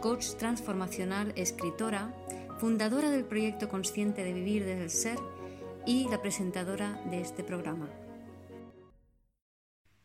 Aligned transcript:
coach 0.00 0.34
transformacional, 0.38 1.32
escritora, 1.36 2.12
fundadora 2.58 3.10
del 3.10 3.24
proyecto 3.24 3.68
consciente 3.68 4.24
de 4.24 4.32
vivir 4.32 4.64
desde 4.64 4.82
el 4.82 4.90
ser 4.90 5.18
y 5.86 6.08
la 6.08 6.20
presentadora 6.20 7.00
de 7.10 7.20
este 7.20 7.44
programa. 7.44 7.88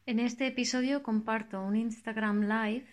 En 0.05 0.19
este 0.19 0.45
episodio 0.47 1.01
comparto 1.01 1.63
un 1.63 1.75
Instagram 1.75 2.41
Live 2.41 2.85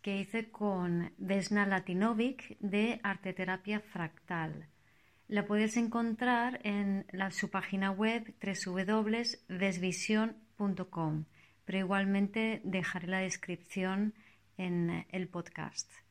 que 0.00 0.20
hice 0.20 0.50
con 0.50 1.12
Vesna 1.18 1.66
Latinovic 1.66 2.56
de 2.60 3.00
Arteterapia 3.02 3.80
Fractal. 3.80 4.68
La 5.28 5.46
puedes 5.46 5.76
encontrar 5.76 6.60
en 6.62 7.04
su 7.32 7.50
página 7.50 7.90
web 7.90 8.32
www.desvision.com, 8.40 11.24
pero 11.64 11.78
igualmente 11.78 12.60
dejaré 12.62 13.08
la 13.08 13.18
descripción 13.18 14.14
en 14.56 15.04
el 15.10 15.26
podcast. 15.28 16.05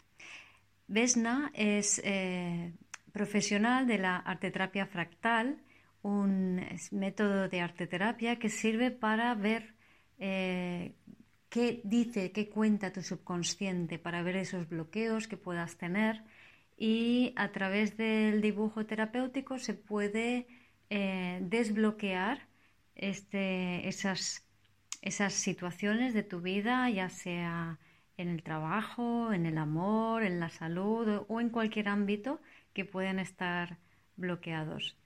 Vesna 0.87 1.51
es 1.53 2.01
eh, 2.03 2.73
profesional 3.11 3.87
de 3.87 3.97
la 3.97 4.17
arteterapia 4.17 4.85
fractal, 4.85 5.57
un 6.01 6.61
método 6.91 7.49
de 7.49 7.61
arteterapia 7.61 8.37
que 8.37 8.49
sirve 8.49 8.91
para 8.91 9.33
ver 9.33 9.73
eh, 10.19 10.93
qué 11.49 11.81
dice, 11.83 12.31
qué 12.31 12.49
cuenta 12.49 12.93
tu 12.93 13.01
subconsciente, 13.01 13.97
para 13.97 14.21
ver 14.21 14.35
esos 14.35 14.69
bloqueos 14.69 15.27
que 15.27 15.37
puedas 15.37 15.77
tener 15.77 16.23
y 16.77 17.33
a 17.35 17.51
través 17.51 17.97
del 17.97 18.41
dibujo 18.41 18.85
terapéutico 18.85 19.57
se 19.57 19.73
puede 19.73 20.47
eh, 20.89 21.39
desbloquear 21.41 22.47
este, 22.95 23.87
esas, 23.87 24.45
esas 25.01 25.33
situaciones 25.33 26.13
de 26.13 26.23
tu 26.23 26.41
vida, 26.41 26.89
ya 26.89 27.09
sea 27.09 27.79
en 28.17 28.29
el 28.29 28.43
trabajo, 28.43 29.33
en 29.33 29.45
el 29.45 29.57
amor, 29.57 30.23
en 30.23 30.39
la 30.39 30.49
salud 30.49 31.25
o 31.27 31.41
en 31.41 31.49
cualquier 31.49 31.89
ámbito 31.89 32.39
que 32.73 32.85
puedan 32.85 33.19
estar 33.19 33.77
bloqueados. 34.15 34.97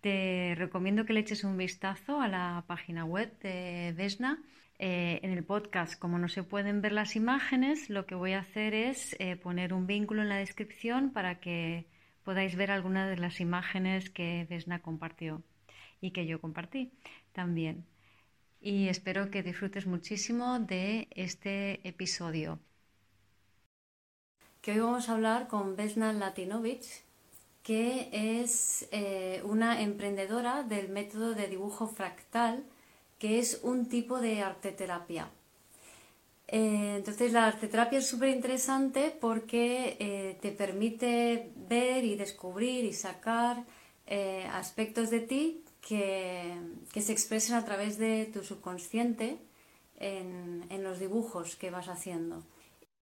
Te 0.00 0.54
recomiendo 0.56 1.04
que 1.04 1.12
le 1.12 1.20
eches 1.20 1.44
un 1.44 1.56
vistazo 1.56 2.20
a 2.20 2.28
la 2.28 2.64
página 2.66 3.04
web 3.04 3.38
de 3.40 3.92
Vesna. 3.96 4.42
Eh, 4.78 5.20
en 5.22 5.30
el 5.30 5.42
podcast, 5.42 5.98
como 5.98 6.18
no 6.18 6.28
se 6.28 6.42
pueden 6.42 6.82
ver 6.82 6.92
las 6.92 7.16
imágenes, 7.16 7.88
lo 7.88 8.04
que 8.04 8.14
voy 8.14 8.32
a 8.32 8.40
hacer 8.40 8.74
es 8.74 9.16
eh, 9.18 9.36
poner 9.36 9.72
un 9.72 9.86
vínculo 9.86 10.20
en 10.20 10.28
la 10.28 10.36
descripción 10.36 11.12
para 11.12 11.40
que 11.40 11.86
podáis 12.24 12.56
ver 12.56 12.70
algunas 12.70 13.08
de 13.08 13.16
las 13.16 13.40
imágenes 13.40 14.10
que 14.10 14.46
Vesna 14.50 14.82
compartió 14.82 15.42
y 16.02 16.10
que 16.10 16.26
yo 16.26 16.42
compartí 16.42 16.92
también 17.32 17.86
y 18.60 18.88
espero 18.88 19.30
que 19.30 19.42
disfrutes 19.42 19.86
muchísimo 19.86 20.58
de 20.58 21.08
este 21.10 21.86
episodio. 21.86 22.58
Que 24.60 24.72
hoy 24.72 24.80
vamos 24.80 25.08
a 25.08 25.12
hablar 25.12 25.46
con 25.48 25.76
Vesna 25.76 26.12
Latinovic, 26.12 26.82
que 27.62 28.08
es 28.12 28.88
eh, 28.90 29.42
una 29.44 29.82
emprendedora 29.82 30.62
del 30.62 30.88
método 30.88 31.34
de 31.34 31.48
dibujo 31.48 31.86
fractal, 31.86 32.64
que 33.18 33.38
es 33.38 33.60
un 33.62 33.88
tipo 33.88 34.20
de 34.20 34.42
arteterapia. 34.42 35.28
Eh, 36.48 36.94
entonces 36.96 37.32
la 37.32 37.46
arteterapia 37.46 37.98
es 37.98 38.06
súper 38.06 38.28
interesante 38.28 39.16
porque 39.20 39.96
eh, 39.98 40.38
te 40.40 40.52
permite 40.52 41.50
ver 41.68 42.04
y 42.04 42.14
descubrir 42.16 42.84
y 42.84 42.92
sacar 42.92 43.64
aspectos 44.52 45.10
de 45.10 45.18
ti 45.18 45.64
que, 45.86 47.00
se 47.00 47.12
expresen 47.12 47.54
a 47.54 47.64
través 47.64 47.96
de 47.98 48.26
tu 48.26 48.42
subconsciente 48.42 49.38
en, 49.94 50.82
los 50.82 50.98
dibujos 50.98 51.56
que 51.56 51.70
vas 51.70 51.88
haciendo. 51.88 52.44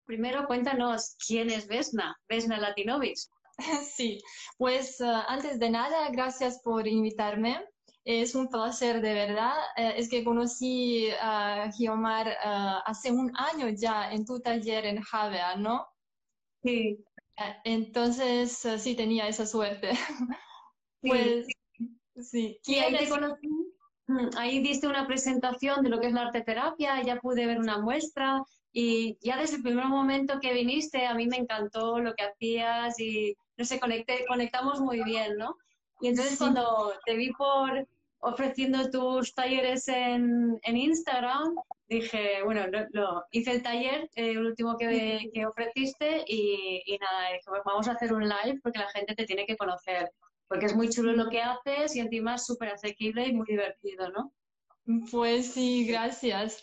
Primero 0.06 0.46
cuéntanos 0.46 1.16
quién 1.26 1.50
es 1.50 1.68
Vesna, 1.68 2.20
Vesna 2.28 2.58
Latinovic. 2.58 3.18
Sí, 3.96 4.20
pues 4.58 5.00
eh, 5.02 5.06
antes 5.28 5.60
de 5.60 5.70
nada, 5.70 6.10
gracias 6.10 6.60
por 6.64 6.88
invitarme. 6.88 7.64
Es 8.04 8.34
un 8.34 8.48
placer 8.48 9.02
de 9.02 9.14
verdad. 9.14 9.54
Eh, 9.78 9.94
es 9.98 10.10
que 10.10 10.24
conocí 10.24 11.10
a 11.22 11.70
Giomar 11.72 12.28
eh, 12.30 12.36
hace 12.86 13.12
un 13.12 13.32
año 13.36 13.70
ya 13.70 14.12
en 14.12 14.26
tu 14.26 14.40
taller 14.40 14.86
en 14.86 15.02
Javea, 15.02 15.58
¿no? 15.58 15.86
Sí. 16.64 17.04
entonces, 17.64 18.68
sí 18.80 18.96
tenía 18.96 19.28
esa 19.28 19.46
suerte. 19.46 19.92
Pues 21.04 21.48
Sí. 21.48 21.61
Ahí 22.80 22.98
te 22.98 23.10
conocí, 23.10 23.48
mm, 24.08 24.30
ahí 24.38 24.62
diste 24.62 24.88
una 24.88 25.08
presentación 25.08 25.84
de 25.84 25.90
lo 25.90 26.00
que 26.00 26.08
es 26.08 26.14
la 26.14 26.24
arte 26.24 26.42
terapia, 26.42 27.02
ya 27.04 27.18
pude 27.18 27.46
ver 27.46 27.60
una 27.60 27.80
muestra 27.80 28.44
y 28.74 29.18
ya 29.22 29.38
desde 29.38 29.58
el 29.58 29.64
primer 29.64 29.86
momento 29.86 30.40
que 30.40 30.54
viniste 30.54 31.06
a 31.06 31.14
mí 31.14 31.28
me 31.28 31.38
encantó 31.38 32.00
lo 32.00 32.14
que 32.14 32.24
hacías 32.24 33.00
y 33.00 33.36
no 33.58 33.66
sé, 33.66 33.80
conecté, 33.80 34.26
conectamos 34.28 34.80
muy 34.80 35.04
bien, 35.04 35.38
¿no? 35.38 35.58
Y 36.00 36.08
entonces 36.08 36.38
cuando 36.38 36.94
te 37.06 37.16
vi 37.16 37.32
por 37.34 37.88
ofreciendo 38.22 38.90
tus 38.90 39.34
talleres 39.34 39.88
en, 39.88 40.60
en 40.64 40.78
Instagram, 40.78 41.56
dije, 41.88 42.44
bueno, 42.44 42.66
lo, 42.92 43.26
hice 43.32 43.52
el 43.52 43.64
taller, 43.64 44.10
el 44.16 44.38
último 44.46 44.78
que, 44.78 45.30
que 45.34 45.46
ofreciste 45.46 46.24
y, 46.28 46.84
y 46.86 46.98
nada, 46.98 47.34
dije, 47.34 47.62
vamos 47.66 47.88
a 47.88 47.94
hacer 47.94 48.14
un 48.14 48.24
live 48.28 48.60
porque 48.64 48.80
la 48.80 48.90
gente 48.90 49.16
te 49.16 49.26
tiene 49.26 49.46
que 49.46 49.58
conocer 49.58 50.10
porque 50.52 50.66
es 50.66 50.76
muy 50.76 50.90
chulo 50.90 51.14
lo 51.14 51.30
que 51.30 51.42
haces 51.42 51.96
y 51.96 52.02
encima 52.02 52.36
es 52.36 52.46
súper 52.46 52.74
asequible 52.74 53.26
y 53.26 53.32
muy 53.32 53.46
divertido, 53.48 54.10
¿no? 54.10 54.34
Pues 55.10 55.54
sí, 55.54 55.86
gracias. 55.88 56.62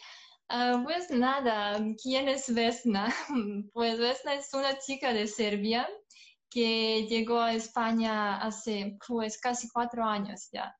Ah, 0.50 0.82
pues 0.84 1.10
nada, 1.10 1.82
¿quién 2.02 2.28
es 2.28 2.52
Vesna? 2.52 3.14
Pues 3.72 3.98
Vesna 3.98 4.34
es 4.34 4.52
una 4.52 4.78
chica 4.78 5.14
de 5.14 5.26
Serbia 5.26 5.88
que 6.50 7.06
llegó 7.08 7.40
a 7.40 7.54
España 7.54 8.36
hace 8.36 8.98
pues 9.06 9.40
casi 9.40 9.70
cuatro 9.70 10.04
años 10.04 10.50
ya 10.52 10.76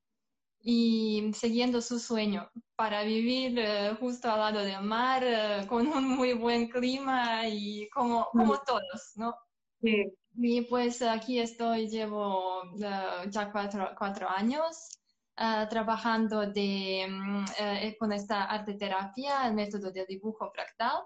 y 0.61 1.31
siguiendo 1.33 1.81
su 1.81 1.99
sueño 1.99 2.51
para 2.77 3.05
vivir 3.05 3.59
eh, 3.59 3.97
justo 3.99 4.31
al 4.31 4.41
lado 4.41 4.61
del 4.61 4.83
mar, 4.83 5.23
eh, 5.25 5.67
con 5.67 5.87
un 5.87 6.05
muy 6.17 6.35
buen 6.35 6.69
clima 6.69 7.49
y 7.49 7.89
como, 7.89 8.27
como 8.33 8.53
mm. 8.53 8.61
todos, 8.67 9.13
¿no? 9.17 9.35
Sí. 9.81 10.13
Y 10.41 10.62
pues 10.62 11.03
aquí 11.03 11.41
estoy, 11.41 11.88
llevo 11.88 12.62
eh, 12.81 13.28
ya 13.28 13.50
cuatro, 13.50 14.28
años 14.31 15.00
eh, 15.37 15.66
trabajando 15.69 16.47
de, 16.47 17.06
mm, 17.10 17.44
eh, 17.59 17.97
con 17.99 18.12
esta 18.12 18.44
arte 18.44 18.75
terapia, 18.75 19.49
el 19.49 19.54
método 19.54 19.91
de 19.91 20.06
dibujo 20.06 20.49
fractal. 20.53 21.03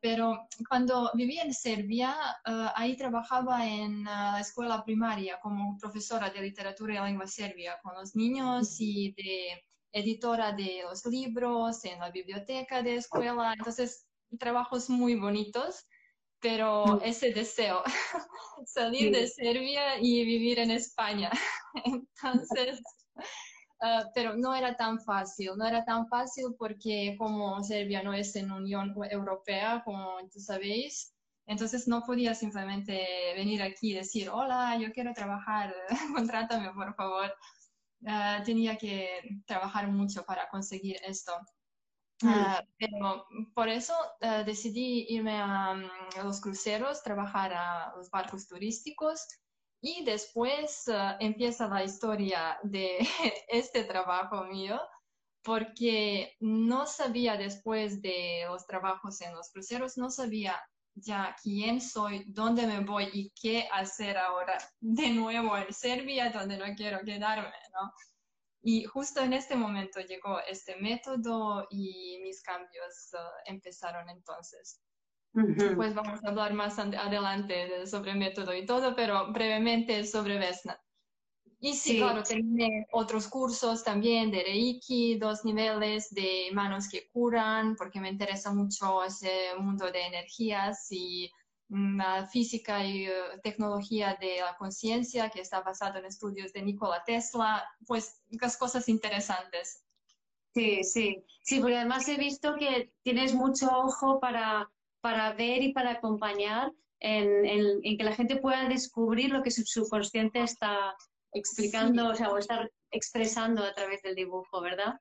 pero 0.00 0.46
cuando 0.68 1.10
viví 1.14 1.38
en 1.38 1.52
Serbia, 1.52 2.14
ahí 2.76 2.96
trabajaba 2.96 3.66
en 3.66 4.04
la 4.04 4.40
escuela 4.40 4.84
primaria 4.84 5.38
como 5.40 5.76
profesora 5.78 6.30
de 6.30 6.40
literatura 6.40 6.94
y 6.94 6.98
lengua 7.06 7.26
serbia 7.26 7.78
con 7.82 7.94
los 7.94 8.14
niños 8.14 8.76
y 8.80 9.12
de 9.12 9.64
editora 9.92 10.52
de 10.52 10.82
los 10.84 11.04
libros 11.06 11.84
en 11.84 11.98
la 12.00 12.10
biblioteca 12.10 12.82
de 12.82 12.96
escuela. 12.96 13.54
Entonces, 13.58 14.06
trabajos 14.38 14.88
muy 14.88 15.14
bonitos 15.16 15.86
pero 16.40 17.00
ese 17.02 17.32
deseo, 17.32 17.82
salir 18.66 19.12
de 19.12 19.26
Serbia 19.26 19.98
y 20.00 20.24
vivir 20.24 20.58
en 20.58 20.70
España. 20.70 21.30
Entonces, 21.84 22.80
ah, 23.82 24.04
pero 24.14 24.36
no 24.36 24.54
era 24.54 24.76
tan 24.76 25.00
fácil, 25.00 25.52
no 25.56 25.66
era 25.66 25.84
tan 25.84 26.08
fácil 26.08 26.54
porque 26.58 27.16
como 27.18 27.62
Serbia 27.62 28.02
no 28.02 28.12
es 28.12 28.36
en 28.36 28.50
Unión 28.50 28.94
Europea, 29.10 29.82
como 29.84 30.18
tú 30.32 30.40
sabéis, 30.40 31.12
entonces 31.46 31.86
no 31.86 32.02
podía 32.02 32.34
simplemente 32.34 33.06
venir 33.36 33.62
aquí 33.62 33.92
y 33.92 33.94
decir, 33.94 34.28
hola, 34.28 34.76
yo 34.80 34.92
quiero 34.92 35.14
trabajar, 35.14 35.74
contrátame 36.14 36.72
por 36.72 36.94
favor. 36.94 37.32
Ah, 38.06 38.42
tenía 38.44 38.76
que 38.76 39.08
trabajar 39.46 39.88
mucho 39.88 40.24
para 40.24 40.48
conseguir 40.48 40.96
esto. 41.06 41.32
Ah, 42.24 42.64
pero 42.78 43.26
por 43.54 43.68
eso 43.68 43.94
ah, 44.22 44.42
decidí 44.42 45.06
irme 45.10 45.38
a, 45.38 45.74
mm, 45.74 46.24
los 46.24 46.40
cruceros, 46.40 47.02
trabajar 47.02 47.52
a 47.52 47.92
los 47.96 48.10
barcos 48.10 48.48
turísticos 48.48 49.26
y 49.82 50.02
después 50.04 50.88
ah, 50.88 51.16
empieza 51.20 51.68
la 51.68 51.84
historia 51.84 52.58
de 52.62 52.98
este 53.48 53.84
trabajo 53.84 54.44
mío 54.44 54.80
porque 55.42 56.34
no 56.40 56.86
sabía 56.86 57.36
después 57.36 58.02
de 58.02 58.44
los 58.48 58.66
trabajos 58.66 59.20
en 59.20 59.34
los 59.34 59.50
cruceros, 59.52 59.96
no 59.96 60.10
sabía 60.10 60.60
ya 60.96 61.36
quién 61.42 61.80
soy, 61.80 62.24
dónde 62.26 62.66
me 62.66 62.80
voy 62.80 63.10
y 63.12 63.30
qué 63.40 63.68
hacer 63.72 64.16
ahora 64.16 64.58
de 64.80 65.10
nuevo 65.10 65.56
en 65.56 65.72
Serbia, 65.72 66.30
donde 66.30 66.56
no 66.56 66.64
quiero 66.74 67.00
quedarme, 67.04 67.52
¿no? 67.72 67.92
Y 68.68 68.82
justo 68.82 69.20
en 69.20 69.32
este 69.32 69.54
momento 69.54 70.00
llegó 70.00 70.40
este 70.40 70.74
método 70.74 71.68
y 71.70 72.18
mis 72.24 72.42
cambios 72.42 73.10
uh, 73.12 73.18
empezaron 73.44 74.10
entonces. 74.10 74.82
Pues 75.76 75.94
vamos 75.94 76.18
a 76.24 76.28
hablar 76.30 76.52
más 76.52 76.76
adelante 76.76 77.86
sobre 77.86 78.10
el 78.10 78.18
método 78.18 78.52
y 78.52 78.66
todo, 78.66 78.96
pero 78.96 79.30
brevemente 79.30 80.04
sobre 80.04 80.38
Vesna. 80.38 80.82
Y 81.60 81.74
sí, 81.74 81.98
claro, 81.98 82.24
terminé 82.24 82.88
otros 82.90 83.28
cursos 83.28 83.84
también 83.84 84.32
de 84.32 84.42
Reiki, 84.42 85.16
dos 85.16 85.44
niveles 85.44 86.10
de 86.10 86.48
manos 86.52 86.88
que 86.88 87.08
curan, 87.12 87.76
porque 87.76 88.00
me 88.00 88.08
interesa 88.08 88.52
mucho 88.52 89.04
ese 89.04 89.54
mundo 89.60 89.92
de 89.92 90.06
energías 90.06 90.88
y 90.90 91.30
física 92.30 92.84
y 92.84 93.06
eh, 93.06 93.12
tecnología 93.42 94.16
de 94.20 94.40
la 94.40 94.56
conciencia 94.56 95.30
que 95.30 95.40
está 95.40 95.60
basado 95.60 95.98
en 95.98 96.06
estudios 96.06 96.52
de 96.52 96.62
Nikola 96.62 97.02
Tesla, 97.04 97.68
pues 97.86 98.22
las 98.40 98.56
cosas 98.56 98.88
interesantes. 98.88 99.82
Sí, 100.54 100.84
sí, 100.84 101.24
sí, 101.42 101.60
porque 101.60 101.76
además 101.76 102.08
he 102.08 102.16
visto 102.16 102.54
que 102.56 102.92
tienes 103.02 103.34
mucho 103.34 103.68
ojo 103.70 104.20
para, 104.20 104.70
para 105.00 105.32
ver 105.34 105.62
y 105.62 105.72
para 105.72 105.92
acompañar 105.92 106.72
en, 107.00 107.44
en 107.84 107.98
que 107.98 108.04
la 108.04 108.14
gente 108.14 108.36
pueda 108.36 108.66
descubrir 108.68 109.30
lo 109.30 109.42
que 109.42 109.50
su 109.50 109.62
subconsciente 109.64 110.40
está, 110.40 110.96
explicando, 111.36 112.08
o 112.08 112.14
sea, 112.14 112.30
o 112.30 112.38
estar 112.38 112.70
expresando 112.90 113.62
a 113.62 113.72
través 113.72 114.02
del 114.02 114.14
dibujo, 114.14 114.60
¿verdad? 114.60 114.94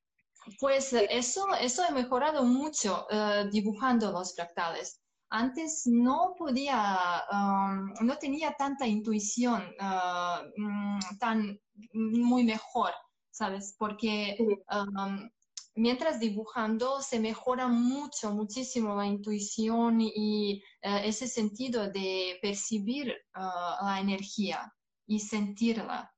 Pues 0.60 0.94
eso, 0.94 1.48
eso 1.60 1.84
he 1.88 1.92
mejorado 1.92 2.44
mucho 2.44 3.08
eh, 3.10 3.46
dibujando 3.52 4.12
los 4.12 4.36
fractales. 4.36 5.02
Antes 5.30 5.84
no 5.86 6.36
podía, 6.38 7.24
um, 7.32 7.94
no 8.06 8.18
tenía 8.18 8.54
tanta 8.58 8.88
intuición 8.88 9.64
uh, 9.80 10.62
mm, 10.62 11.00
tan 11.20 11.60
muy 11.94 12.44
mejor, 12.44 12.92
¿sabes? 13.32 13.76
Porque 13.78 14.38
um, 14.40 15.30
mientras 15.76 16.20
dibujando 16.20 17.02
se 17.02 17.20
mejora 17.20 17.68
mucho, 17.68 18.32
muchísimo 18.32 18.96
la 18.96 19.08
intuición 19.08 20.00
y 20.00 20.64
uh, 20.84 21.04
ese 21.04 21.28
sentido 21.28 21.90
de 21.92 22.38
percibir 22.42 23.14
uh, 23.36 23.86
la 23.86 24.00
energía 24.00 24.72
y 25.08 25.20
sentirla. 25.20 26.15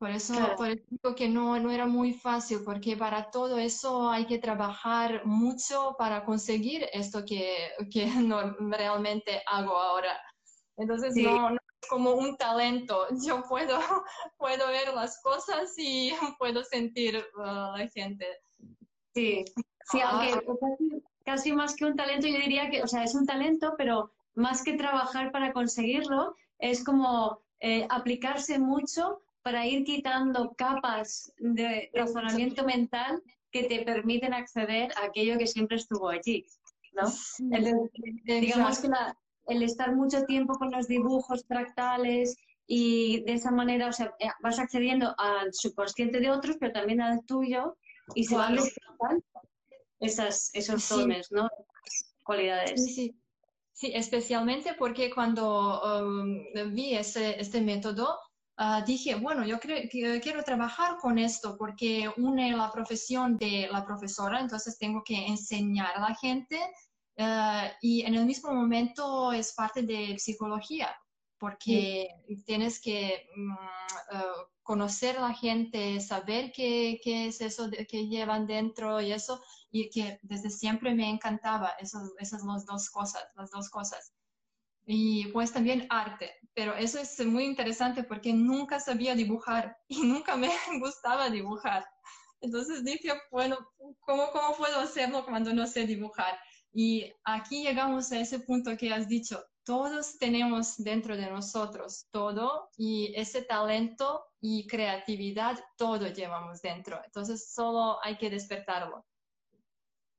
Por 0.00 0.08
eso, 0.08 0.34
por 0.56 0.70
eso 0.70 0.82
digo 0.88 1.14
que 1.14 1.28
no, 1.28 1.60
no 1.60 1.70
era 1.70 1.84
muy 1.84 2.14
fácil, 2.14 2.60
porque 2.64 2.96
para 2.96 3.30
todo 3.30 3.58
eso 3.58 4.08
hay 4.08 4.24
que 4.24 4.38
trabajar 4.38 5.26
mucho 5.26 5.94
para 5.98 6.24
conseguir 6.24 6.88
esto 6.94 7.22
que, 7.26 7.68
que 7.92 8.06
no, 8.26 8.56
realmente 8.70 9.42
hago 9.46 9.76
ahora. 9.76 10.18
Entonces, 10.78 11.14
no, 11.16 11.50
es 11.50 11.88
como 11.90 12.14
un 12.14 12.34
talento. 12.38 13.08
Yo 13.26 13.42
puedo, 13.46 13.78
puedo 14.38 14.68
ver 14.68 14.94
las 14.94 15.20
cosas 15.20 15.74
y 15.76 16.14
puedo 16.38 16.64
sentir 16.64 17.22
a 17.36 17.72
uh, 17.74 17.76
la 17.76 17.86
gente. 17.94 18.26
Sí, 19.14 19.44
sí 19.84 20.00
ah. 20.00 20.12
aunque 20.12 20.46
casi, 20.46 21.02
casi, 21.26 21.52
más 21.52 21.76
que 21.76 21.84
un 21.84 21.94
talento, 21.94 22.26
yo 22.26 22.38
diría 22.38 22.70
que, 22.70 22.82
o 22.82 22.86
sea, 22.86 23.04
es 23.04 23.14
un 23.14 23.26
talento, 23.26 23.74
pero 23.76 24.10
más 24.34 24.62
que 24.62 24.78
trabajar 24.78 25.30
para 25.30 25.52
conseguirlo, 25.52 26.36
es 26.58 26.82
como 26.82 27.42
eh, 27.58 27.86
aplicarse 27.90 28.58
mucho 28.58 29.20
para 29.42 29.66
ir 29.66 29.84
quitando 29.84 30.52
capas 30.56 31.32
de 31.38 31.90
razonamiento 31.94 32.64
mental 32.64 33.22
que 33.50 33.64
te 33.64 33.82
permiten 33.82 34.34
acceder 34.34 34.92
a 34.96 35.06
aquello 35.06 35.38
que 35.38 35.46
siempre 35.46 35.76
estuvo 35.76 36.08
allí. 36.08 36.46
¿no? 36.92 37.08
digamos 38.24 38.80
que 38.80 38.88
el 39.48 39.62
estar 39.62 39.94
mucho 39.94 40.24
tiempo 40.24 40.54
con 40.54 40.70
los 40.70 40.86
dibujos 40.86 41.44
fractales 41.46 42.36
y 42.66 43.22
de 43.24 43.34
esa 43.34 43.50
manera 43.50 43.88
o 43.88 43.92
sea, 43.92 44.14
eh, 44.18 44.28
vas 44.42 44.58
accediendo 44.58 45.14
al 45.18 45.52
subconsciente 45.52 46.20
de 46.20 46.30
otros, 46.30 46.56
pero 46.58 46.72
también 46.72 47.00
al 47.00 47.24
tuyo 47.24 47.76
y 48.14 48.24
se 48.24 48.36
van 48.36 48.56
despertando 48.56 49.24
esas, 50.00 50.50
esos 50.54 50.88
dones, 50.88 51.30
¿no? 51.30 51.48
cualidades. 52.24 52.84
Sí, 52.84 52.94
sí. 52.94 53.16
sí, 53.72 53.92
especialmente 53.94 54.74
porque 54.78 55.10
cuando 55.10 55.80
um, 55.82 56.72
vi 56.72 56.94
ese, 56.94 57.40
este 57.40 57.60
método, 57.60 58.18
Ah, 58.62 58.82
dije, 58.82 59.14
bueno, 59.14 59.46
yo 59.46 59.58
quiero 59.58 60.44
trabajar 60.44 60.98
con 60.98 61.18
esto 61.18 61.56
porque 61.56 62.12
une 62.18 62.54
la 62.54 62.70
profesión 62.70 63.38
de 63.38 63.66
la 63.72 63.86
profesora, 63.86 64.38
entonces 64.38 64.76
tengo 64.76 65.02
que 65.02 65.16
enseñar 65.28 65.96
a 65.96 66.00
la 66.10 66.14
gente 66.14 66.60
ah, 67.18 67.70
y 67.80 68.02
en 68.02 68.16
el 68.16 68.26
mismo 68.26 68.52
momento 68.52 69.32
es 69.32 69.54
parte 69.54 69.80
de 69.82 70.18
psicología, 70.18 70.94
porque 71.38 72.08
tienes 72.44 72.82
que 72.82 73.30
mm, 73.34 73.52
ah, 74.12 74.34
conocer 74.62 75.16
a 75.16 75.28
la 75.28 75.32
gente, 75.32 75.98
saber 75.98 76.52
qué, 76.52 77.00
qué 77.02 77.28
es 77.28 77.40
eso 77.40 77.70
que 77.88 78.08
llevan 78.08 78.46
dentro 78.46 79.00
y 79.00 79.12
eso, 79.12 79.40
y 79.70 79.88
que 79.88 80.18
desde 80.20 80.50
siempre 80.50 80.94
me 80.94 81.08
encantaba 81.08 81.70
esas, 81.80 82.10
esas 82.18 82.42
dos 82.66 82.90
cosas, 82.90 83.24
las 83.36 83.50
dos 83.50 83.70
cosas 83.70 84.12
y 84.92 85.26
pues 85.28 85.52
también 85.52 85.86
arte. 85.88 86.32
Pero 86.54 86.74
eso 86.74 86.98
es 86.98 87.24
muy 87.24 87.44
interesante 87.44 88.02
porque 88.02 88.32
nunca 88.32 88.80
sabía 88.80 89.14
dibujar 89.14 89.76
y 89.88 90.02
nunca 90.02 90.36
me 90.36 90.50
gustaba 90.78 91.30
dibujar. 91.30 91.84
Entonces 92.40 92.84
dije, 92.84 93.12
bueno, 93.30 93.58
¿cómo, 94.00 94.30
¿cómo 94.32 94.56
puedo 94.56 94.80
hacerlo 94.80 95.24
cuando 95.24 95.52
no 95.52 95.66
sé 95.66 95.86
dibujar? 95.86 96.38
Y 96.72 97.12
aquí 97.24 97.62
llegamos 97.62 98.10
a 98.12 98.20
ese 98.20 98.40
punto 98.40 98.76
que 98.76 98.92
has 98.92 99.08
dicho, 99.08 99.44
todos 99.64 100.18
tenemos 100.18 100.78
dentro 100.78 101.16
de 101.16 101.30
nosotros 101.30 102.06
todo 102.10 102.70
y 102.76 103.12
ese 103.14 103.42
talento 103.42 104.24
y 104.40 104.66
creatividad, 104.66 105.58
todo 105.76 106.08
llevamos 106.08 106.62
dentro. 106.62 107.00
Entonces 107.04 107.52
solo 107.52 107.98
hay 108.02 108.16
que 108.16 108.30
despertarlo. 108.30 109.04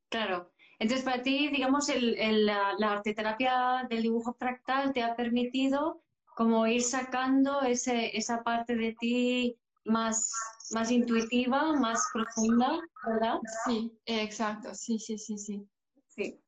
Claro, 0.09 0.51
entonces, 0.81 1.05
para 1.05 1.21
ti, 1.21 1.49
digamos, 1.49 1.89
el, 1.89 2.43
la, 2.43 2.73
la, 2.79 2.93
arteterapia 2.93 3.85
del 3.87 4.01
dibujo 4.01 4.33
fractal 4.33 4.93
te 4.93 5.03
ha 5.03 5.15
permitido 5.15 6.01
como 6.41 6.65
ir 6.65 6.81
sacando 6.81 7.61
ese, 7.61 8.17
esa 8.17 8.41
parte 8.41 8.75
de 8.75 8.95
ti 8.99 9.55
más, 9.85 10.33
más 10.71 10.89
intuitiva, 10.89 11.73
más 11.73 12.03
profunda, 12.11 12.81
¿verdad? 13.05 13.37
Sí, 13.67 13.91
exacto, 14.07 14.73
sí, 14.73 14.97
sí, 14.97 15.19
sí, 15.19 15.37
sí. 15.37 15.63
Sí. 16.07 16.41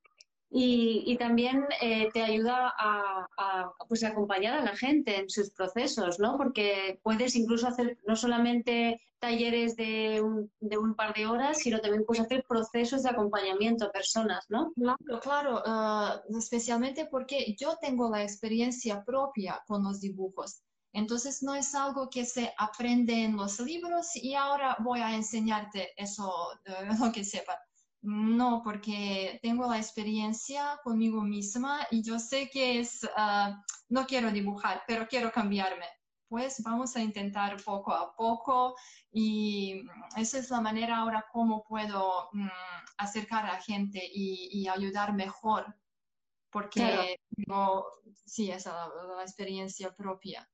Y, 0.50 1.16
también 1.19 1.66
eh, 1.80 2.10
te 2.12 2.24
ayuda 2.24 2.74
a, 2.75 3.72
pues, 3.88 4.04
acompañar 4.04 4.57
a 4.57 4.63
la 4.63 4.75
gente 4.75 5.19
en 5.19 5.30
sus 5.30 5.51
procesos, 5.51 6.18
¿no? 6.18 6.38
Porque 6.38 7.00
puedes 7.04 7.35
incluso 7.35 7.68
hacer 7.68 8.00
no 8.07 8.16
solamente 8.16 9.00
talleres 9.23 9.77
de 9.77 10.21
un, 10.21 10.51
de 10.59 10.77
un 10.77 10.95
par 10.95 11.13
de 11.13 11.25
horas, 11.25 11.59
sino 11.59 11.80
también 11.80 12.03
puedes 12.06 12.25
hacer 12.25 12.44
procesos 12.45 13.03
de 13.03 13.09
acompañamiento 13.09 13.85
a 13.85 13.92
personas, 13.92 14.44
¿no? 14.49 14.73
Claro, 14.73 15.19
claro, 15.21 15.63
ah, 15.65 16.21
especialmente 16.37 17.06
porque 17.06 17.56
yo 17.57 17.77
tengo 17.80 18.09
la 18.09 18.21
experiencia 18.21 19.01
propia 19.06 19.63
con 19.65 19.81
los 19.81 20.01
dibujos. 20.01 20.61
Entonces 20.92 21.42
no 21.42 21.56
es 21.56 21.73
algo 21.73 22.09
que 22.09 22.25
se 22.25 22.53
aprende 22.57 23.23
en 23.23 23.37
los 23.37 23.61
libros 23.61 24.13
y 24.15 24.35
ahora 24.35 24.75
voy 24.80 24.99
a 24.99 25.15
enseñarte 25.15 25.94
eso, 25.95 26.30
lo 26.99 27.13
que 27.13 27.23
sepa 27.23 27.57
no, 28.03 28.61
porque 28.65 29.39
tengo 29.42 29.65
la 29.69 29.77
experiencia 29.77 30.77
conmigo 30.83 31.21
misma 31.21 31.87
y 31.89 32.03
yo 32.03 32.19
sé 32.19 32.49
que 32.49 32.81
es, 32.81 33.07
ah, 33.15 33.63
no 33.87 34.06
quiero 34.06 34.30
dibujar, 34.30 34.83
pero 34.85 35.07
quiero 35.07 35.31
cambiarme. 35.31 35.85
Pues 36.33 36.63
vamos 36.63 36.95
a 36.95 36.99
intentar 36.99 37.61
poco 37.63 37.94
a 37.94 38.16
poco 38.16 38.75
y 39.11 39.83
esa 40.18 40.40
es 40.40 40.49
la 40.49 40.61
manera 40.61 40.97
ahora 40.97 41.28
como 41.31 41.63
puedo 41.63 42.30
mm, 42.31 42.47
acercar 42.97 43.45
a 43.45 43.54
la 43.54 43.61
gente 43.61 44.02
y, 44.04 44.68
ayudar 44.68 45.13
mejor, 45.13 45.75
porque 46.49 47.19
tengo, 47.35 47.85
sí, 48.25 48.49
esa 48.49 48.71
la, 48.71 49.16
la 49.18 49.21
experiencia 49.21 49.94
propia. 49.94 50.49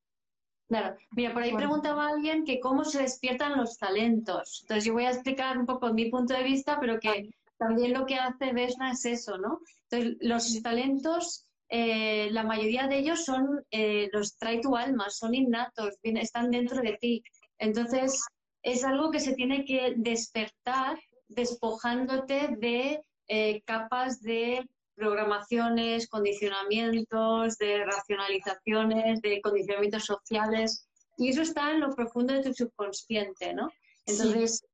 Claro, 0.68 0.98
mira, 1.12 1.32
por 1.32 1.44
ahí 1.44 1.56
preguntaba 1.56 2.10
alguien 2.10 2.44
que 2.44 2.60
cómo 2.60 2.84
se 2.84 3.02
despiertan 3.02 3.56
los 3.56 3.78
talentos. 3.78 4.60
Entonces 4.64 4.84
yo 4.84 4.92
voy 4.92 5.06
a 5.06 5.12
explicar 5.12 5.58
un 5.58 5.66
poco 5.66 5.94
mi 5.94 6.12
punto 6.12 6.34
de 6.34 6.44
vista, 6.44 6.78
pero 6.82 7.00
que 7.00 7.30
también 7.58 7.94
lo 7.94 8.06
que 8.06 8.16
hace 8.16 8.52
Vesna 8.52 8.92
es 8.92 9.06
eso, 9.06 9.38
¿no? 9.38 9.62
Entonces, 9.90 10.18
los 10.20 10.62
talentos, 10.62 11.49
eh, 11.70 12.30
la 12.32 12.44
mayoría 12.44 12.88
de 12.88 12.98
ellos 12.98 13.26
son, 13.26 13.64
eh, 13.70 14.10
los 14.12 14.38
trae 14.38 14.60
tu 14.60 14.76
alma, 14.76 15.10
son 15.10 15.36
innatos, 15.36 15.96
están 16.02 16.50
dentro 16.50 16.82
de 16.82 16.98
ti. 17.00 17.24
Entonces, 17.60 18.22
es 18.64 18.84
algo 18.84 19.12
que 19.12 19.20
se 19.20 19.34
tiene 19.36 19.66
que 19.66 19.94
despertar 19.96 21.00
despojándote 21.28 22.56
de 22.58 23.02
eh, 23.28 23.62
capas 23.66 24.22
de 24.22 24.68
programaciones, 24.96 26.10
condicionamientos, 26.10 27.58
de 27.58 27.86
racionalizaciones, 27.86 29.22
de 29.22 29.40
condicionamientos 29.42 30.06
sociales. 30.06 30.88
Y 31.18 31.30
eso 31.30 31.44
está 31.44 31.72
en 31.72 31.82
lo 31.82 31.96
profundo 31.96 32.34
de 32.34 32.44
tu 32.44 32.54
subconsciente, 32.54 33.54
¿no? 33.54 33.70
Entonces, 34.06 34.66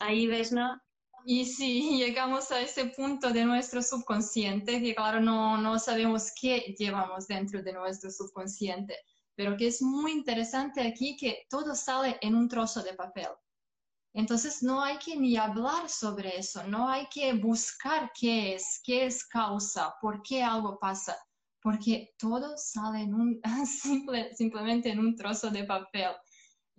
ahí 0.00 0.26
Vesna 0.26 0.82
y 1.24 1.44
si 1.44 1.96
llegamos 1.98 2.50
a 2.50 2.60
ese 2.60 2.86
punto 2.86 3.30
de 3.30 3.44
nuestro 3.44 3.82
subconsciente, 3.82 4.80
que 4.80 4.94
claro, 4.94 5.20
no, 5.20 5.56
no 5.58 5.78
sabemos 5.78 6.32
qué 6.40 6.74
llevamos 6.78 7.26
dentro 7.26 7.62
de 7.62 7.72
nuestro 7.72 8.10
subconsciente, 8.10 8.96
pero 9.34 9.56
que 9.56 9.68
es 9.68 9.82
muy 9.82 10.12
interesante 10.12 10.80
aquí 10.80 11.16
que 11.16 11.46
todo 11.48 11.74
sale 11.74 12.18
en 12.20 12.34
un 12.34 12.48
trozo 12.48 12.82
de 12.82 12.94
papel. 12.94 13.28
Entonces 14.14 14.62
no 14.62 14.82
hay 14.82 14.98
que 14.98 15.16
ni 15.16 15.36
hablar 15.36 15.88
sobre 15.88 16.36
eso, 16.38 16.62
no 16.64 16.88
hay 16.88 17.06
que 17.08 17.32
buscar 17.32 18.12
qué 18.18 18.54
es, 18.54 18.80
qué 18.84 19.06
es 19.06 19.24
causa, 19.24 19.94
por 20.02 20.20
qué 20.22 20.42
algo 20.42 20.78
pasa, 20.78 21.16
porque 21.62 22.14
todo 22.18 22.56
sale 22.58 23.02
en 23.02 23.14
un, 23.14 23.40
simplemente 24.36 24.90
en 24.90 24.98
un 24.98 25.16
trozo 25.16 25.50
de 25.50 25.64
papel. 25.64 26.10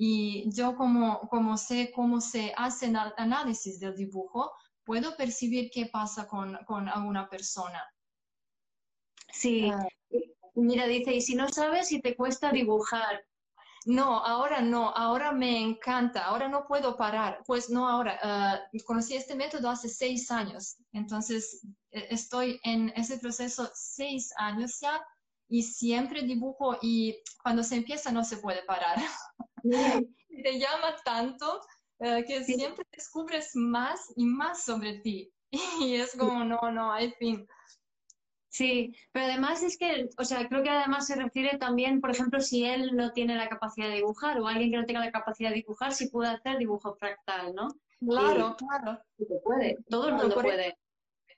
Y 0.05 0.51
yo 0.51 0.75
como, 0.75 1.21
como 1.29 1.55
sé 1.55 1.93
cómo 1.95 2.19
se 2.19 2.53
hace 2.57 2.87
el 2.87 2.97
análisis 3.15 3.79
del 3.79 3.95
dibujo, 3.95 4.51
puedo 4.83 5.15
percibir 5.15 5.69
qué 5.73 5.85
pasa 5.85 6.27
con, 6.27 6.59
con 6.65 6.89
alguna 6.89 7.29
persona. 7.29 7.81
Sí, 9.31 9.71
ah. 9.71 9.87
mira, 10.55 10.87
dice, 10.87 11.13
y 11.13 11.21
si 11.21 11.35
no 11.35 11.47
sabes 11.47 11.87
si 11.87 12.01
te 12.01 12.17
cuesta 12.17 12.51
dibujar, 12.51 13.23
no, 13.85 14.19
ahora 14.19 14.59
no, 14.59 14.89
ahora 14.89 15.31
me 15.31 15.61
encanta, 15.61 16.25
ahora 16.25 16.49
no 16.49 16.67
puedo 16.67 16.97
parar. 16.97 17.41
Pues 17.47 17.69
no, 17.69 17.87
ahora, 17.87 18.19
ah, 18.23 18.59
conocí 18.85 19.15
este 19.15 19.35
método 19.35 19.69
hace 19.69 19.87
seis 19.87 20.29
años, 20.31 20.75
entonces 20.91 21.65
e, 21.91 22.07
estoy 22.09 22.59
en 22.63 22.89
ese 22.97 23.19
proceso 23.19 23.71
seis 23.73 24.33
años 24.35 24.81
ya 24.81 25.01
y 25.53 25.61
siempre 25.61 26.23
dibujo 26.23 26.77
y 26.81 27.21
cuando 27.43 27.63
se 27.63 27.75
empieza 27.75 28.11
no 28.11 28.23
se 28.23 28.37
puede 28.37 28.63
parar. 28.63 28.97
Te 30.43 30.59
llama 30.59 30.95
tanto 31.03 31.61
ah, 31.99 32.21
que 32.27 32.43
siempre 32.43 32.85
descubres 32.91 33.51
más 33.55 34.11
y 34.15 34.25
más 34.25 34.63
sobre 34.63 34.99
ti 34.99 35.31
y 35.79 35.95
es 35.95 36.15
como, 36.15 36.43
no, 36.43 36.59
no 36.71 36.91
hay 36.91 37.11
fin. 37.11 37.47
Sí, 38.49 38.95
pero 39.11 39.25
además 39.25 39.63
es 39.63 39.77
que, 39.79 40.09
o 40.15 40.23
sea, 40.23 40.47
creo 40.47 40.61
que 40.61 40.69
además 40.69 41.07
se 41.07 41.15
refiere 41.15 41.57
también, 41.57 41.99
por 42.01 42.11
ejemplo, 42.11 42.39
si 42.39 42.65
él 42.65 42.95
no 42.95 43.11
tiene 43.11 43.35
la 43.35 43.49
capacidad 43.49 43.87
de 43.87 43.95
dibujar 43.95 44.39
o 44.39 44.47
alguien 44.47 44.69
que 44.69 44.77
no 44.77 44.85
tenga 44.85 44.99
la 44.99 45.11
capacidad 45.11 45.49
de 45.49 45.55
dibujar, 45.55 45.91
si 45.91 46.09
puede 46.09 46.29
hacer 46.29 46.59
dibujo 46.59 46.93
fractal, 46.93 47.55
¿no? 47.55 47.69
Claro, 47.99 48.55
claro. 48.57 48.99
Se 49.17 49.25
puede, 49.43 49.77
todo 49.89 50.09
el 50.09 50.15
mundo 50.15 50.35
puede. 50.35 50.77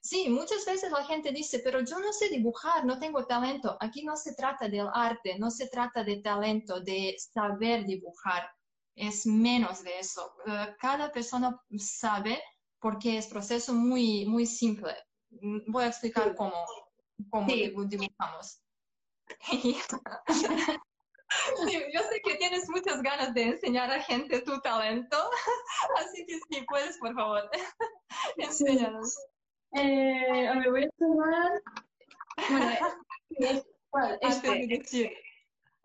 Sí, 0.05 0.29
muchas 0.29 0.63
veces 0.65 0.91
la 0.91 1.03
gente 1.03 1.31
dice, 1.31 1.61
pero 1.63 1.79
yo 1.79 1.97
no 1.97 2.13
sé 2.13 2.29
dibujar, 2.29 2.85
no 2.85 2.99
tengo 2.99 3.25
talento. 3.25 3.75
Aquí 3.79 4.03
no 4.03 4.15
se 4.15 4.35
trata 4.35 4.69
del 4.69 4.87
arte, 4.93 5.39
no 5.39 5.49
se 5.49 5.67
trata 5.67 6.03
de 6.03 6.17
talento, 6.17 6.79
de 6.79 7.15
saber 7.17 7.85
dibujar. 7.87 8.47
Es 8.95 9.25
menos 9.25 9.83
de 9.83 9.97
eso. 9.99 10.35
Eh, 10.45 10.75
cada 10.79 11.11
persona 11.11 11.59
sabe 11.79 12.39
porque 12.79 13.17
es 13.17 13.25
proceso 13.25 13.73
muy, 13.73 14.27
muy 14.27 14.45
simple. 14.45 14.93
Mm, 15.41 15.71
voy 15.71 15.85
a 15.85 15.87
explicar 15.87 16.35
cómo 16.35 16.53
cómo 17.31 17.47
dibujamos. 17.47 18.61
yo 21.93 22.01
sé 22.01 22.21
que 22.23 22.35
tienes 22.35 22.69
muchas 22.69 23.01
ganas 23.01 23.33
de 23.33 23.41
enseñar 23.41 23.89
a 23.91 24.03
gente 24.03 24.41
tu 24.41 24.61
talento, 24.61 25.17
así 25.97 26.23
que 26.27 26.37
sí, 26.47 26.63
puedes, 26.67 26.95
por 26.99 27.15
favor, 27.15 27.49
enséñanos. 28.37 29.15
Eh, 29.73 30.47
a 30.47 30.59
ver, 30.59 30.71
voy 30.71 30.83
a 30.83 30.89
tomar... 30.97 31.61
Bueno, 33.91 34.17
este. 34.21 35.13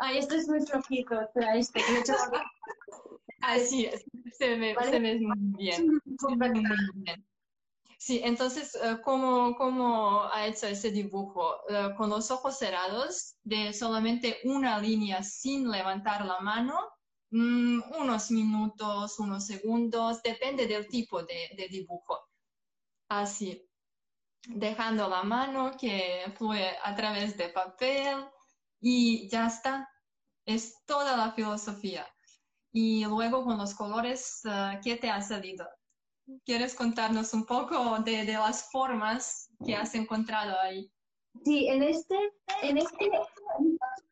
Ay, 0.03 0.19
esto 0.19 0.35
es 0.35 0.49
muy 0.49 0.61
flojito, 0.67 1.21
espera, 1.21 1.57
este, 1.57 1.81
que 1.83 1.99
hecho 1.99 2.15
Así 3.43 3.85
es, 3.85 4.03
se 4.33 4.57
me, 4.57 4.75
se 4.75 4.99
me 4.99 5.21
muy 5.21 5.37
bien. 5.59 6.01
Muy 6.07 6.63
bien. 6.95 7.27
Sí, 7.99 8.23
entonces, 8.25 8.75
eh, 8.77 8.97
¿cómo, 9.05 9.55
¿cómo, 9.57 10.23
ha 10.33 10.47
hecho 10.47 10.67
ese 10.67 10.91
dibujo? 10.91 11.57
Eh, 11.69 11.91
con 11.99 12.09
los 12.09 12.31
ojos 12.31 12.59
cerrados, 12.59 13.37
de 13.45 13.75
solamente 13.75 14.39
una 14.45 14.79
línea 14.79 15.23
sin 15.23 15.71
levantar 15.71 16.25
la 16.25 16.41
mano, 16.41 16.79
mm, 17.31 17.81
unos 18.01 18.31
minutos, 18.31 19.19
unos 19.19 19.47
segundos, 19.47 20.23
depende 20.23 20.67
del 20.67 20.89
tipo 20.89 21.23
de, 21.23 21.51
de 21.59 21.69
dibujo. 21.69 22.19
Así, 23.09 23.70
dejando 24.49 25.09
la 25.09 25.23
mano 25.23 25.73
que 25.79 26.25
fluye 26.37 26.71
a 26.83 26.95
través 26.95 27.37
de 27.37 27.49
papel 27.49 28.25
y 28.81 29.29
ya 29.29 29.47
está. 29.47 29.89
Es 30.47 30.85
toda 30.87 31.17
la 31.17 31.33
filosofía. 31.33 32.07
Y 32.73 33.05
luego 33.05 33.45
con 33.45 33.59
los 33.59 33.75
colores, 33.75 34.43
eh, 34.45 34.81
¿qué 34.83 34.97
te 34.97 35.11
ha 35.11 35.21
salido? 35.21 35.69
¿Quieres 36.45 36.75
contarnos 36.75 37.35
un 37.35 37.45
poco 37.45 37.99
de, 38.01 38.25
de, 38.25 38.35
las 38.35 38.71
formas 38.71 39.51
que 39.65 39.75
has 39.75 39.95
encontrado 39.95 40.59
ahí? 40.61 40.91
Sí, 41.45 41.69
en 41.69 41.83
este, 41.83 42.17
en 42.63 42.79
este, 42.79 43.11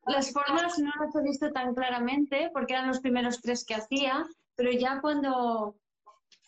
las 0.07 0.33
formas 0.33 0.79
no 0.79 0.91
las 1.01 1.15
he 1.15 1.23
visto 1.23 1.53
tan 1.53 1.75
claramente 1.75 2.51
porque 2.53 2.75
eran 2.75 2.89
los 2.89 3.01
primeros 3.01 3.41
tres 3.41 3.65
que 3.65 3.75
hacía, 3.75 4.27
pero 4.57 4.73
ya 4.73 5.01
cuando, 5.01 5.77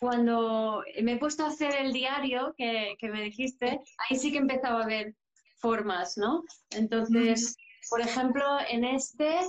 cuando 0.01 0.83
me 1.03 1.13
he 1.13 1.17
puesto 1.17 1.45
a 1.45 1.49
hacer 1.49 1.75
el 1.75 1.93
diario 1.93 2.55
que, 2.57 2.95
que 2.97 3.09
me 3.09 3.21
dijiste, 3.21 3.79
ahí 4.09 4.17
sí 4.17 4.31
que 4.31 4.39
empezaba 4.39 4.81
a 4.81 4.87
ver 4.87 5.15
formas, 5.59 6.17
¿no? 6.17 6.43
Entonces, 6.71 7.55
por 7.87 8.01
ejemplo, 8.01 8.43
en 8.67 8.83
este 8.83 9.39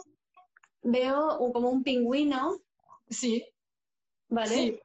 veo 0.82 1.38
como 1.54 1.70
un 1.70 1.82
pingüino. 1.82 2.60
Sí. 3.08 3.42
¿vale? 4.32 4.82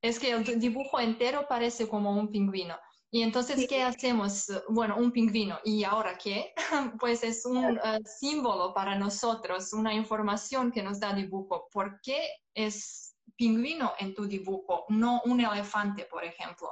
Es 0.00 0.18
que 0.18 0.30
el 0.30 0.60
dibujo 0.60 1.00
entero 1.00 1.46
parece 1.48 1.88
como 1.88 2.12
un 2.12 2.30
pingüino. 2.30 2.76
Y 3.10 3.22
entonces, 3.22 3.66
¿qué 3.68 3.82
hacemos? 3.82 4.46
Bueno, 4.68 4.96
un 4.98 5.10
pingüino. 5.10 5.58
¿Y 5.64 5.84
ahora 5.84 6.16
qué? 6.16 6.52
Pues 7.00 7.24
es 7.24 7.44
un 7.46 7.78
eh, 7.78 8.00
símbolo 8.04 8.74
para 8.74 8.98
nosotros, 8.98 9.72
una 9.72 9.94
información 9.94 10.70
que 10.70 10.82
nos 10.82 11.00
da 11.00 11.14
dibujo. 11.14 11.68
¿Por 11.72 12.00
qué 12.02 12.28
es 12.54 13.07
pingüino 13.38 13.94
en 13.98 14.14
tu 14.14 14.26
dibujo, 14.26 14.84
no 14.90 15.22
un 15.24 15.40
elefante, 15.40 16.04
por 16.04 16.24
ejemplo? 16.24 16.68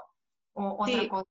O 0.53 0.77
otra 0.83 1.09
cosa. 1.09 1.31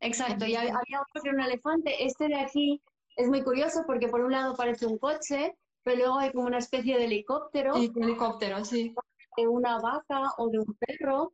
Exacto. 0.00 0.46
Y 0.46 0.54
había 0.54 0.78
otro 1.00 1.22
que 1.22 1.30
un 1.30 1.40
elefante. 1.40 2.04
Este 2.04 2.28
de 2.28 2.36
aquí 2.36 2.80
es 3.16 3.28
muy 3.28 3.42
curioso 3.42 3.82
porque 3.86 4.08
por 4.08 4.20
un 4.20 4.32
lado 4.32 4.54
parece 4.54 4.86
un 4.86 4.98
coche 4.98 5.56
pero 5.84 5.98
luego 5.98 6.18
hay 6.18 6.32
como 6.32 6.46
una 6.46 6.58
especie 6.58 6.96
de 6.96 7.04
helicóptero. 7.04 7.74
Sí, 7.74 7.92
helicóptero, 7.94 8.64
sí. 8.64 8.94
De 9.36 9.46
una 9.46 9.78
vaca 9.78 10.32
o 10.38 10.48
de 10.48 10.58
un 10.58 10.76
perro. 10.80 11.32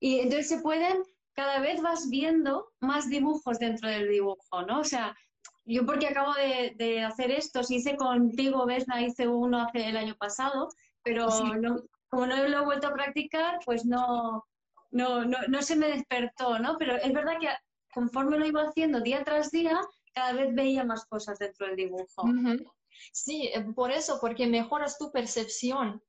Y 0.00 0.18
entonces 0.18 0.48
se 0.48 0.58
pueden, 0.58 1.02
cada 1.34 1.60
vez 1.60 1.80
vas 1.80 2.08
viendo 2.10 2.72
más 2.80 3.08
dibujos 3.08 3.58
dentro 3.58 3.88
del 3.88 4.08
dibujo, 4.08 4.62
¿no? 4.66 4.80
O 4.80 4.84
sea, 4.84 5.16
yo 5.64 5.86
porque 5.86 6.08
acabo 6.08 6.32
de, 6.34 7.04
hacer 7.04 7.30
esto, 7.30 7.62
si 7.62 7.76
hice 7.76 7.96
contigo, 7.96 8.66
Vesna, 8.66 9.00
hice 9.00 9.28
uno 9.28 9.62
hace 9.62 9.88
el 9.88 9.96
año 9.96 10.16
pasado, 10.16 10.68
pero 11.04 11.28
como 12.12 12.26
no 12.26 12.36
lo 12.46 12.58
he 12.58 12.64
vuelto 12.64 12.88
a 12.88 12.92
practicar, 12.92 13.58
pues 13.64 13.86
no, 13.86 14.44
no, 14.90 15.24
no, 15.24 15.62
se 15.62 15.76
me 15.76 15.88
despertó, 15.88 16.58
¿no? 16.58 16.76
Pero 16.76 16.96
es 16.96 17.10
verdad 17.10 17.38
que 17.40 17.48
conforme 17.90 18.38
lo 18.38 18.44
iba 18.44 18.64
haciendo 18.64 19.00
día 19.00 19.24
tras 19.24 19.50
día, 19.50 19.80
cada 20.12 20.34
vez 20.34 20.54
veía 20.54 20.84
más 20.84 21.06
cosas 21.06 21.38
dentro 21.38 21.66
del 21.66 21.76
dibujo. 21.76 22.24
Sí, 23.12 23.48
eh, 23.54 23.64
por 23.74 23.90
eso, 23.90 24.18
porque 24.20 24.46
mejoras 24.46 24.98
tu 24.98 25.10
percepción. 25.10 26.02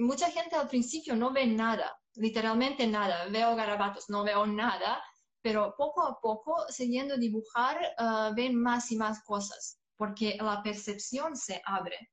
mucha 0.00 0.32
gente 0.32 0.56
al 0.56 0.66
principio 0.66 1.14
no 1.14 1.32
ve 1.32 1.46
nada, 1.46 1.96
literalmente 2.16 2.84
nada. 2.88 3.28
Veo 3.28 3.54
garabatos, 3.54 4.10
no 4.10 4.24
veo 4.24 4.46
nada, 4.46 5.00
pero 5.42 5.76
poco 5.78 6.02
a 6.02 6.20
poco, 6.20 6.66
siguiendo 6.70 7.16
dibujar, 7.16 7.78
ah, 7.98 8.32
ven 8.34 8.60
más 8.60 8.90
y 8.90 8.96
más 8.96 9.22
cosas, 9.22 9.78
porque 9.96 10.36
la 10.40 10.60
percepción 10.60 11.36
se 11.36 11.62
abre. 11.64 12.10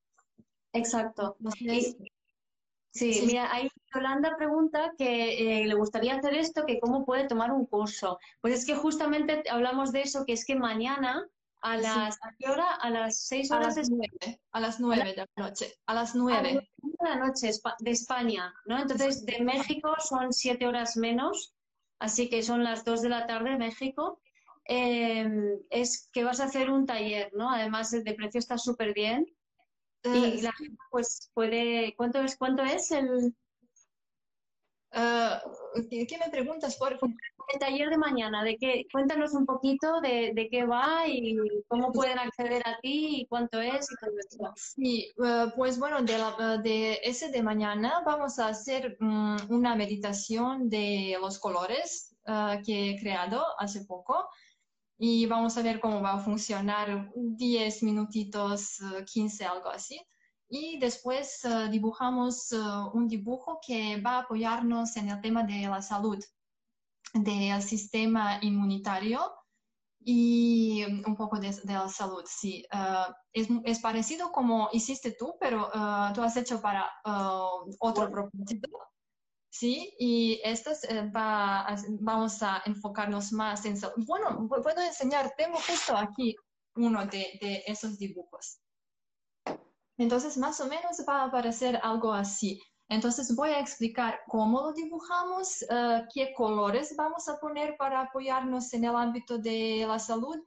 Exacto. 0.71 1.35
Sí, 2.95 3.23
mira, 3.27 3.53
ahí 3.53 3.69
Yolanda 3.93 4.35
pregunta 4.37 4.93
que 4.97 5.61
eh, 5.61 5.67
le 5.67 5.73
gustaría 5.75 6.15
hacer 6.15 6.33
esto, 6.33 6.65
que 6.65 6.79
cómo 6.79 7.05
puede 7.05 7.27
tomar 7.27 7.51
un 7.51 7.65
curso. 7.65 8.19
Pues 8.41 8.53
es 8.53 8.65
que 8.65 8.75
justamente 8.75 9.43
hablamos 9.49 9.91
de 9.91 10.01
eso, 10.01 10.25
que 10.25 10.33
es 10.33 10.45
que 10.45 10.55
mañana 10.55 11.27
a 11.61 11.77
las, 11.77 12.19
qué 12.37 12.47
hora? 12.47 12.75
A 12.75 12.89
las 12.91 13.21
6 13.21 13.51
horas. 13.51 13.75
A 13.75 13.79
las 13.79 13.89
9, 13.89 14.39
a 14.51 14.59
las 14.59 14.79
9 14.79 15.03
de 15.03 15.15
la 15.15 15.27
noche. 15.35 15.73
A 15.87 15.93
las 15.95 16.15
9. 16.15 16.53
de 16.53 17.09
la 17.09 17.15
noche 17.15 17.49
de 17.79 17.91
España, 17.91 18.53
¿no? 18.65 18.79
Entonces, 18.79 19.25
de 19.25 19.41
México 19.41 19.95
son 19.99 20.31
7 20.31 20.67
horas 20.67 20.95
menos, 20.95 21.55
así 21.99 22.29
que 22.29 22.43
son 22.43 22.63
las 22.63 22.85
2 22.85 23.01
de 23.01 23.09
la 23.09 23.25
tarde 23.25 23.51
de 23.51 23.57
México. 23.57 24.21
Em, 24.65 25.59
es 25.69 26.09
que 26.13 26.23
vas 26.23 26.39
a 26.39 26.45
hacer 26.45 26.69
un 26.69 26.85
taller, 26.85 27.31
¿no? 27.33 27.49
Además, 27.49 27.91
el 27.93 28.03
de 28.03 28.13
precio 28.13 28.39
está 28.39 28.57
súper 28.57 28.93
bien. 28.93 29.25
Y 30.05 30.39
eh, 30.39 30.41
la 30.41 30.51
gente, 30.53 30.77
pues, 30.91 31.29
puede... 31.33 31.93
¿Cuánto 31.97 32.21
es, 32.21 32.37
cuánto 32.37 32.63
es 32.63 32.91
el...? 32.91 33.35
Ah, 34.91 35.41
¿qué, 35.89 36.17
me 36.17 36.31
preguntas? 36.31 36.77
Por 36.77 36.93
el 36.93 37.59
taller 37.59 37.89
de 37.89 37.97
mañana, 37.97 38.43
de 38.43 38.55
qué, 38.57 38.85
cuéntanos 38.91 39.33
un 39.33 39.45
poquito 39.45 39.99
de, 39.99 40.31
de, 40.33 40.47
qué 40.49 40.65
va 40.65 41.05
y 41.05 41.37
cómo 41.67 41.91
pueden 41.91 42.17
acceder 42.17 42.61
a 42.65 42.79
ti 42.79 43.21
y 43.21 43.25
cuánto 43.27 43.59
es 43.59 43.91
y 43.91 43.95
todo 43.95 44.15
eso. 44.17 44.53
Sí, 44.55 45.13
eh, 45.23 45.45
pues 45.55 45.77
bueno, 45.79 46.01
de, 46.01 46.17
la, 46.17 46.57
de, 46.63 46.99
ese 47.03 47.29
de 47.29 47.43
mañana 47.43 48.01
vamos 48.05 48.39
a 48.39 48.47
hacer 48.47 48.95
mm, 48.99 49.37
una 49.49 49.75
meditación 49.75 50.69
de 50.69 51.17
los 51.19 51.39
colores 51.39 52.15
eh, 52.25 52.61
que 52.65 52.91
he 52.91 52.99
creado 52.99 53.43
hace 53.59 53.83
poco 53.85 54.29
y 54.97 55.25
vamos 55.25 55.57
a 55.57 55.61
ver 55.61 55.79
cómo 55.79 56.01
va 56.01 56.13
a 56.13 56.19
funcionar 56.19 57.11
10 57.15 57.83
minutitos, 57.83 58.79
15, 59.05 59.43
eh, 59.43 59.47
algo 59.47 59.69
así. 59.69 59.99
Y 60.47 60.79
después 60.79 61.41
dibujamos 61.71 62.51
un 62.93 63.07
dibujo 63.07 63.59
que 63.65 63.99
va 63.99 64.17
a 64.17 64.19
apoyarnos 64.19 64.95
en 64.95 65.09
el 65.09 65.19
tema 65.19 65.43
de 65.43 65.63
la 65.63 65.81
salud 65.81 66.23
del 67.13 67.61
sistema 67.63 68.39
inmunitario 68.41 69.21
y 69.99 70.83
un 70.83 71.15
poco 71.15 71.39
de, 71.39 71.51
la 71.63 71.89
salud, 71.89 72.23
sí. 72.27 72.63
Ah, 72.71 73.11
es, 73.33 73.47
es, 73.63 73.79
parecido 73.79 74.31
como 74.31 74.69
hiciste 74.71 75.13
tú, 75.13 75.35
pero 75.39 75.71
tú 76.13 76.21
has 76.21 76.37
hecho 76.37 76.61
para 76.61 76.91
otro 77.79 78.11
propósito. 78.11 78.69
Sí, 79.57 79.93
y 79.99 80.41
esto 80.43 80.71
eh, 80.89 81.09
va, 81.15 81.65
vamos 82.01 82.43
a 82.43 82.61
enfocarnos 82.65 83.31
más 83.31 83.63
en... 83.65 83.79
Bueno, 84.05 84.49
puedo 84.49 84.81
enseñar, 84.81 85.33
tengo 85.37 85.57
justo 85.57 85.95
aquí 85.95 86.35
uno 86.75 87.05
de, 87.05 87.39
de 87.41 87.63
esos 87.65 87.97
dibujos. 87.97 88.59
Entonces, 89.97 90.37
más 90.37 90.59
o 90.59 90.67
menos 90.67 90.97
va 91.07 91.21
a 91.21 91.25
aparecer 91.27 91.79
algo 91.81 92.11
así. 92.11 92.61
Entonces 92.89 93.35
voy 93.35 93.49
a 93.49 93.59
explicar 93.59 94.19
cómo 94.27 94.61
lo 94.61 94.73
dibujamos, 94.73 95.63
eh, 95.63 96.03
qué 96.13 96.33
colores 96.35 96.93
vamos 96.95 97.27
a 97.27 97.39
poner 97.39 97.75
para 97.77 98.01
apoyarnos 98.01 98.71
en 98.73 98.83
el 98.83 98.95
ámbito 98.95 99.39
de 99.39 99.85
la 99.87 99.97
salud 99.97 100.37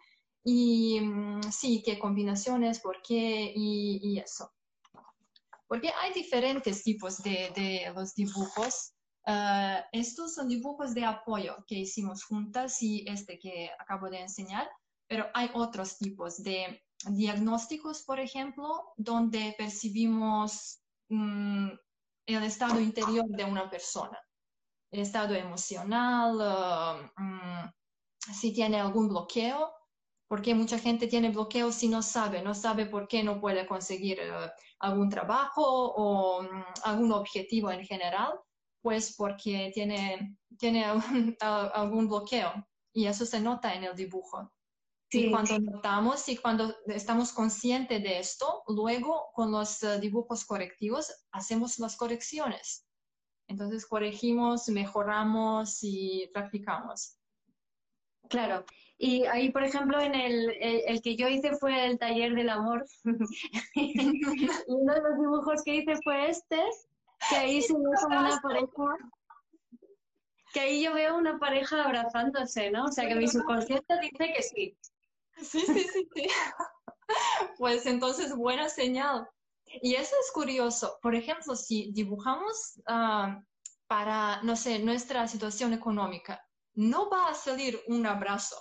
y 0.45 1.00
mm, 1.00 1.50
sí, 1.50 1.83
qué 1.85 1.99
combinaciones, 1.99 2.79
por 2.81 3.03
qué 3.03 3.53
y, 3.55 4.19
eso. 4.19 4.53
Porque 5.67 5.91
hay 6.00 6.12
diferentes 6.12 6.83
tipos 6.85 7.19
de, 7.19 7.91
los 7.95 8.15
dibujos. 8.15 8.93
Eh, 9.26 9.84
estos 9.92 10.34
son 10.34 10.48
dibujos 10.48 10.94
de 10.94 11.04
apoyo 11.04 11.64
que 11.66 11.76
hicimos 11.76 12.25
juntas 12.25 12.82
y 12.82 13.04
este 13.08 13.38
que 13.38 13.70
acabo 13.78 14.08
de 14.08 14.20
enseñar, 14.20 14.68
pero 15.06 15.26
hay 15.34 15.50
otros 15.54 15.98
tipos 15.98 16.42
de 16.42 16.82
diagnósticos, 17.06 18.02
por 18.02 18.20
ejemplo, 18.20 18.92
donde 18.96 19.54
percibimos 19.56 20.80
mm, 21.08 21.68
el 22.26 22.42
estado 22.44 22.80
interior 22.80 23.26
de 23.28 23.44
una 23.44 23.70
persona, 23.70 24.18
el 24.90 25.00
estado 25.00 25.34
emocional, 25.34 26.37
uh, 26.37 27.22
mm, 27.22 27.72
si 28.34 28.52
tiene 28.52 28.80
algún 28.80 29.08
bloqueo, 29.08 29.72
porque 30.28 30.54
mucha 30.54 30.78
gente 30.78 31.06
tiene 31.06 31.30
bloqueos 31.30 31.75
si 31.75 31.88
no 31.88 32.02
sabe, 32.02 32.42
no 32.42 32.54
sabe 32.54 32.84
por 32.87 33.08
qué 33.08 33.22
no 33.22 33.40
puede 33.40 33.66
conseguir 33.66 34.20
uh, 34.20 34.50
algún 34.80 35.08
trabajo 35.08 35.62
o 35.64 36.42
mm, 36.42 36.64
algún 36.84 37.12
objetivo 37.12 37.70
en 37.70 37.84
general, 37.84 38.38
pues 38.82 39.14
porque 39.16 39.70
tiene, 39.75 40.37
tiene 40.58 40.85
algún 41.40 42.08
bloqueo 42.08 42.52
y 42.92 43.06
eso 43.06 43.25
se 43.26 43.40
nota 43.40 43.75
en 43.75 43.85
el 43.85 43.97
dibujo. 43.97 44.52
Y 45.11 45.30
cuando 45.30 45.58
notamos 45.58 46.28
y 46.28 46.37
cuando 46.37 46.75
estamos 46.87 47.32
conscientes 47.32 48.02
de 48.02 48.18
esto, 48.18 48.62
luego 48.68 49.30
con 49.32 49.50
los 49.50 49.82
eh, 49.82 49.99
dibujos 49.99 50.44
correctivos 50.44 51.11
hacemos 51.32 51.78
las 51.78 51.97
correcciones. 51.97 52.87
Entonces 53.47 53.87
corregimos, 53.87 54.68
mejoramos 54.68 55.78
y 55.82 56.28
practicamos. 56.35 57.16
Claro. 58.28 58.66
Y 58.99 59.25
ahí, 59.25 59.50
por 59.50 59.64
ejemplo, 59.64 59.99
en 60.00 60.14
el, 60.14 60.50
el, 60.61 61.00
que 61.00 61.16
yo 61.16 61.28
hice 61.28 61.56
fue 61.56 61.87
el 61.87 61.99
taller 61.99 62.35
del 62.35 62.50
amor. 62.50 62.85
y 63.75 64.20
uno 64.66 64.94
de 64.94 65.00
los 65.00 65.18
dibujos 65.18 65.62
que 65.64 65.76
hice 65.76 65.97
fue 66.02 66.28
este, 66.28 66.62
que 67.28 67.37
ahí 67.37 67.62
se 67.62 67.75
ve 67.75 67.84
como 68.02 68.18
una 68.18 68.40
pareja. 68.40 68.96
Que 70.52 70.60
ahí 70.60 70.82
yo 70.82 70.94
veo 70.94 71.16
una 71.16 71.38
pareja 71.38 71.84
abrazándose, 71.84 72.70
¿no? 72.70 72.84
O 72.84 72.92
sea, 72.92 73.06
que 73.06 73.14
mi 73.14 73.28
subconsciente 73.28 73.98
dice 74.00 74.32
que 74.34 74.42
sí. 74.42 74.78
Sí, 75.42 75.60
sí, 75.60 75.87
sí, 75.92 76.08
sí. 76.14 76.26
Pues 77.58 77.87
entonces, 77.87 78.37
buena 78.37 78.68
señal. 78.68 79.26
Y 79.82 79.94
eso 79.94 80.14
es 80.20 80.31
curioso. 80.33 80.98
Por 81.00 81.14
ejemplo, 81.14 81.57
si 81.57 81.90
dibujamos 81.92 82.81
ah, 82.87 83.40
para, 83.87 84.42
no 84.42 84.57
sé, 84.57 84.78
nuestra 84.78 85.26
situación 85.26 85.72
económica, 85.72 86.42
no 86.74 87.11
va 87.11 87.28
a 87.28 87.35
salir 87.35 87.81
un 87.88 88.07
abrazo. 88.07 88.57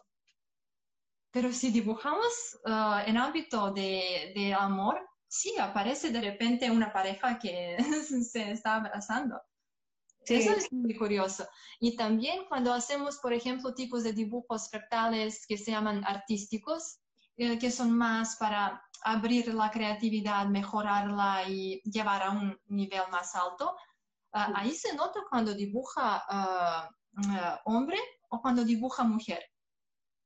Pero 1.32 1.52
si 1.52 1.72
dibujamos 1.72 2.58
uh, 2.66 3.06
en 3.06 3.18
ámbito 3.18 3.72
de, 3.72 4.32
de, 4.36 4.54
amor, 4.54 5.00
sí, 5.28 5.58
aparece 5.60 6.12
de 6.12 6.22
repente 6.22 6.72
una 6.72 6.92
pareja 6.92 7.38
que 7.40 7.78
se 8.24 8.52
está 8.52 8.76
abrazando. 8.76 9.42
Eso 10.36 10.52
es 10.52 10.72
muy 10.74 10.96
curioso. 10.96 11.48
Y 11.80 11.96
también 11.96 12.46
cuando 12.50 12.74
hacemos, 12.74 13.18
por 13.18 13.34
ejemplo, 13.34 13.74
tipos 13.74 14.04
de 14.04 14.14
dibujos 14.14 14.70
fractales 14.70 15.46
que 15.48 15.58
se 15.58 15.72
llaman 15.72 16.04
artísticos, 16.06 17.00
eh, 17.38 17.58
que 17.58 17.72
son 17.72 17.92
más 17.92 18.36
para 18.36 18.84
abrir 19.04 19.54
la 19.54 19.72
creatividad, 19.72 20.48
mejorarla 20.48 21.48
y 21.48 21.82
llevar 21.84 22.24
a 22.24 22.32
un 22.32 22.60
nivel 22.68 23.04
más 23.12 23.36
alto, 23.36 23.76
ah, 24.34 24.52
ahí 24.56 24.74
se 24.74 24.96
nota 24.96 25.22
cuando 25.30 25.54
dibuja 25.54 26.24
ah, 26.28 26.90
ah, 27.30 27.62
hombre 27.66 28.00
o 28.30 28.42
cuando 28.42 28.66
dibuja 28.66 29.04
mujer. 29.04 29.44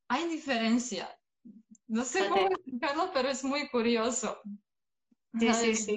Hay 0.08 0.28
diferencia. 0.28 1.10
No 1.88 2.04
sé 2.04 2.28
cómo 2.28 2.48
explicarlo, 2.48 3.12
pero 3.14 3.30
es 3.30 3.44
muy 3.44 3.70
curioso. 3.70 4.38
Sí, 5.40 5.54
sí, 5.54 5.76
sí. 5.76 5.96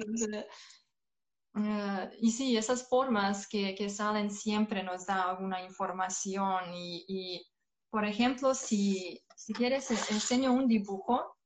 Eh, 1.57 2.09
y 2.19 2.31
sí, 2.31 2.57
esas 2.57 2.87
formas 2.87 3.47
que, 3.47 3.75
que, 3.75 3.89
salen 3.89 4.29
siempre 4.29 4.83
nos 4.83 5.05
da 5.05 5.29
alguna 5.29 5.61
información 5.63 6.73
y, 6.73 7.05
y 7.07 7.47
por 7.89 8.03
ejemplo, 8.03 8.53
si, 8.53 9.23
si, 9.37 9.53
quieres, 9.53 9.89
enseño 10.11 10.51
un 10.51 10.67
dibujo 10.67 11.37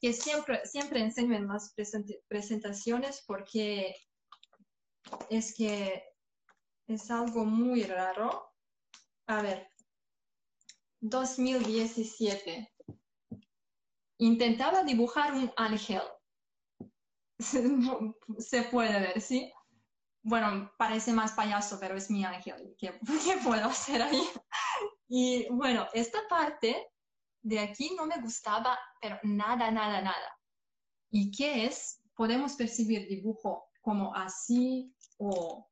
que 0.00 0.12
siempre, 0.12 0.66
siempre 0.66 1.00
enseño 1.00 1.36
en 1.36 1.46
las 1.46 1.72
presentaciones 2.26 3.22
porque 3.26 3.94
es 5.30 5.54
que 5.54 6.02
es 6.88 7.10
algo 7.10 7.44
muy 7.44 7.84
raro. 7.84 8.52
A 9.28 9.40
ver, 9.42 9.68
2017. 11.00 12.74
Intentaba 14.18 14.82
dibujar 14.82 15.32
un 15.34 15.52
ángel 15.56 16.02
se 17.38 18.62
puede 18.64 19.00
ver, 19.00 19.20
¿sí? 19.20 19.52
Bueno, 20.22 20.70
parece 20.76 21.12
más 21.12 21.32
payaso, 21.32 21.78
pero 21.80 21.96
es 21.96 22.10
mi 22.10 22.24
ángel. 22.24 22.74
¿Qué, 22.78 22.98
¿Qué, 23.24 23.38
puedo 23.42 23.66
hacer 23.66 24.02
ahí? 24.02 24.22
Y 25.08 25.48
bueno, 25.50 25.86
esta 25.94 26.18
parte 26.28 26.86
de 27.42 27.60
aquí 27.60 27.94
no 27.96 28.06
me 28.06 28.20
gustaba, 28.20 28.78
pero 29.00 29.18
nada, 29.22 29.70
nada, 29.70 30.02
nada. 30.02 30.38
¿Y 31.10 31.30
qué 31.30 31.66
es? 31.66 32.02
Podemos 32.14 32.54
percibir 32.54 33.08
dibujo 33.08 33.70
como 33.80 34.14
así 34.14 34.94
o 35.18 35.66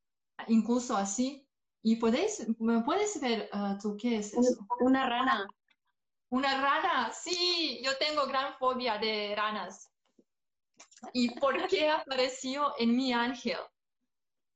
incluso 0.48 0.96
así. 0.96 1.46
¿Y 1.82 1.96
podéis, 1.96 2.46
puedes 2.84 3.20
ver 3.20 3.48
uh, 3.52 3.78
tú 3.78 3.96
qué 4.00 4.18
es 4.18 4.32
eso? 4.32 4.66
Una 4.80 5.08
rana. 5.08 5.46
Una 6.30 6.60
rana, 6.60 7.12
sí, 7.12 7.80
yo 7.84 7.96
tengo 7.98 8.26
gran 8.26 8.56
fobia 8.58 8.98
de 8.98 9.34
ranas. 9.36 9.92
¿Y 11.12 11.38
por 11.38 11.66
qué 11.68 11.90
apareció 11.90 12.72
en 12.78 12.96
mi 12.96 13.12
ángel? 13.12 13.58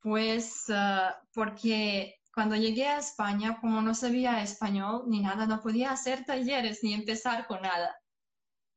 Pues 0.01 0.65
ah, 0.69 1.15
porque 1.33 2.15
cuando 2.33 2.55
llegué 2.55 2.87
a 2.87 2.99
España, 2.99 3.57
como 3.59 3.81
no 3.81 3.93
sabía 3.93 4.41
español 4.41 5.03
ni 5.07 5.19
nada, 5.21 5.45
no 5.45 5.61
podía 5.61 5.91
hacer 5.91 6.25
talleres 6.25 6.79
ni 6.83 6.93
empezar 6.93 7.45
con 7.47 7.61
nada. 7.61 7.95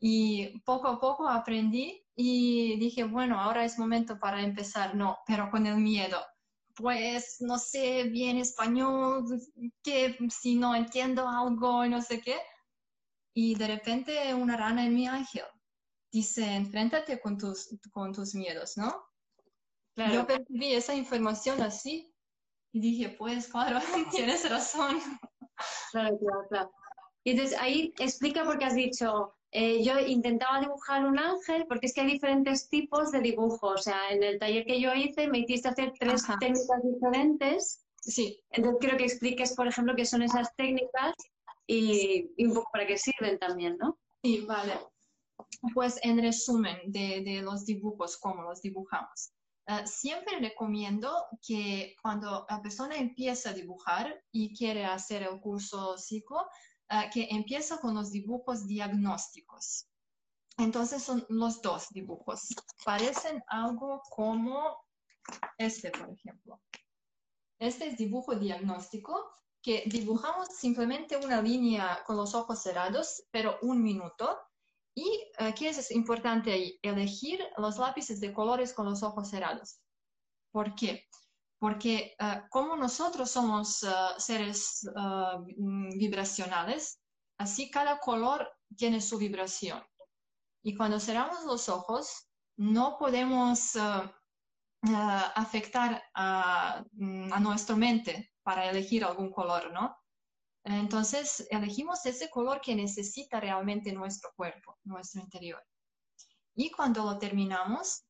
Y 0.00 0.60
poco 0.60 0.88
a 0.88 1.00
poco 1.00 1.28
aprendí 1.28 2.04
y 2.14 2.76
dije, 2.78 3.04
bueno, 3.04 3.40
ahora 3.40 3.64
es 3.64 3.78
momento 3.78 4.18
para 4.18 4.42
empezar, 4.42 4.94
no, 4.94 5.18
pero 5.26 5.50
con 5.50 5.66
el 5.66 5.76
miedo. 5.76 6.18
Pues 6.76 7.36
no 7.40 7.58
sé 7.58 8.04
bien 8.04 8.36
español, 8.36 9.24
que 9.82 10.18
si 10.28 10.56
no 10.56 10.74
entiendo 10.74 11.28
algo 11.28 11.84
y 11.84 11.88
no 11.88 12.02
sé 12.02 12.20
qué. 12.20 12.36
Y 13.34 13.54
de 13.54 13.66
repente 13.68 14.34
una 14.34 14.56
rana 14.56 14.84
en 14.84 14.94
mi 14.94 15.06
ángel 15.06 15.44
dice, 16.14 16.44
enfréntate 16.54 17.20
con 17.20 17.36
tus, 17.36 17.76
con 17.92 18.12
tus 18.12 18.34
miedos, 18.34 18.76
¿no? 18.76 19.04
Yo 19.96 20.26
percibí 20.26 20.72
esa 20.72 20.94
información 20.94 21.60
así 21.60 22.14
y 22.72 22.80
dije, 22.80 23.08
pues 23.10 23.48
claro, 23.48 23.80
tienes 24.10 24.48
razón. 24.48 25.00
Claro, 25.90 26.16
claro, 26.18 26.48
claro. 26.48 26.72
Y 27.24 27.32
entonces 27.32 27.58
ahí 27.58 27.92
explica 27.98 28.44
por 28.44 28.58
qué 28.58 28.64
has 28.64 28.74
dicho, 28.74 29.34
eh, 29.50 29.82
yo 29.82 29.98
intentaba 29.98 30.60
dibujar 30.60 31.04
un 31.04 31.18
ángel 31.18 31.66
porque 31.68 31.86
es 31.86 31.94
que 31.94 32.02
hay 32.02 32.12
diferentes 32.12 32.68
tipos 32.68 33.10
de 33.10 33.20
dibujo. 33.20 33.68
O 33.68 33.78
sea, 33.78 34.10
en 34.10 34.22
el 34.22 34.38
taller 34.38 34.64
que 34.66 34.80
yo 34.80 34.94
hice 34.94 35.26
me 35.28 35.38
hiciste 35.38 35.68
hacer 35.68 35.92
tres 35.98 36.24
técnicas 36.40 36.82
diferentes 36.82 37.84
Sí. 38.06 38.38
Entonces 38.50 38.78
quiero 38.80 38.96
que 38.98 39.04
expliques, 39.04 39.54
por 39.54 39.66
ejemplo, 39.66 39.94
qué 39.96 40.04
son 40.04 40.22
esas 40.22 40.54
técnicas 40.56 41.14
y, 41.66 42.30
y 42.36 42.46
un 42.46 42.54
poco 42.54 42.68
para 42.72 42.86
qué 42.86 42.98
sirven 42.98 43.38
también, 43.38 43.78
¿no? 43.78 43.98
Sí, 44.22 44.44
vale. 44.46 44.74
Pues 45.72 45.98
en 46.02 46.20
resumen 46.20 46.78
de, 46.86 47.40
los 47.42 47.64
dibujos, 47.64 48.16
cómo 48.16 48.42
los 48.42 48.62
dibujamos. 48.62 49.32
Uh, 49.66 49.86
siempre 49.86 50.38
recomiendo 50.40 51.10
que 51.46 51.96
cuando 52.02 52.44
la 52.50 52.60
persona 52.60 52.96
empieza 52.96 53.50
a 53.50 53.54
dibujar 53.54 54.22
y 54.30 54.54
quiere 54.54 54.84
hacer 54.84 55.22
el 55.22 55.40
curso 55.40 55.96
ciclo, 55.96 56.42
uh, 56.90 57.10
que 57.12 57.28
empieza 57.30 57.78
con 57.78 57.94
los 57.94 58.10
dibujos 58.10 58.66
diagnósticos. 58.66 59.88
Entonces 60.58 61.02
son 61.02 61.24
los 61.28 61.62
dos 61.62 61.88
dibujos. 61.90 62.54
Parecen 62.84 63.42
algo 63.48 64.02
como 64.10 64.84
este, 65.58 65.90
por 65.90 66.10
ejemplo. 66.10 66.60
Este 67.58 67.88
es 67.88 67.96
dibujo 67.96 68.34
diagnóstico 68.34 69.30
que 69.62 69.84
dibujamos 69.86 70.48
simplemente 70.48 71.16
una 71.16 71.40
línea 71.40 72.02
con 72.04 72.16
los 72.16 72.34
ojos 72.34 72.62
cerrados, 72.62 73.24
pero 73.30 73.58
un 73.62 73.82
minuto. 73.82 74.38
Y 74.96 75.32
aquí 75.38 75.66
es 75.66 75.90
importante 75.90 76.78
elegir 76.82 77.44
los 77.58 77.78
lápices 77.78 78.20
de 78.20 78.32
colores 78.32 78.72
con 78.72 78.86
los 78.86 79.02
ojos 79.02 79.28
cerrados. 79.28 79.80
¿Por 80.52 80.74
qué? 80.74 81.08
Porque 81.58 82.14
uh, 82.20 82.48
como 82.48 82.76
nosotros 82.76 83.30
somos 83.30 83.82
uh, 83.82 84.18
seres 84.18 84.88
uh, 84.94 85.44
vibracionales, 85.98 87.00
así 87.38 87.70
cada 87.70 87.98
color 87.98 88.48
tiene 88.76 89.00
su 89.00 89.18
vibración. 89.18 89.82
Y 90.62 90.76
cuando 90.76 91.00
cerramos 91.00 91.44
los 91.44 91.68
ojos, 91.68 92.28
no 92.56 92.96
podemos 92.98 93.76
afectar 94.84 96.02
a, 96.14 96.84
a 97.32 97.40
nuestra 97.40 97.74
mente 97.74 98.32
para 98.42 98.70
elegir 98.70 99.04
algún 99.04 99.30
color, 99.30 99.72
¿no? 99.72 99.96
Entonces, 100.64 101.46
elegimos 101.50 102.06
ese 102.06 102.30
color 102.30 102.60
que 102.60 102.74
necesita 102.74 103.38
realmente 103.38 103.92
nuestro 103.92 104.30
cuerpo, 104.34 104.78
nuestro 104.84 105.20
interior. 105.20 105.62
Y 106.54 106.70
cuando 106.70 107.04
lo 107.04 107.18
terminamos, 107.18 108.04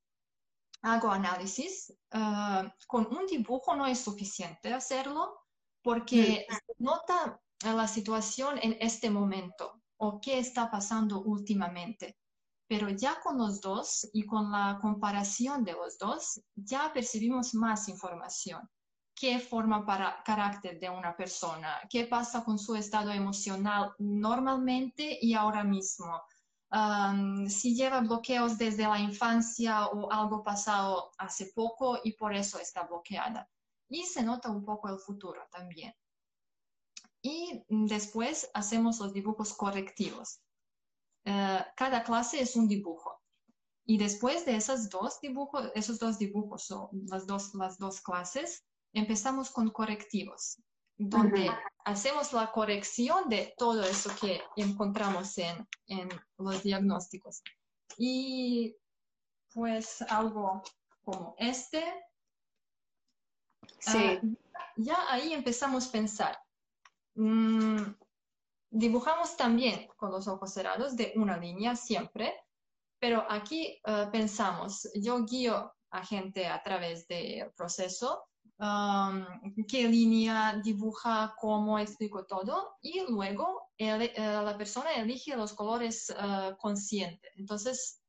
hago 0.82 1.10
análisis. 1.10 1.92
Uh, 2.12 2.68
con 2.86 3.06
un 3.06 3.26
dibujo 3.26 3.74
no 3.74 3.86
es 3.86 3.98
suficiente 3.98 4.72
hacerlo 4.72 5.36
porque 5.82 6.46
se 6.48 6.74
nota 6.78 7.40
la 7.64 7.88
situación 7.88 8.58
en 8.62 8.76
este 8.80 9.10
momento 9.10 9.82
o 9.96 10.20
qué 10.20 10.38
está 10.38 10.70
pasando 10.70 11.22
últimamente. 11.22 12.16
Pero 12.68 12.88
ya 12.88 13.20
con 13.20 13.36
los 13.36 13.60
dos 13.60 14.08
y 14.12 14.24
con 14.24 14.52
la 14.52 14.78
comparación 14.80 15.64
de 15.64 15.72
los 15.72 15.98
dos, 15.98 16.40
ya 16.54 16.92
percibimos 16.92 17.52
más 17.54 17.88
información 17.88 18.68
qué 19.14 19.38
forma 19.38 19.86
para 19.86 20.22
carácter 20.24 20.78
de 20.80 20.90
una 20.90 21.16
persona, 21.16 21.80
qué 21.88 22.06
pasa 22.06 22.44
con 22.44 22.58
su 22.58 22.74
estado 22.74 23.10
emocional 23.12 23.92
normalmente 23.98 25.18
y 25.20 25.34
ahora 25.34 25.64
mismo. 25.64 26.22
Um, 26.70 27.48
si 27.48 27.76
lleva 27.76 28.00
bloqueos 28.00 28.58
desde 28.58 28.88
la 28.88 28.98
infancia 28.98 29.86
o 29.86 30.10
algo 30.10 30.42
pasado 30.42 31.12
hace 31.18 31.52
poco 31.54 32.00
y 32.02 32.12
por 32.12 32.34
eso 32.34 32.58
está 32.58 32.82
bloqueada. 32.82 33.48
Y 33.88 34.02
se 34.02 34.22
nota 34.22 34.50
un 34.50 34.64
poco 34.64 34.88
el 34.88 34.98
futuro 34.98 35.46
también. 35.52 35.94
Y 37.22 37.64
después 37.68 38.50
hacemos 38.54 38.98
los 38.98 39.12
dibujos 39.12 39.54
correctivos. 39.54 40.40
Uh, 41.24 41.62
cada 41.76 42.02
clase 42.02 42.40
es 42.40 42.56
un 42.56 42.66
dibujo. 42.66 43.22
Y 43.86 43.98
después 43.98 44.44
de 44.44 44.56
esos 44.56 44.88
dos 44.88 45.20
dibujos, 45.20 45.70
esos 45.74 45.98
dos 45.98 46.18
dibujos 46.18 46.70
o 46.70 46.90
las 47.06 47.26
dos, 47.26 47.54
las 47.54 47.78
dos 47.78 48.00
clases, 48.00 48.64
empezamos 48.94 49.50
con 49.50 49.70
correctivos, 49.70 50.62
donde 50.96 51.50
hacemos 51.84 52.32
la 52.32 52.50
corrección 52.52 53.28
de 53.28 53.52
todo 53.58 53.82
eso 53.82 54.10
que 54.20 54.40
encontramos 54.56 55.36
en, 55.38 55.68
en 55.88 56.08
los 56.38 56.62
diagnósticos. 56.62 57.42
Y 57.98 58.76
pues 59.52 60.00
algo 60.02 60.62
como 61.02 61.34
este, 61.38 61.84
sí. 63.80 64.18
uh, 64.22 64.36
ya 64.76 65.12
ahí 65.12 65.32
empezamos 65.32 65.88
a 65.88 65.92
pensar. 65.92 66.38
Mm, 67.16 67.82
dibujamos 68.70 69.36
también 69.36 69.88
con 69.96 70.10
los 70.10 70.26
ojos 70.28 70.52
cerrados 70.52 70.96
de 70.96 71.12
una 71.16 71.36
línea 71.36 71.76
siempre, 71.76 72.34
pero 72.98 73.24
aquí 73.28 73.80
uh, 73.86 74.10
pensamos, 74.10 74.88
yo 74.94 75.24
guío 75.24 75.72
a 75.90 76.04
gente 76.04 76.46
a 76.46 76.62
través 76.62 77.06
del 77.06 77.52
proceso 77.52 78.24
um, 78.58 79.24
qué 79.68 79.88
línea 79.88 80.60
dibuja, 80.62 81.34
cómo 81.40 81.78
explico 81.78 82.24
todo 82.26 82.76
y 82.80 83.00
luego 83.08 83.70
el, 83.76 84.12
la 84.16 84.56
persona 84.56 84.92
elige 84.94 85.36
los 85.36 85.52
colores 85.54 86.10
uh, 86.10 86.56
conscientes. 86.56 87.30
Entonces, 87.36 88.00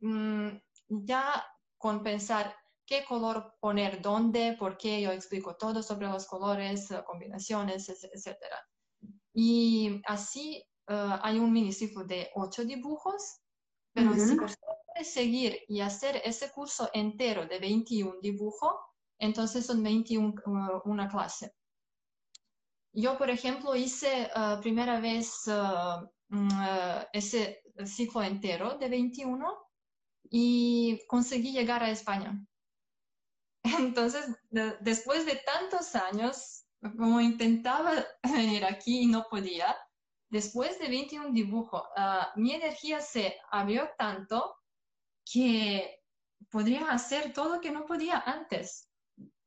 um, 0.00 0.60
ya 0.88 1.44
con 1.78 2.02
pensar 2.02 2.54
qué 2.86 3.04
color 3.04 3.56
poner 3.60 4.02
dónde, 4.02 4.56
por 4.58 4.76
qué 4.76 5.00
yo 5.00 5.12
explico 5.12 5.56
todo 5.56 5.82
sobre 5.82 6.08
los 6.08 6.26
colores, 6.26 6.88
combinaciones, 7.06 7.88
etc. 7.88 8.36
Y 9.32 10.02
así 10.06 10.62
hay 10.86 11.38
un 11.38 11.52
miniciclo 11.52 12.04
de 12.04 12.30
ocho 12.34 12.64
dibujos, 12.64 13.40
pero 13.92 14.10
uh 14.10 14.14
-huh. 14.14 14.28
si 14.28 14.36
persona 14.36 14.72
quiere 14.86 15.04
seguir 15.04 15.58
y 15.68 15.80
hacer 15.80 16.20
ese 16.24 16.50
curso 16.50 16.90
entero 16.92 17.46
de 17.46 17.60
21 17.60 18.20
dibujos, 18.20 18.74
entonces 19.20 19.66
son 19.66 19.82
21 19.82 20.34
uh, 20.46 20.90
una 20.90 21.08
clase. 21.08 21.54
Yo, 22.92 23.16
por 23.16 23.30
ejemplo, 23.30 23.76
hice 23.76 24.30
uh, 24.34 24.60
primera 24.60 24.98
vez 24.98 25.46
uh, 25.46 26.08
ese 27.12 27.62
ciclo 27.84 28.22
entero 28.22 28.78
de 28.78 28.88
21 28.88 29.58
y 30.30 31.00
conseguí 31.06 31.52
llegar 31.52 31.82
a 31.84 31.90
España. 31.90 32.44
Entonces, 33.78 34.26
de, 34.48 34.76
después 34.80 35.26
de 35.26 35.36
tantos 35.36 35.94
años, 35.94 36.64
como 36.80 37.20
intentaba 37.20 37.92
venir 38.22 38.64
aquí 38.64 39.02
y 39.02 39.06
no 39.06 39.26
podía, 39.30 39.76
después 40.30 40.78
de 40.78 40.88
21 40.88 41.30
dibujos, 41.32 41.82
mi 42.36 42.54
energía 42.54 43.00
se 43.00 43.36
abrió 43.50 43.90
tanto 43.98 44.56
que 45.30 46.00
podría 46.50 46.90
hacer 46.90 47.32
todo 47.32 47.56
lo 47.56 47.60
que 47.60 47.70
no 47.70 47.84
podía 47.84 48.18
antes. 48.20 48.89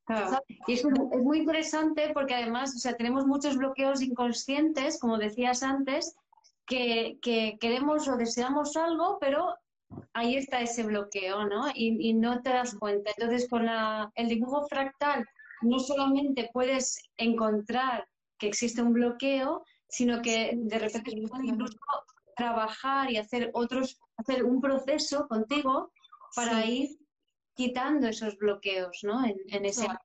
Claro. 0.05 0.39
Y 0.67 0.73
eso 0.73 0.89
es 0.89 1.23
muy 1.23 1.39
interesante 1.39 2.11
porque 2.13 2.35
además, 2.35 2.75
o 2.75 2.79
sea, 2.79 2.95
tenemos 2.95 3.25
muchos 3.25 3.57
bloqueos 3.57 4.01
inconscientes, 4.01 4.99
como 4.99 5.17
decías 5.17 5.63
antes, 5.63 6.15
que, 6.65 7.17
que 7.21 7.57
queremos 7.59 8.07
o 8.07 8.17
deseamos 8.17 8.75
algo, 8.75 9.17
pero 9.19 9.55
ahí 10.13 10.35
está 10.35 10.61
ese 10.61 10.83
bloqueo, 10.83 11.45
¿no? 11.47 11.67
Y, 11.73 12.09
y 12.09 12.13
no 12.13 12.41
te 12.41 12.49
das 12.49 12.75
cuenta. 12.75 13.11
Entonces, 13.15 13.47
con 13.49 13.65
la, 13.65 14.11
el 14.15 14.27
dibujo 14.27 14.67
fractal, 14.67 15.25
no 15.61 15.79
solamente 15.79 16.49
puedes 16.53 17.09
encontrar 17.17 18.07
que 18.37 18.47
existe 18.47 18.81
un 18.81 18.93
bloqueo, 18.93 19.63
sino 19.87 20.21
que 20.21 20.51
de 20.55 20.79
repente 20.79 21.13
puedes 21.29 21.47
incluso 21.47 21.77
trabajar 22.35 23.11
y 23.11 23.17
hacer 23.17 23.51
otros, 23.53 23.99
hacer 24.17 24.43
un 24.43 24.59
proceso 24.59 25.27
contigo 25.27 25.91
para 26.35 26.63
sí. 26.63 26.71
ir 26.71 27.02
quitando 27.55 28.07
esos 28.07 28.37
bloqueos, 28.37 28.99
¿no? 29.03 29.25
En, 29.25 29.37
en 29.47 29.65
ese 29.65 29.85
claro. 29.85 29.99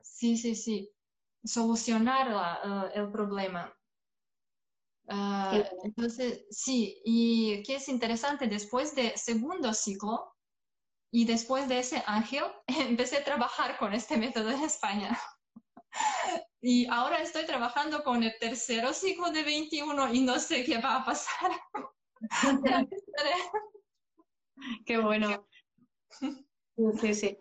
Sí, 0.00 0.36
sí, 0.36 0.54
sí. 0.54 0.90
Solucionar 1.44 2.30
la, 2.30 2.90
uh, 2.94 2.98
el 2.98 3.10
problema. 3.10 3.76
Uh, 5.06 5.62
entonces, 5.82 6.46
sí, 6.50 7.02
y 7.04 7.62
que 7.62 7.76
es 7.76 7.88
interesante, 7.88 8.46
después 8.46 8.94
de 8.94 9.12
segundo 9.16 9.74
ciclo 9.74 10.34
y 11.10 11.26
después 11.26 11.68
de 11.68 11.80
ese 11.80 12.02
ángel, 12.06 12.44
empecé 12.66 13.18
a 13.18 13.24
trabajar 13.24 13.76
con 13.78 13.92
este 13.92 14.16
método 14.16 14.50
en 14.50 14.62
España. 14.62 15.18
y 16.62 16.86
ahora 16.86 17.18
estoy 17.18 17.44
trabajando 17.44 18.02
con 18.02 18.22
el 18.22 18.32
tercero 18.40 18.94
ciclo 18.94 19.30
de 19.30 19.42
21 19.42 20.14
y 20.14 20.22
no 20.22 20.38
sé 20.38 20.64
qué 20.64 20.78
va 20.78 20.96
a 20.96 21.04
pasar. 21.04 21.50
qué 24.86 24.98
bueno. 24.98 25.46
Sí, 27.00 27.14
sí. 27.14 27.38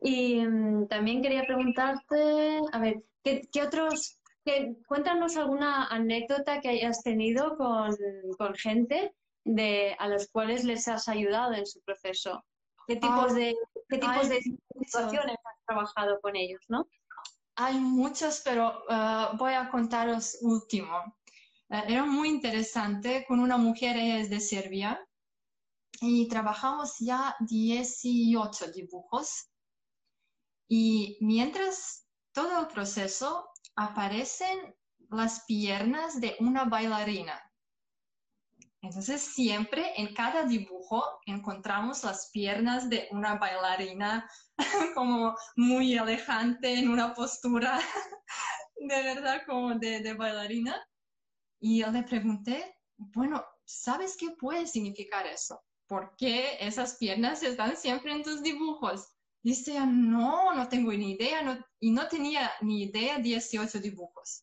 Y 0.00 0.44
um, 0.44 0.88
también 0.88 1.22
quería 1.22 1.44
preguntarte, 1.44 2.60
a 2.72 2.78
ver, 2.78 3.02
¿qué, 3.22 3.48
qué 3.52 3.62
otros, 3.62 4.18
qué, 4.44 4.74
cuéntanos 4.86 5.36
alguna 5.36 5.86
anécdota 5.86 6.60
que 6.60 6.68
hayas 6.68 7.02
tenido 7.02 7.56
con, 7.56 7.96
con, 8.36 8.54
gente 8.54 9.14
de, 9.44 9.94
a 9.98 10.08
los 10.08 10.28
cuales 10.28 10.64
les 10.64 10.88
has 10.88 11.08
ayudado 11.08 11.54
en 11.54 11.66
su 11.66 11.80
proceso? 11.82 12.44
¿Qué 12.88 12.96
tipos 12.96 13.30
Ah, 13.30 13.34
de, 13.34 13.54
qué 13.88 13.98
tipos 13.98 14.28
de 14.28 14.40
muchos. 14.74 14.90
situaciones 14.90 15.36
has 15.36 15.64
trabajado 15.66 16.20
con 16.20 16.34
ellos, 16.34 16.60
no? 16.68 16.88
Hay 17.54 17.78
muchos, 17.78 18.42
pero 18.44 18.82
uh, 18.88 19.36
voy 19.36 19.52
a 19.52 19.68
contaros 19.70 20.38
último. 20.40 20.98
Uh, 21.68 21.82
era 21.86 22.04
muy 22.04 22.28
interesante 22.28 23.24
con 23.28 23.38
una 23.38 23.56
mujer, 23.56 23.96
ella 23.96 24.18
es 24.18 24.30
de 24.30 24.40
Serbia, 24.40 25.00
y 26.02 26.26
trabajamos 26.26 26.96
ya 26.98 27.36
18 27.38 28.72
dibujos. 28.72 29.48
Y 30.68 31.16
mientras 31.20 32.08
todo 32.32 32.62
el 32.62 32.66
proceso 32.66 33.48
aparecen 33.76 34.74
las 35.10 35.44
piernas 35.44 36.20
de 36.20 36.34
una 36.40 36.64
bailarina. 36.64 37.40
Entonces 38.80 39.22
siempre 39.22 39.92
en 39.96 40.12
cada 40.12 40.42
dibujo 40.42 41.04
encontramos 41.26 42.02
las 42.02 42.30
piernas 42.32 42.90
de 42.90 43.06
una 43.12 43.36
bailarina 43.36 44.28
como 44.96 45.36
muy 45.54 45.96
elegante 45.96 46.80
en 46.80 46.88
una 46.88 47.14
postura 47.14 47.78
de 48.74 49.02
verdad 49.04 49.42
como 49.46 49.76
de, 49.76 50.00
de 50.00 50.14
bailarina. 50.14 50.84
Y 51.60 51.82
yo 51.82 51.92
le 51.92 52.02
pregunté, 52.02 52.76
bueno, 52.96 53.44
¿sabes 53.64 54.16
qué 54.18 54.32
puede 54.32 54.66
significar 54.66 55.28
eso? 55.28 55.62
¿Por 55.92 56.16
qué 56.16 56.56
esas 56.58 56.96
piernas 56.96 57.42
están 57.42 57.76
siempre 57.76 58.12
en 58.12 58.22
tus 58.22 58.42
dibujos? 58.42 59.12
Dice, 59.42 59.78
no, 59.86 60.54
no 60.54 60.66
tengo 60.66 60.90
ni 60.90 61.10
idea, 61.10 61.62
y 61.80 61.90
no 61.90 62.08
tenía 62.08 62.50
ni 62.62 62.84
idea 62.84 63.18
18 63.18 63.78
dibujos. 63.78 64.42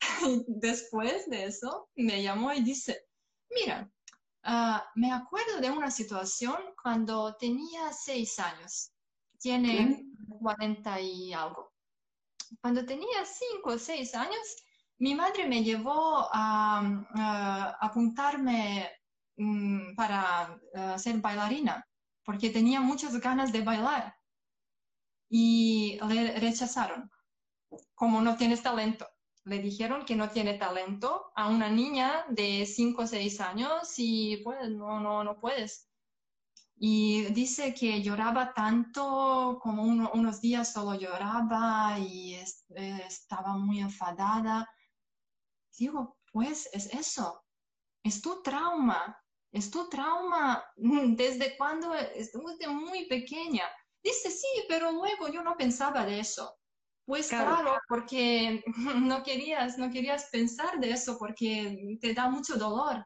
Después 0.46 1.28
de 1.28 1.46
eso, 1.46 1.88
me 1.96 2.22
llamó 2.22 2.52
y 2.52 2.62
dice, 2.62 3.04
mira, 3.50 3.90
ah, 4.44 4.88
me 4.94 5.10
acuerdo 5.10 5.60
de 5.60 5.72
una 5.72 5.90
situación 5.90 6.56
cuando 6.80 7.34
tenía 7.34 7.92
seis 7.92 8.38
años, 8.38 8.92
tiene 9.40 10.04
40 10.40 11.00
y 11.00 11.32
algo. 11.32 11.72
Cuando 12.60 12.86
tenía 12.86 13.24
cinco 13.24 13.70
o 13.70 13.78
seis 13.78 14.14
años, 14.14 14.56
mi 14.98 15.16
madre 15.16 15.48
me 15.48 15.64
llevó 15.64 16.28
a, 16.32 17.76
apuntarme 17.80 18.88
mm, 19.36 19.94
para 19.94 20.58
ser 20.98 21.18
bailarina, 21.18 21.86
porque 22.24 22.50
tenía 22.50 22.80
muchas 22.80 23.18
ganas 23.20 23.52
de 23.52 23.62
bailar 23.62 24.16
y 25.28 25.98
le 26.08 26.38
rechazaron, 26.38 27.10
como 27.94 28.20
no 28.20 28.36
tienes 28.36 28.62
talento. 28.62 29.06
Le 29.44 29.60
dijeron 29.60 30.04
que 30.04 30.16
no 30.16 30.28
tiene 30.30 30.54
talento 30.54 31.32
a 31.36 31.48
una 31.48 31.68
niña 31.68 32.24
de 32.28 32.66
5 32.66 33.02
o 33.02 33.06
6 33.06 33.40
años 33.40 33.94
y 33.98 34.38
pues 34.38 34.70
no, 34.70 35.00
no, 35.00 35.22
no 35.22 35.38
puedes. 35.38 35.88
Y 36.78 37.24
dice 37.26 37.72
que 37.72 38.02
lloraba 38.02 38.52
tanto, 38.52 39.58
como 39.62 39.82
unos 39.82 40.40
días 40.40 40.72
solo 40.72 40.98
lloraba 40.98 41.98
y 41.98 42.34
eh, 42.34 43.02
estaba 43.06 43.56
muy 43.56 43.80
enfadada. 43.80 44.68
Digo, 45.78 46.18
pues 46.32 46.68
es 46.72 46.92
eso, 46.92 47.44
es 48.02 48.20
tu 48.20 48.42
trauma, 48.42 49.16
es 49.56 49.70
tu 49.70 49.88
trauma 49.88 50.62
desde 50.76 51.56
cuando 51.56 51.94
estuviste 51.94 52.68
muy 52.68 53.06
pequeña. 53.06 53.64
Dice, 54.02 54.30
sí, 54.30 54.46
pero 54.68 54.92
luego 54.92 55.28
yo 55.28 55.42
no 55.42 55.56
pensaba 55.56 56.04
de 56.04 56.20
eso. 56.20 56.54
Pues 57.06 57.28
claro. 57.28 57.78
porque 57.88 58.62
no 58.96 59.22
querías, 59.22 59.78
no 59.78 59.90
querías 59.90 60.28
pensar 60.30 60.78
de 60.80 60.90
eso 60.90 61.16
porque 61.18 61.98
te 62.00 62.14
da 62.14 62.28
mucho 62.28 62.56
dolor. 62.56 63.04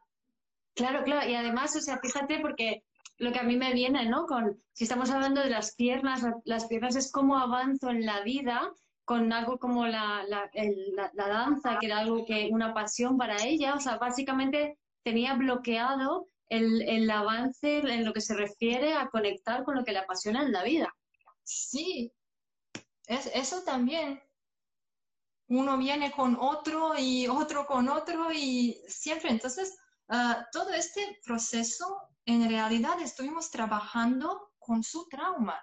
Claro, 0.75 1.03
claro, 1.03 1.29
y 1.29 1.35
además, 1.35 1.75
o 1.75 1.81
sea, 1.81 1.99
fíjate 1.99 2.39
porque 2.39 2.83
lo 3.17 3.31
que 3.31 3.39
a 3.39 3.43
mí 3.43 3.57
me 3.57 3.73
viene, 3.73 4.09
¿no? 4.09 4.25
Con, 4.25 4.59
si 4.73 4.85
estamos 4.85 5.11
hablando 5.11 5.41
de 5.41 5.49
las 5.49 5.75
piernas, 5.75 6.23
las 6.45 6.65
piernas 6.65 6.95
es 6.95 7.11
cómo 7.11 7.37
avanzo 7.37 7.89
en 7.89 8.05
la 8.05 8.21
vida 8.21 8.71
con 9.05 9.31
algo 9.33 9.59
como 9.59 9.85
la, 9.85 10.23
la, 10.27 10.49
la, 11.13 11.27
danza, 11.27 11.77
que 11.79 11.87
era 11.87 11.99
algo 11.99 12.25
que, 12.25 12.49
una 12.51 12.73
pasión 12.73 13.17
para 13.17 13.43
ella, 13.43 13.75
o 13.75 13.79
sea, 13.79 13.97
básicamente 13.97 14.77
tenía 15.03 15.33
bloqueado 15.35 16.27
el, 16.51 17.09
avance 17.09 17.79
en 17.79 18.05
lo 18.05 18.13
que 18.13 18.21
se 18.21 18.35
refiere 18.35 18.93
a 18.93 19.09
conectar 19.09 19.63
con 19.63 19.75
lo 19.75 19.85
que 19.85 19.93
le 19.93 19.99
apasiona 19.99 20.43
en 20.43 20.51
la 20.51 20.63
vida. 20.63 20.93
Sí, 21.43 22.11
es, 23.07 23.27
eso 23.33 23.63
también. 23.63 24.21
Uno 25.47 25.77
viene 25.77 26.11
con 26.11 26.37
otro 26.39 26.93
y 26.97 27.27
otro 27.27 27.65
con 27.65 27.89
otro 27.89 28.31
y 28.33 28.81
siempre. 28.87 29.29
Entonces, 29.29 29.77
ah, 30.09 30.45
todo 30.51 30.71
este 30.71 31.19
proceso, 31.25 31.97
en 32.25 32.47
realidad 32.49 32.99
estuvimos 33.01 33.49
trabajando 33.49 34.51
con 34.59 34.83
su 34.83 35.07
trauma. 35.07 35.57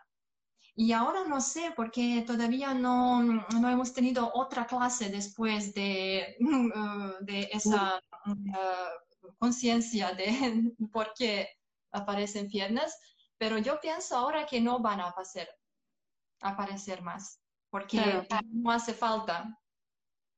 Y 0.74 0.92
ahora 0.92 1.24
no 1.24 1.40
sé, 1.40 1.72
porque 1.76 2.22
todavía 2.26 2.72
no, 2.72 3.22
no 3.22 3.68
hemos 3.68 3.92
tenido 3.92 4.30
otra 4.32 4.66
clase 4.66 5.10
después 5.10 5.74
de, 5.74 6.36
de 7.20 7.48
esa 7.52 8.00
conciencia 9.36 10.12
de 10.12 10.72
por 10.92 11.12
qué 11.14 11.48
aparecen 11.92 12.48
piernas, 12.48 12.98
pero 13.38 13.58
yo 13.58 13.80
pienso 13.80 14.16
ahora 14.16 14.46
que 14.46 14.60
no 14.60 14.80
van 14.80 15.00
a 15.00 15.08
aparecer, 15.08 15.48
aparecer 16.40 17.02
más, 17.02 17.40
porque 17.70 18.26
no 18.50 18.70
hace 18.70 18.92
falta. 18.92 19.58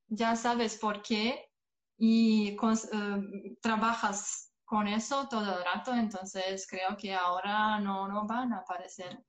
Ya 0.08 0.34
sabes 0.36 0.76
por 0.76 1.02
qué 1.02 1.50
y 1.96 2.56
eh, 2.56 3.56
trabajas 3.60 4.52
con 4.64 4.86
eso 4.86 5.28
todo 5.28 5.58
el 5.58 5.64
rato, 5.64 5.94
entonces 5.94 6.66
creo 6.68 6.96
que 6.96 7.12
ahora 7.14 7.78
no, 7.80 8.08
no 8.08 8.26
van 8.26 8.52
a 8.52 8.58
aparecer. 8.58 9.22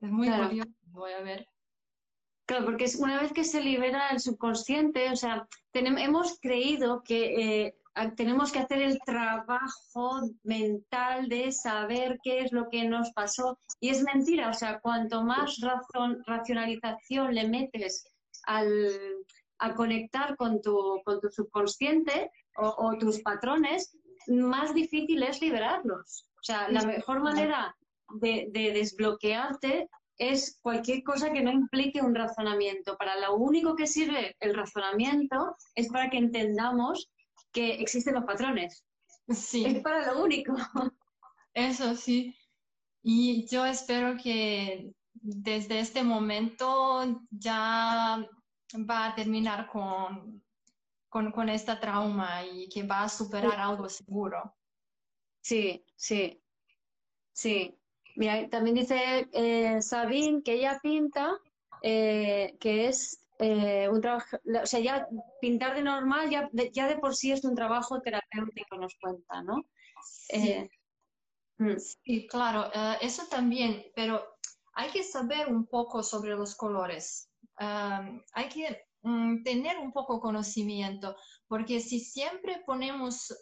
Es 0.00 0.10
muy 0.10 0.30
curioso, 0.30 0.70
voy 0.86 1.12
a 1.12 1.20
ver. 1.20 1.46
Claro, 2.46 2.64
porque 2.64 2.84
es 2.84 2.96
una 2.96 3.20
vez 3.20 3.32
que 3.32 3.44
se 3.44 3.62
libera 3.62 4.08
el 4.08 4.18
subconsciente, 4.18 5.10
o 5.10 5.16
sea, 5.16 5.46
tenemos, 5.70 6.00
hemos 6.02 6.40
creído 6.40 7.02
que 7.04 7.66
eh, 7.66 7.79
tenemos 8.16 8.52
que 8.52 8.60
hacer 8.60 8.82
el 8.82 8.98
trabajo 9.00 10.20
mental 10.42 11.28
de 11.28 11.52
saber 11.52 12.18
qué 12.22 12.40
es 12.40 12.52
lo 12.52 12.68
que 12.68 12.88
nos 12.88 13.10
pasó. 13.12 13.58
Y 13.80 13.90
es 13.90 14.02
mentira, 14.02 14.48
o 14.48 14.54
sea, 14.54 14.80
cuanto 14.80 15.22
más 15.24 15.58
razón, 15.60 16.22
racionalización 16.26 17.34
le 17.34 17.48
metes 17.48 18.04
al, 18.44 18.66
a 19.58 19.74
conectar 19.74 20.36
con 20.36 20.62
tu, 20.62 21.00
con 21.04 21.20
tu 21.20 21.28
subconsciente 21.30 22.30
o, 22.56 22.96
tus 22.98 23.20
patrones, 23.20 23.96
más 24.28 24.74
difícil 24.74 25.22
es 25.22 25.40
liberarlos. 25.40 26.26
O 26.38 26.42
sea, 26.42 26.68
la 26.68 26.82
mejor 26.84 27.20
manera 27.20 27.74
de 28.20 28.48
desbloquearte 28.52 29.88
es 30.20 30.58
cualquier 30.60 31.02
cosa 31.02 31.32
que 31.32 31.42
no 31.42 31.50
implique 31.50 32.02
un 32.02 32.14
razonamiento. 32.14 32.96
Para 32.98 33.18
lo 33.18 33.36
único 33.36 33.74
que 33.74 33.86
sirve 33.86 34.36
el 34.40 34.54
razonamiento 34.54 35.56
es 35.74 35.88
para 35.88 36.10
que 36.10 36.18
entendamos 36.18 37.10
que 37.52 37.74
existen 37.74 38.14
los 38.14 38.24
patrones. 38.24 38.84
Sí. 39.28 39.64
Es 39.64 39.82
para 39.82 40.12
lo 40.12 40.22
único. 40.22 40.54
Eso 41.54 41.94
sí. 41.94 42.36
Y 43.02 43.46
yo 43.48 43.64
espero 43.64 44.16
que 44.22 44.92
desde 45.14 45.80
este 45.80 46.02
momento 46.02 47.22
ya 47.30 48.26
va 48.88 49.06
a 49.06 49.14
terminar 49.14 49.66
con, 49.66 50.42
con, 51.08 51.48
esta 51.48 51.80
trauma 51.80 52.44
y 52.44 52.68
que 52.68 52.82
va 52.82 53.04
a 53.04 53.08
superar 53.08 53.58
algo 53.58 53.88
seguro. 53.88 54.54
Sí, 55.40 55.84
sí, 55.96 56.40
sí. 57.32 57.76
Mira, 58.16 58.48
también 58.48 58.76
dice 58.76 59.28
eh, 59.32 59.80
Sabine 59.80 60.42
que 60.42 60.54
ella 60.54 60.78
pinta, 60.82 61.38
eh, 61.82 62.56
que 62.60 62.88
es 62.88 63.19
eh, 63.42 63.88
un 63.88 64.02
trabajo, 64.02 64.36
o 64.62 64.66
sea, 64.66 64.80
ya 64.80 65.08
pintar 65.40 65.74
de 65.74 65.82
normal 65.82 66.28
ya 66.28 66.50
de, 66.52 66.70
ya 66.72 66.86
de 66.86 66.98
por 66.98 67.16
sí 67.16 67.32
es 67.32 67.42
un 67.42 67.54
trabajo 67.54 67.98
terapéutico, 68.02 68.76
nos 68.76 68.94
cuenta, 69.00 69.42
¿no? 69.42 69.64
Sí, 70.04 70.50
eh, 70.50 70.70
mm. 71.56 72.26
claro, 72.28 72.70
eh, 72.74 72.98
eso 73.00 73.22
también, 73.30 73.82
pero 73.96 74.22
hay 74.74 74.90
que 74.90 75.02
saber 75.02 75.48
un 75.48 75.66
poco 75.66 76.02
sobre 76.02 76.36
los 76.36 76.54
colores. 76.54 77.30
hay 77.56 78.48
que 78.50 78.84
mm, 79.02 79.42
tener 79.42 79.78
un 79.78 79.92
poco 79.92 80.20
conocimiento, 80.20 81.16
porque 81.48 81.80
si 81.80 81.98
siempre 81.98 82.62
ponemos 82.66 83.34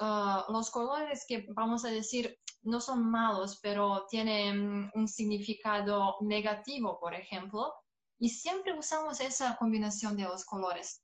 los 0.48 0.70
colores 0.70 1.24
que 1.26 1.44
vamos 1.56 1.84
a 1.84 1.90
decir 1.90 2.38
no 2.62 2.80
son 2.80 3.10
malos, 3.10 3.58
pero 3.62 4.06
tienen 4.08 4.90
un 4.94 5.08
significado 5.08 6.16
negativo, 6.20 7.00
por 7.00 7.14
ejemplo, 7.14 7.72
y 8.18 8.30
siempre 8.30 8.76
usamos 8.76 9.20
esa 9.20 9.56
combinación 9.56 10.16
de 10.16 10.24
los 10.24 10.44
colores. 10.44 11.02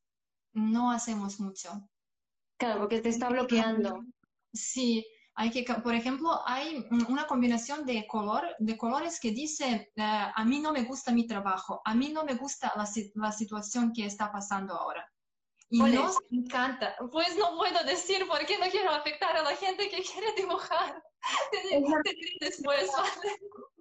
No 0.53 0.91
hacemos 0.91 1.41
mucho. 1.41 1.89
Claro, 2.59 2.81
porque 2.81 3.01
te 3.01 3.09
está 3.09 3.29
bloqueando. 3.29 4.05
Sí, 4.53 5.05
hay 5.35 5.51
que, 5.51 5.65
por 5.65 5.95
ejemplo, 5.95 6.41
hay 6.47 6.87
una 7.09 7.27
combinación 7.27 7.85
de 7.85 8.07
color, 8.07 8.55
de 8.59 8.77
colores 8.77 9.19
que 9.19 9.33
dice, 9.33 9.93
eh, 9.97 10.03
a 10.35 10.45
mí 10.45 10.61
no 10.61 10.73
me 10.73 10.85
gusta 10.85 11.13
mi 11.13 11.27
trabajo, 11.27 11.83
a 11.85 11.95
mí 11.95 12.11
no 12.11 12.25
me 12.25 12.35
gusta 12.35 12.73
la, 12.77 12.89
la 13.15 13.33
situación 13.33 13.93
que 13.93 14.07
está 14.07 14.31
pasando 14.31 14.75
ahora. 14.75 15.11
Y 15.71 15.81
nos 15.81 16.19
encanta. 16.31 16.95
Pues 17.11 17.37
no 17.37 17.57
puedo 17.57 17.83
decir 17.85 18.25
porque 18.29 18.59
no 18.59 18.67
quiero 18.71 18.91
afectar 18.91 19.37
a 19.37 19.43
la 19.43 19.57
gente 19.57 19.89
que 19.89 20.03
quiere 20.03 20.33
dibujar. 20.37 21.03
después, 22.41 22.91
Sí, 22.91 22.91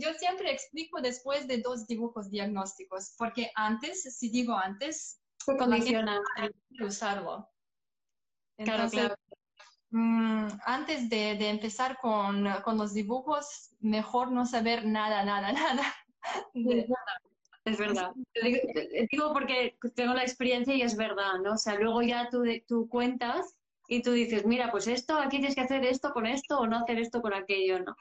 yo 0.00 0.12
siempre 0.14 0.50
explico 0.52 1.00
después 1.00 1.46
de 1.46 1.58
dos 1.58 1.86
dibujos 1.86 2.30
diagnósticos, 2.30 3.14
porque 3.18 3.50
antes, 3.54 4.02
si 4.16 4.30
digo 4.30 4.54
antes, 4.54 5.20
se 5.44 5.56
condiciona 5.56 6.20
usarlo. 6.80 7.48
claro, 8.56 8.90
claro. 8.90 9.16
Mm, 9.90 10.46
antes 10.64 11.10
de, 11.10 11.36
de 11.36 11.50
empezar 11.50 11.98
con, 12.00 12.48
con, 12.64 12.78
los 12.78 12.94
dibujos, 12.94 13.74
mejor 13.80 14.32
no 14.32 14.46
saber 14.46 14.86
nada, 14.86 15.22
nada, 15.22 15.52
nada. 15.52 15.82
es 17.64 17.78
verdad. 17.78 18.12
Digo 19.10 19.32
porque 19.34 19.76
tengo 19.94 20.14
la 20.14 20.22
experiencia 20.22 20.74
y 20.74 20.80
es 20.80 20.96
verdad, 20.96 21.40
¿no? 21.44 21.52
O 21.52 21.58
sea, 21.58 21.74
luego 21.74 22.00
ya 22.00 22.30
tú, 22.30 22.42
tú 22.66 22.88
cuentas 22.88 23.54
y 23.86 24.00
tú 24.00 24.12
dices, 24.12 24.46
mira, 24.46 24.70
pues 24.70 24.86
esto, 24.86 25.18
aquí 25.18 25.36
tienes 25.38 25.54
que 25.54 25.60
hacer 25.60 25.84
esto 25.84 26.12
con 26.14 26.24
esto 26.24 26.58
o 26.58 26.66
no 26.66 26.78
hacer 26.78 26.98
esto 26.98 27.20
con 27.20 27.34
aquello, 27.34 27.80
¿no? 27.80 27.94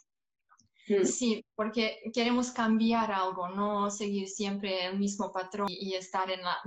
Mm. 0.87 1.05
Sí, 1.05 1.45
porque 1.55 1.99
queremos 2.13 2.51
cambiar 2.51 3.11
algo, 3.11 3.49
no 3.49 3.89
seguir 3.89 4.27
siempre 4.27 4.85
el 4.85 4.99
mismo 4.99 5.31
patrón 5.31 5.67
y 5.69 5.93
estar 5.93 6.29
en 6.29 6.41
la 6.41 6.57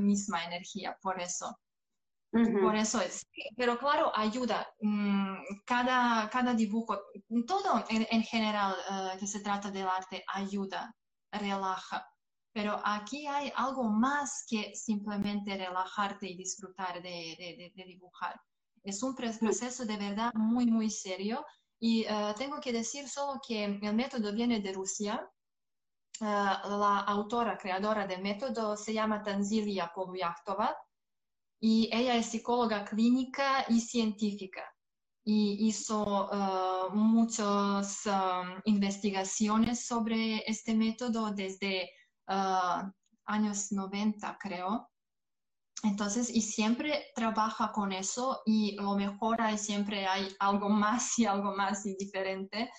misma 0.00 0.44
energía, 0.44 0.96
por 1.02 1.20
eso. 1.20 1.56
Por 2.30 2.76
eso 2.76 3.00
es. 3.00 3.26
Pero 3.56 3.78
claro, 3.78 4.12
ayuda. 4.14 4.68
Mm, 4.80 5.36
cada, 5.64 6.28
cada 6.28 6.52
dibujo, 6.52 7.00
todo 7.46 7.84
en, 7.88 8.22
general 8.22 8.76
eh, 8.90 9.18
que 9.18 9.26
se 9.26 9.40
trata 9.40 9.70
del 9.70 9.86
arte, 9.86 10.22
ayuda, 10.34 10.94
relaja. 11.32 12.06
Pero 12.52 12.80
aquí 12.84 13.26
hay 13.26 13.50
algo 13.56 13.84
más 13.84 14.44
que 14.48 14.74
simplemente 14.74 15.56
relajarte 15.56 16.28
y 16.28 16.36
disfrutar 16.36 17.00
de, 17.02 17.72
de, 17.74 17.84
dibujar. 17.84 18.38
Es 18.82 19.02
un 19.02 19.14
proceso 19.14 19.84
de 19.86 19.96
verdad 19.96 20.32
muy, 20.34 20.66
muy 20.66 20.90
serio. 20.90 21.44
Y 21.80 22.04
eh, 22.04 22.34
tengo 22.36 22.60
que 22.60 22.72
decir 22.72 23.08
solo 23.08 23.40
que 23.46 23.64
el 23.64 23.94
método 23.94 24.32
viene 24.32 24.60
de 24.60 24.72
Rusia. 24.72 25.28
Eh, 26.20 26.24
la 26.24 27.04
autora, 27.06 27.56
creadora 27.56 28.06
del 28.06 28.22
método 28.22 28.76
se 28.76 28.92
llama 28.92 29.22
Tanzilia 29.22 29.92
Polyachtova 29.94 30.76
y 31.60 31.88
ella 31.92 32.16
es 32.16 32.26
psicóloga 32.26 32.84
clínica 32.84 33.64
y 33.68 33.80
científica 33.80 34.64
y 35.30 35.68
hizo 35.68 36.30
uh, 36.30 36.90
muchas 36.94 38.06
um, 38.06 38.62
investigaciones 38.64 39.84
sobre 39.84 40.38
este 40.50 40.74
método 40.74 41.32
desde 41.32 41.90
uh, 42.28 42.90
años 43.26 43.70
90, 43.70 44.38
creo. 44.40 44.88
Entonces, 45.82 46.28
y 46.30 46.42
siempre 46.42 47.06
trabaja 47.14 47.70
con 47.72 47.92
eso 47.92 48.42
y 48.44 48.76
lo 48.76 48.96
mejora 48.96 49.52
y 49.52 49.58
siempre 49.58 50.06
hay 50.06 50.28
algo 50.40 50.68
más 50.68 51.18
y 51.18 51.26
algo 51.26 51.54
más 51.54 51.86
y 51.86 51.96
diferente. 51.96 52.70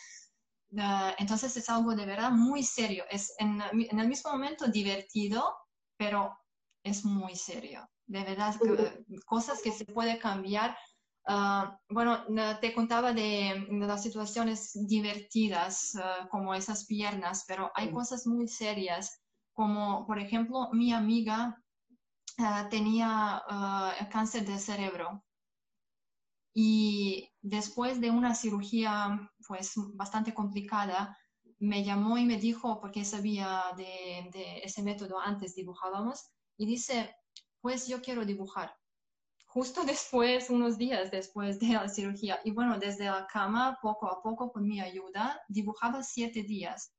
Uh, 0.71 1.13
entonces 1.17 1.57
es 1.57 1.67
algo 1.69 1.95
de 1.95 2.05
verdad 2.05 2.31
muy 2.31 2.63
serio. 2.63 3.03
Es 3.09 3.33
en, 3.39 3.61
en 3.71 3.99
el 3.99 4.07
mismo 4.07 4.31
momento 4.31 4.67
divertido, 4.67 5.55
pero 5.97 6.37
es 6.83 7.03
muy 7.05 7.35
serio 7.35 7.89
de 8.09 8.23
verdad, 8.23 8.55
cosas 9.25 9.61
que 9.61 9.71
se 9.71 9.85
puede 9.85 10.17
cambiar. 10.17 10.75
Ah, 11.27 11.79
bueno, 11.89 12.25
te 12.59 12.73
contaba 12.73 13.13
de, 13.13 13.67
las 13.69 14.01
situaciones 14.01 14.71
divertidas, 14.87 15.95
ah, 15.95 16.27
como 16.31 16.55
esas 16.55 16.85
piernas, 16.85 17.45
pero 17.47 17.71
hay 17.75 17.91
cosas 17.91 18.25
muy 18.25 18.47
serias, 18.47 19.21
como 19.53 20.07
por 20.07 20.17
ejemplo, 20.17 20.69
mi 20.73 20.91
amiga 20.91 21.55
ah, 22.39 22.67
tenía 22.69 23.43
cáncer 24.11 24.45
de 24.45 24.57
cerebro 24.57 25.23
y 26.53 27.29
después 27.41 28.01
de 28.01 28.09
una 28.11 28.35
cirugía 28.35 29.31
pues 29.47 29.73
bastante 29.93 30.33
complicada, 30.33 31.17
me 31.59 31.83
llamó 31.83 32.17
y 32.17 32.25
me 32.25 32.37
dijo, 32.37 32.79
porque 32.79 33.05
sabía 33.05 33.63
de 33.77 34.59
ese 34.63 34.81
método 34.81 35.19
antes 35.19 35.55
dibujábamos, 35.55 36.29
y 36.57 36.65
dice, 36.65 37.15
pues 37.61 37.87
yo 37.87 38.01
quiero 38.01 38.25
dibujar. 38.25 38.75
Justo 39.45 39.83
después, 39.85 40.49
unos 40.49 40.77
días 40.77 41.11
después 41.11 41.59
de 41.59 41.67
la 41.69 41.87
cirugía. 41.87 42.39
Y 42.43 42.51
bueno, 42.51 42.77
desde 42.77 43.05
la 43.05 43.25
cama, 43.27 43.79
poco 43.81 44.07
a 44.07 44.21
poco, 44.21 44.51
con 44.51 44.67
mi 44.67 44.79
ayuda, 44.81 45.41
dibujaba 45.47 46.03
siete 46.03 46.43
días. 46.43 46.91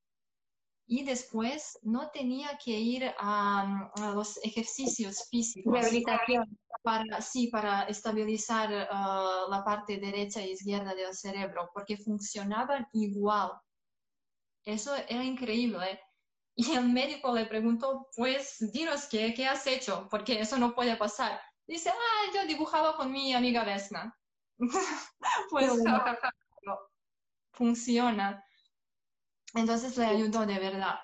Y 0.93 1.05
después 1.05 1.79
no 1.83 2.11
tenía 2.11 2.59
que 2.59 2.73
ir 2.73 3.15
a, 3.17 3.93
los 4.13 4.45
ejercicios 4.45 5.29
físicos. 5.31 5.73
Rehabilitación. 5.73 6.59
Para, 6.83 7.21
sí, 7.21 7.47
para 7.47 7.85
estabilizar 7.85 8.89
ah, 8.91 9.47
la 9.49 9.63
parte 9.63 9.99
derecha 9.99 10.41
e 10.41 10.51
izquierda 10.51 10.93
del 10.97 11.15
cerebro, 11.15 11.71
porque 11.73 11.97
funcionaban 11.97 12.89
igual. 12.93 13.53
Eso 14.65 14.97
era 14.97 15.23
increíble. 15.23 16.01
Y 16.57 16.73
el 16.73 16.89
médico 16.89 17.33
le 17.37 17.47
preguntó, 17.47 18.09
pues 18.17 18.57
dinos 18.73 19.07
qué, 19.07 19.33
qué 19.33 19.47
has 19.47 19.65
hecho, 19.69 20.09
porque 20.11 20.41
eso 20.41 20.59
no 20.59 20.75
puede 20.75 20.97
pasar. 20.97 21.41
Dice, 21.69 21.91
ah, 21.91 22.33
yo 22.35 22.49
dibujaba 22.49 22.97
con 22.97 23.13
mi 23.13 23.33
amiga 23.33 23.63
Vesna. 23.63 24.13
pues 25.51 25.71
funciona. 27.53 28.45
Entonces 29.55 29.97
le 29.97 30.07
ayudó 30.07 30.47
de 30.47 30.59
verdad. 30.59 30.97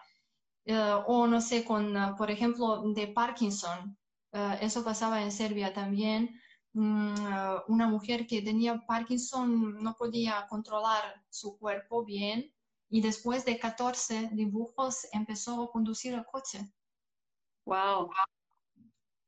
Eh, 0.65 1.03
o 1.07 1.27
no 1.27 1.41
sé, 1.41 1.65
con, 1.65 1.97
uh, 1.97 2.17
por 2.17 2.31
ejemplo, 2.31 2.83
de 2.93 3.09
Parkinson. 3.09 3.97
Uh, 4.33 4.57
eso 4.61 4.85
pasaba 4.85 5.23
en 5.23 5.33
Serbia 5.33 5.73
también. 5.73 6.41
Mm, 6.73 7.15
uh, 7.15 7.63
una 7.69 7.89
mujer 7.89 8.27
que 8.27 8.43
tenía 8.43 8.85
Parkinson 8.87 9.83
no 9.83 9.95
podía 9.95 10.47
controlar 10.49 11.25
su 11.31 11.57
cuerpo 11.59 12.05
bien 12.05 12.53
y 12.91 13.01
después 13.01 13.45
de 13.45 13.59
14 13.59 14.31
dibujos 14.33 15.07
empezó 15.13 15.63
a 15.63 15.71
conducir 15.71 16.15
el 16.15 16.25
coche. 16.27 16.61
¡Wow! 17.65 18.11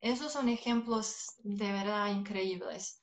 Esos 0.01 0.33
son 0.33 0.49
ejemplos 0.49 1.35
de 1.39 1.73
verdad 1.73 2.09
increíbles. 2.09 3.03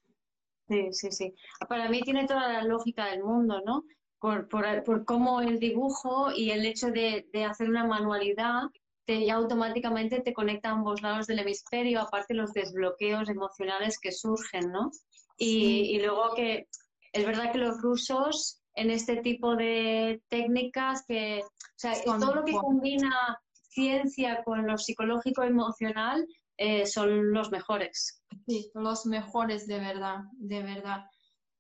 Sí, 0.68 0.92
sí, 0.92 1.12
sí. 1.12 1.36
Para 1.68 1.90
mí 1.90 2.02
tiene 2.02 2.26
toda 2.26 2.48
la 2.54 2.64
lógica 2.64 3.06
del 3.08 3.24
mundo, 3.24 3.62
¿no? 3.66 3.84
Por, 4.26 4.48
por, 4.50 4.84
por 4.84 5.06
cómo 5.06 5.40
el 5.40 5.60
dibujo 5.60 6.32
y 6.32 6.50
el 6.50 6.66
hecho 6.66 6.88
de, 6.88 7.28
de 7.32 7.46
hacer 7.46 7.70
una 7.70 7.86
manualidad 7.86 8.64
te, 9.06 9.30
automáticamente 9.30 10.20
te 10.22 10.34
conecta 10.34 10.70
a 10.70 10.72
ambos 10.72 11.04
lados 11.04 11.28
del 11.28 11.38
hemisferio, 11.38 12.02
aparte 12.02 12.34
los 12.34 12.52
desbloqueos 12.52 13.30
emocionales 13.30 14.00
que 14.00 14.12
surgen, 14.12 14.72
¿no? 14.72 14.90
Y, 15.38 15.92
y 15.96 16.00
luego 16.00 16.34
que 16.34 16.68
es 17.14 17.24
verdad 17.24 17.52
que 17.52 17.60
los 17.60 17.80
rusos 17.84 18.64
en 18.74 18.90
este 18.90 19.18
tipo 19.18 19.56
de 19.56 20.24
técnicas 20.28 21.04
que, 21.08 21.44
o 21.44 21.78
sea, 21.78 21.94
todo 22.04 22.34
lo 22.34 22.46
que 22.46 22.54
combina 22.54 23.38
ciencia 23.52 24.44
con 24.44 24.66
lo 24.66 24.80
psicológico 24.80 25.44
emocional 25.44 26.26
eh, 26.58 26.88
son 26.88 27.32
los 27.32 27.52
mejores. 27.52 28.24
Sí, 28.48 28.72
los 28.74 29.06
mejores 29.06 29.68
de 29.68 29.78
verdad, 29.78 30.22
de 30.34 30.64
verdad. 30.64 31.06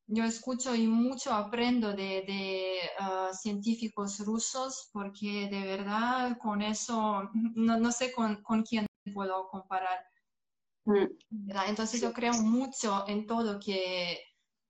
Yo 0.08 0.24
escucho 0.24 0.76
y 0.76 0.86
mucho 0.88 1.34
aprendo 1.34 1.89
de, 1.94 2.24
de 2.28 2.80
ah, 3.00 3.32
científicos 3.34 4.20
rusos 4.20 4.89
porque 4.94 5.48
de 5.50 5.65
verdad 5.65 6.38
con 6.38 6.62
eso 6.62 7.30
no, 7.34 7.80
no 7.80 7.91
sé 7.91 8.12
con, 8.12 8.44
con, 8.44 8.63
quién 8.63 8.86
puedo 9.13 9.48
comparar. 9.48 10.00
Mm. 10.86 11.08
Entonces 11.68 12.02
yo 12.02 12.13
creo 12.13 12.34
mucho 12.34 13.08
en 13.08 13.26
todo 13.26 13.60
que, 13.60 14.20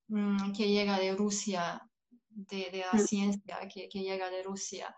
mm, 0.07 0.53
que 0.53 0.69
llega 0.69 0.97
de 0.99 1.13
Rusia 1.15 1.85
de, 2.35 2.83
la 2.91 2.97
mm. 2.97 3.05
ciencia 3.05 3.59
que, 3.67 3.87
llega 3.87 4.29
de 4.29 4.43
Rusia. 4.43 4.95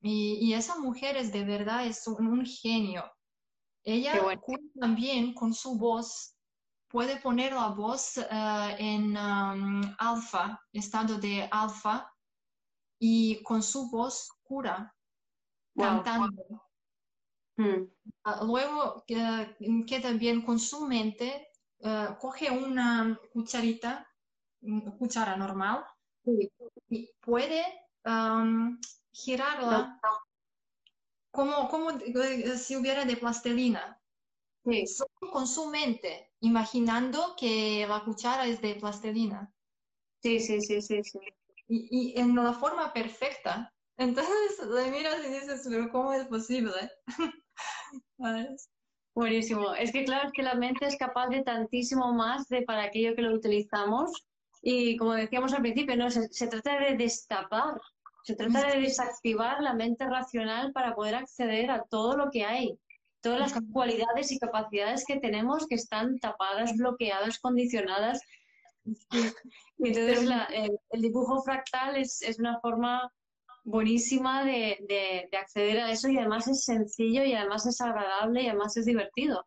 Y, 0.00 0.52
esa 0.52 0.78
mujer 0.78 1.16
es 1.16 1.32
de 1.32 1.44
verdad 1.44 1.86
es 1.86 2.06
un, 2.06 2.44
genio. 2.44 3.04
Ella 3.84 4.20
también 4.80 5.34
con 5.34 5.52
su 5.54 5.76
voz 5.76 6.34
puede 6.92 7.16
poner 7.16 7.52
la 7.54 7.68
voz 7.68 8.18
eh, 8.18 8.76
en 8.78 9.16
um, 9.16 9.94
alfa, 9.98 10.60
estado 10.72 11.18
de 11.18 11.48
alfa, 11.50 12.12
y 13.00 13.42
con 13.42 13.62
su 13.62 13.90
voz 13.90 14.30
cura, 14.42 14.94
cantando. 15.76 16.68
Mm. 17.56 17.88
Ah, 18.24 18.40
luego 18.44 19.04
que, 19.06 20.00
también 20.00 20.42
con 20.42 20.58
su 20.58 20.86
mente 20.86 21.48
eh, 21.80 22.08
coge 22.20 22.50
una 22.50 23.18
cucharita, 23.32 24.06
cuchara 24.98 25.36
normal, 25.36 25.84
y 26.88 27.10
puede 27.20 27.64
girarla 29.10 29.98
como, 31.32 31.68
como 31.68 31.90
eh, 31.90 32.56
si 32.58 32.76
hubiera 32.76 33.04
de 33.04 33.16
plastilina. 33.16 33.98
Con 35.32 35.46
su 35.46 35.66
mente, 35.66 36.30
imaginando 36.40 37.34
que 37.36 37.86
la 37.88 38.04
cuchara 38.04 38.46
es 38.46 38.60
de 38.60 38.76
plastilina. 38.76 39.52
Sí, 40.22 40.40
sí, 40.40 40.60
sí, 40.60 40.80
sí, 40.80 41.02
sí. 41.02 41.18
Y, 41.68 42.20
en 42.20 42.36
la 42.36 42.52
forma 42.52 42.92
perfecta. 42.92 43.72
Entonces 43.96 44.58
le 44.70 44.90
miras 44.90 45.24
y 45.24 45.28
dices, 45.28 45.66
pero 45.68 45.90
¿cómo 45.90 46.12
es 46.12 46.26
posible? 46.26 46.90
Buenísimo. 49.14 49.74
Es 49.74 49.92
que 49.92 50.04
claro, 50.04 50.28
es 50.28 50.32
que 50.32 50.42
la 50.42 50.54
mente 50.54 50.86
es 50.86 50.96
capaz 50.96 51.28
de 51.28 51.42
tantísimo 51.42 52.12
más 52.12 52.48
de 52.48 52.62
para 52.62 52.84
aquello 52.84 53.14
que 53.14 53.22
lo 53.22 53.34
utilizamos 53.34 54.10
y 54.62 54.96
como 54.96 55.14
decíamos 55.14 55.52
al 55.52 55.62
principio, 55.62 55.96
¿no? 55.96 56.08
se, 56.08 56.46
trata 56.46 56.78
de 56.78 56.96
destapar, 56.96 57.80
se 58.22 58.36
trata 58.36 58.68
de 58.68 58.80
desactivar 58.80 59.60
la 59.60 59.74
mente 59.74 60.06
racional 60.06 60.72
para 60.72 60.94
poder 60.94 61.16
acceder 61.16 61.70
a 61.70 61.82
todo 61.82 62.16
lo 62.16 62.30
que 62.30 62.44
hay, 62.44 62.78
todas 63.22 63.40
las 63.40 63.52
cualidades 63.72 64.32
y 64.32 64.38
capacidades 64.38 65.04
que 65.06 65.20
tenemos 65.20 65.66
que 65.66 65.76
están 65.76 66.18
tapadas, 66.18 66.76
bloqueadas, 66.76 67.38
condicionadas. 67.38 68.20
Y 68.84 69.88
entonces 69.88 70.28
el, 70.90 71.02
dibujo 71.02 71.42
fractal 71.42 71.96
es, 71.96 72.20
es, 72.22 72.38
una 72.38 72.60
forma 72.60 73.10
buenísima 73.64 74.44
de, 74.44 75.28
acceder 75.40 75.80
a 75.80 75.90
eso 75.90 76.08
y 76.08 76.18
además 76.18 76.48
es 76.48 76.64
sencillo 76.64 77.24
y 77.24 77.32
además 77.32 77.64
es 77.66 77.80
agradable 77.80 78.42
y 78.42 78.48
además 78.48 78.76
es 78.76 78.86
divertido. 78.86 79.44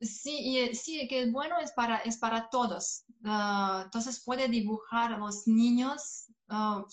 Sí, 0.00 0.38
y, 0.40 0.58
eh, 0.58 0.74
sí, 0.74 1.06
que 1.08 1.24
es 1.24 1.32
bueno 1.32 1.58
es 1.58 1.72
para, 1.72 1.98
es 1.98 2.16
para 2.16 2.48
todos. 2.48 3.04
Ah, 3.24 3.82
entonces 3.84 4.22
puede 4.24 4.48
dibujar 4.48 5.12
a 5.12 5.18
los 5.18 5.46
niños, 5.46 6.26
uh, 6.48 6.86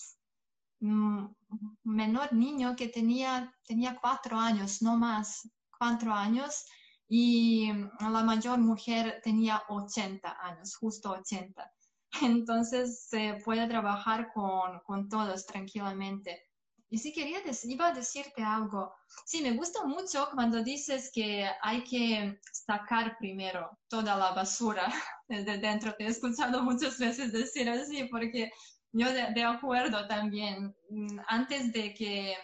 menor 1.84 2.32
niño 2.34 2.76
que 2.76 2.88
tenía, 2.88 3.52
tenía 3.66 3.98
cuatro 3.98 4.38
años, 4.38 4.82
no 4.82 4.98
más, 4.98 5.48
cuatro 5.78 6.12
años, 6.12 6.64
y 7.08 7.72
la 8.00 8.22
mayor 8.22 8.58
mujer 8.58 9.20
tenía 9.22 9.62
80 9.68 10.36
años, 10.42 10.76
justo 10.76 11.10
80. 11.10 11.70
Entonces 12.22 13.06
se 13.08 13.40
puede 13.44 13.66
trabajar 13.66 14.30
con, 14.32 14.80
con 14.80 15.08
todos 15.08 15.46
tranquilamente. 15.46 16.48
Y 16.90 16.98
si 16.98 17.12
quería, 17.12 17.40
iba 17.64 17.88
a 17.88 17.92
decirte 17.92 18.42
algo. 18.42 18.94
Sí, 19.26 19.42
me 19.42 19.52
gusta 19.52 19.84
mucho 19.84 20.28
cuando 20.32 20.62
dices 20.62 21.10
que 21.12 21.46
hay 21.60 21.84
que 21.84 22.40
sacar 22.50 23.18
primero 23.18 23.78
toda 23.88 24.16
la 24.16 24.32
basura 24.32 24.86
desde 25.28 25.58
dentro. 25.58 25.94
Te 25.94 26.04
he 26.04 26.08
escuchado 26.08 26.62
muchas 26.62 26.98
veces 26.98 27.32
decir 27.32 27.68
así, 27.68 28.04
porque 28.04 28.50
yo 28.92 29.12
de, 29.12 29.32
de 29.34 29.44
acuerdo 29.44 30.06
también. 30.06 30.74
Mm, 30.90 31.20
antes 31.26 31.72
de 31.72 31.92
que 31.92 32.36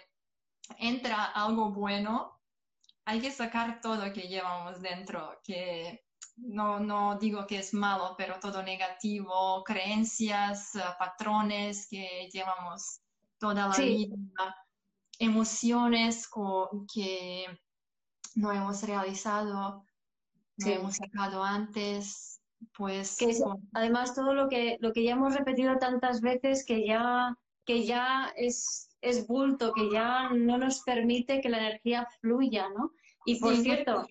entra 0.78 1.24
algo 1.24 1.72
bueno, 1.72 2.38
hay 3.06 3.20
que 3.20 3.30
sacar 3.30 3.80
todo 3.80 4.12
que 4.12 4.28
llevamos 4.28 4.80
dentro, 4.80 5.40
que 5.42 6.04
no, 6.36 6.80
no 6.80 7.18
digo 7.18 7.46
que 7.46 7.58
es 7.58 7.74
malo, 7.74 8.14
pero 8.16 8.40
todo 8.40 8.62
negativo, 8.62 9.62
creencias, 9.64 10.72
patrones 10.98 11.86
que 11.88 12.28
llevamos 12.32 13.00
toda 13.38 13.68
la 13.68 13.76
vida, 13.76 14.16
emociones 15.18 16.28
que 16.92 17.46
no 18.34 18.52
hemos 18.52 18.82
realizado, 18.82 19.84
no 20.56 20.66
hemos 20.66 20.96
sacado 20.96 21.42
antes, 21.42 22.40
pues... 22.76 23.16
además 23.72 24.14
todo 24.14 24.34
lo 24.34 24.48
que, 24.48 24.78
lo 24.80 24.92
que 24.92 25.04
ya 25.04 25.12
hemos 25.12 25.34
repetido 25.34 25.76
tantas 25.78 26.20
veces 26.20 26.64
que 26.64 26.86
ya, 26.86 27.36
que 27.64 27.84
ya 27.84 28.32
es, 28.36 28.88
es 29.04 29.26
bulto, 29.26 29.72
que 29.72 29.90
ya 29.90 30.30
no 30.30 30.58
nos 30.58 30.80
permite 30.80 31.40
que 31.40 31.48
la 31.48 31.58
energía 31.58 32.08
fluya, 32.20 32.68
¿no? 32.70 32.92
Y 33.26 33.38
por 33.38 33.56
cierto, 33.56 34.06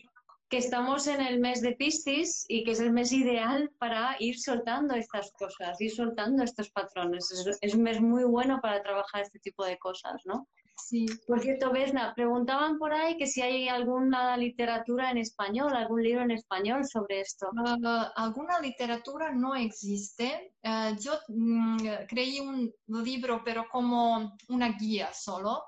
que 0.50 0.60
estamos 0.60 1.08
en 1.08 1.20
el 1.20 1.40
mes 1.40 1.62
de 1.62 1.72
Piscis 1.72 2.46
y 2.48 2.64
que 2.64 2.72
es 2.72 2.80
el 2.80 2.92
mes 2.92 3.12
ideal 3.12 3.72
para 3.80 4.16
ir 4.20 4.40
soltando 4.40 4.94
estas 4.94 5.32
cosas, 5.32 5.82
ir 5.82 5.92
soltando 5.92 6.44
estos 6.44 6.70
patrones. 6.70 7.28
Es, 7.60 7.74
un 7.74 7.82
mes 7.82 8.00
muy 8.00 8.24
bueno 8.24 8.60
para 8.62 8.84
trabajar 8.84 9.24
este 9.24 9.40
tipo 9.40 9.66
de 9.66 9.80
cosas, 9.80 10.22
¿no? 10.26 10.48
Sí. 10.88 11.06
Por 11.28 11.40
cierto, 11.40 11.72
Vesna, 11.72 12.14
preguntaban 12.14 12.78
por 12.78 12.94
ahí 12.94 13.18
que 13.18 13.26
si 13.26 13.42
hay 13.42 13.70
alguna 13.70 14.36
literatura 14.36 15.12
en 15.12 15.18
español, 15.18 15.74
algún 15.76 16.04
libro 16.04 16.24
en 16.24 16.32
español 16.32 16.86
sobre 16.86 17.22
esto. 17.22 17.48
Ah, 17.66 18.12
alguna 18.16 18.60
literatura 18.60 19.32
no 19.32 19.56
existe. 19.56 20.54
Ah, 20.64 20.92
yo 21.00 21.14
mm, 21.30 21.78
creí 22.08 22.40
un 22.40 22.72
libro, 22.88 23.42
pero 23.46 23.66
como 23.72 24.36
una 24.50 24.70
guía 24.74 25.14
solo. 25.14 25.64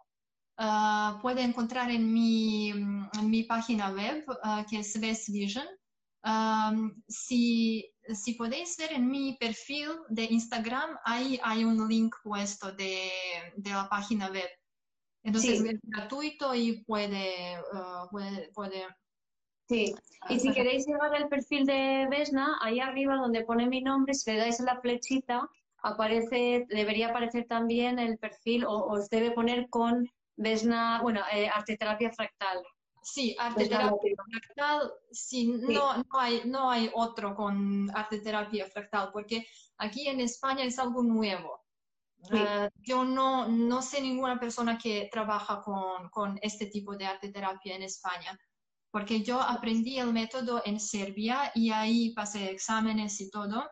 Ah, 0.57 1.19
puede 1.21 1.43
encontrar 1.43 1.89
en 1.91 2.11
mi, 2.11 2.69
en 2.69 3.29
mi 3.29 3.43
página 3.43 3.91
web, 3.91 4.25
que 4.69 4.79
es 4.79 4.99
West 5.01 5.29
Vision. 5.29 5.67
si, 7.07 7.89
si 8.13 8.33
podéis 8.33 8.75
ver 8.77 8.93
en 8.93 9.09
mi 9.09 9.37
perfil 9.37 9.91
de 10.09 10.25
Instagram, 10.25 10.97
ahí 11.05 11.39
hay 11.41 11.63
un 11.63 11.87
link 11.87 12.13
puesto 12.21 12.71
de, 12.73 13.09
de 13.55 13.69
la 13.69 13.87
página 13.87 14.29
web. 14.29 14.49
Entonces 15.25 15.59
es 15.59 15.79
gratuito 15.83 16.53
y 16.53 16.83
puede, 16.83 17.59
uh, 17.73 18.07
puede, 18.11 18.51
puede, 18.53 18.85
Sí, 19.67 19.95
y 20.29 20.39
si 20.39 20.51
queréis 20.51 20.85
llegar 20.85 21.15
al 21.15 21.27
perfil 21.27 21.65
de 21.65 22.07
Vesna, 22.09 22.57
ahí 22.61 22.79
arriba 22.79 23.15
donde 23.15 23.43
pone 23.43 23.67
mi 23.67 23.81
nombre, 23.81 24.13
si 24.13 24.31
le 24.31 24.37
dais 24.37 24.59
a 24.59 24.63
la 24.63 24.79
flechita, 24.79 25.49
aparece, 25.81 26.67
debería 26.69 27.09
aparecer 27.09 27.47
también 27.47 27.97
el 27.97 28.19
perfil 28.19 28.65
o 28.65 28.85
os 28.85 29.09
debe 29.09 29.31
poner 29.31 29.67
con 29.69 30.07
Vesna, 30.35 31.01
bueno, 31.01 31.21
eh, 31.33 31.49
arteterapia 31.49 32.11
fractal. 32.11 32.63
Sí, 33.01 33.35
arteterapia 33.39 34.15
fractal, 34.29 34.91
sí, 35.11 35.47
No, 35.47 35.97
no, 35.97 36.19
hay, 36.19 36.41
no 36.45 36.69
hay 36.69 36.91
otro 36.93 37.35
con 37.35 37.89
arteterapia 37.95 38.67
fractal, 38.67 39.09
porque 39.11 39.47
aquí 39.79 40.07
en 40.07 40.19
España 40.21 40.63
es 40.63 40.77
algo 40.77 41.01
nuevo. 41.01 41.64
Eh, 42.31 42.69
yo 42.77 43.03
no, 43.03 43.47
no 43.47 43.81
sé 43.81 44.01
ninguna 44.01 44.39
persona 44.39 44.77
que 44.77 45.09
trabaja 45.11 45.61
con, 45.61 46.09
con 46.09 46.39
este 46.41 46.67
tipo 46.67 46.95
de 46.95 47.05
arte 47.05 47.31
terapia 47.31 47.75
en 47.75 47.83
España, 47.83 48.37
porque 48.91 49.21
yo 49.21 49.41
aprendí 49.41 49.99
el 49.99 50.13
método 50.13 50.61
en 50.65 50.79
Serbia 50.79 51.51
y 51.53 51.71
ahí 51.71 52.13
pasé 52.13 52.49
exámenes 52.49 53.19
y 53.21 53.29
todo, 53.29 53.69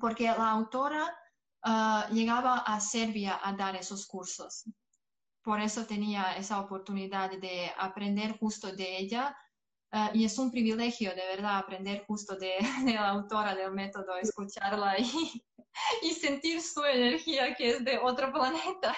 porque 0.00 0.24
la 0.24 0.50
autora 0.50 1.16
eh, 1.64 2.12
llegaba 2.12 2.58
a 2.58 2.80
Serbia 2.80 3.40
a 3.42 3.52
dar 3.52 3.76
esos 3.76 4.06
cursos. 4.06 4.64
Por 5.42 5.60
eso 5.60 5.86
tenía 5.86 6.36
esa 6.36 6.60
oportunidad 6.60 7.30
de 7.30 7.72
aprender 7.78 8.38
justo 8.38 8.72
de 8.72 8.98
ella. 8.98 9.36
Eh, 9.92 10.10
y 10.14 10.24
es 10.24 10.38
un 10.38 10.50
privilegio, 10.50 11.10
de 11.10 11.26
verdad, 11.26 11.58
aprender 11.58 12.04
justo 12.06 12.36
de, 12.36 12.54
de 12.84 12.94
la 12.94 13.10
autora 13.10 13.54
del 13.54 13.72
método, 13.72 14.16
escucharla 14.16 14.98
y, 14.98 15.44
y 16.02 16.10
sentir 16.10 16.60
su 16.60 16.84
energía 16.84 17.54
que 17.54 17.70
es 17.70 17.84
de 17.84 17.98
otro 17.98 18.32
planeta. 18.32 18.96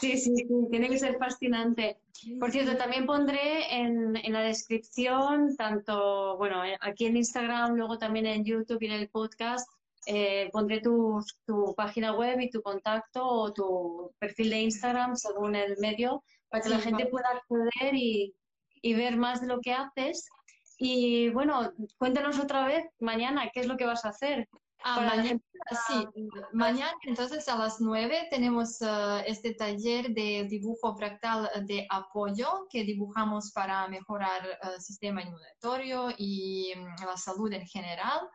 Sí, 0.00 0.18
sí, 0.18 0.34
sí, 0.36 0.46
tiene 0.70 0.88
que 0.88 0.98
ser 0.98 1.16
fascinante. 1.16 1.98
Por 2.38 2.50
cierto, 2.50 2.76
también 2.76 3.06
pondré 3.06 3.74
en, 3.74 4.16
en, 4.16 4.32
la 4.32 4.42
descripción, 4.42 5.56
tanto, 5.56 6.36
bueno, 6.36 6.62
eh, 6.64 6.76
aquí 6.80 7.06
en 7.06 7.16
Instagram, 7.16 7.74
luego 7.74 7.98
también 7.98 8.26
en 8.26 8.44
YouTube 8.44 8.82
y 8.82 8.86
en 8.86 8.92
el 8.92 9.08
podcast, 9.08 9.66
eh, 10.06 10.50
pondré 10.52 10.80
tu, 10.80 11.24
tu, 11.46 11.74
página 11.74 12.14
web 12.14 12.40
y 12.40 12.50
tu 12.50 12.60
contacto 12.60 13.24
o 13.24 13.52
tu 13.52 14.12
perfil 14.18 14.50
de 14.50 14.60
Instagram 14.62 15.16
según 15.16 15.54
el 15.54 15.76
medio, 15.78 16.22
para 16.50 16.62
que 16.62 16.70
la 16.70 16.80
gente 16.80 17.06
pueda 17.06 17.28
acceder 17.30 17.94
y, 17.94 18.34
y 18.82 18.94
ver 18.94 19.16
más 19.16 19.40
de 19.40 19.46
lo 19.46 19.60
que 19.60 19.72
haces. 19.72 20.28
Y 20.76 21.30
bueno, 21.30 21.72
cuéntanos 21.98 22.38
otra 22.40 22.66
vez 22.66 22.84
mañana 22.98 23.50
qué 23.54 23.60
es 23.60 23.66
lo 23.66 23.76
que 23.76 23.86
vas 23.86 24.04
a 24.04 24.10
hacer. 24.10 24.48
Ah, 24.84 25.00
mañana, 25.00 25.40
sí, 25.86 26.08
mañana 26.52 26.92
entonces 27.02 27.48
a 27.48 27.56
las 27.56 27.80
9 27.80 28.28
tenemos 28.30 28.80
eh, 28.82 29.24
este 29.26 29.54
taller 29.54 30.10
de 30.10 30.46
dibujo 30.48 30.96
fractal 30.96 31.48
de 31.66 31.86
apoyo 31.88 32.66
que 32.68 32.84
dibujamos 32.84 33.52
para 33.52 33.86
mejorar 33.88 34.58
el 34.62 34.80
sistema 34.80 35.22
inmunitario 35.22 36.08
y 36.18 36.72
mm, 36.76 37.04
la 37.06 37.16
salud 37.16 37.52
en 37.52 37.66
general. 37.66 38.28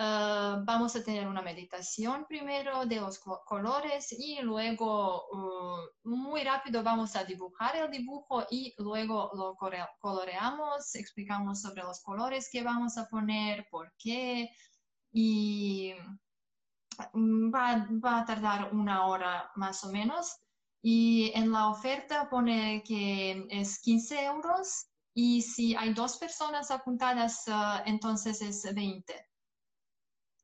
Eh, 0.00 0.54
vamos 0.64 0.94
a 0.94 1.02
tener 1.02 1.26
una 1.26 1.42
meditación 1.42 2.24
primero 2.28 2.86
de 2.86 3.00
los 3.00 3.18
colores 3.18 4.12
y 4.16 4.40
luego 4.42 5.24
uh, 5.32 6.08
muy 6.08 6.44
rápido 6.44 6.84
vamos 6.84 7.16
a 7.16 7.24
dibujar 7.24 7.74
el 7.74 7.90
dibujo 7.90 8.46
y 8.48 8.72
luego 8.78 9.32
lo 9.34 9.56
coloreamos, 9.98 10.94
explicamos 10.94 11.62
sobre 11.62 11.82
los 11.82 12.00
colores 12.02 12.48
que 12.52 12.62
vamos 12.62 12.96
a 12.96 13.08
poner, 13.08 13.66
por 13.72 13.92
qué, 13.98 14.48
y 15.12 15.94
mm, 17.12 17.54
va, 17.54 17.86
va, 18.04 18.20
a 18.20 18.24
tardar 18.24 18.74
una 18.74 19.06
hora 19.06 19.50
más 19.56 19.84
o 19.84 19.90
menos. 19.90 20.36
Y 20.82 21.32
en 21.34 21.50
la 21.50 21.68
oferta 21.68 22.28
pone 22.30 22.82
que 22.86 23.46
es 23.50 23.80
15 23.80 24.24
euros 24.26 24.88
y 25.20 25.42
si 25.42 25.74
hay 25.74 25.92
dos 25.94 26.16
personas 26.16 26.70
apuntadas, 26.70 27.42
ah, 27.48 27.82
entonces 27.86 28.40
es 28.40 28.72
20. 28.72 29.12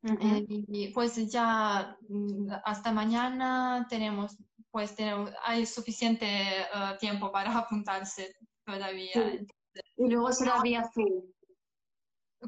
Eh, 0.02 0.44
y 0.48 0.88
pues 0.88 1.14
ya 1.30 1.96
mm, 2.08 2.50
hasta 2.64 2.92
mañana 2.92 3.86
tenemos, 3.88 4.36
pues 4.72 4.96
tenemos, 4.96 5.30
hay 5.44 5.64
suficiente 5.64 6.26
ah, 6.72 6.96
tiempo 6.98 7.30
para 7.30 7.56
apuntarse 7.58 8.34
todavía. 8.66 9.40
Y 9.96 10.10
luego 10.10 10.32
será 10.32 10.60
vía 10.60 10.90
Zoom. 10.92 11.22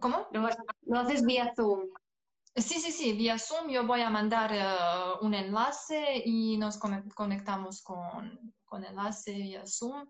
¿Cómo? 0.00 0.26
lo 0.32 0.98
haces 0.98 1.24
vía 1.24 1.52
Zoom. 1.54 1.88
Sí, 2.56 2.80
sí, 2.80 2.90
sí, 2.90 3.12
vía 3.12 3.38
Zoom 3.38 3.68
yo 3.68 3.86
voy 3.86 4.00
a 4.00 4.08
mandar 4.08 4.50
eh, 4.50 4.64
un 5.20 5.34
enlace 5.34 6.22
y 6.24 6.56
nos 6.56 6.78
conectamos 6.78 7.82
con, 7.82 8.54
con 8.64 8.82
enlace 8.82 9.32
vía 9.32 9.64
Zoom. 9.66 10.08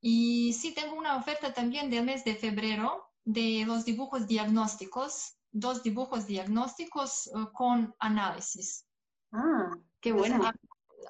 Y 0.00 0.52
sí, 0.52 0.72
tengo 0.72 0.94
una 0.94 1.16
oferta 1.16 1.52
también 1.52 1.90
del 1.90 2.04
mes 2.04 2.24
de 2.24 2.36
febrero 2.36 3.04
de 3.24 3.64
los 3.66 3.84
dibujos 3.84 4.28
diagnósticos, 4.28 5.38
dos 5.50 5.82
dibujos 5.82 6.28
diagnósticos 6.28 7.26
eh, 7.26 7.30
con 7.52 7.96
análisis. 7.98 8.86
Ah, 9.32 9.72
qué 10.00 10.12
bueno. 10.12 10.52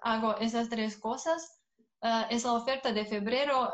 hago 0.00 0.38
esas 0.38 0.70
tres 0.70 0.96
cosas. 0.98 1.58
Uh, 2.02 2.24
esa 2.30 2.54
oferta 2.54 2.94
de 2.94 3.04
febrero 3.04 3.70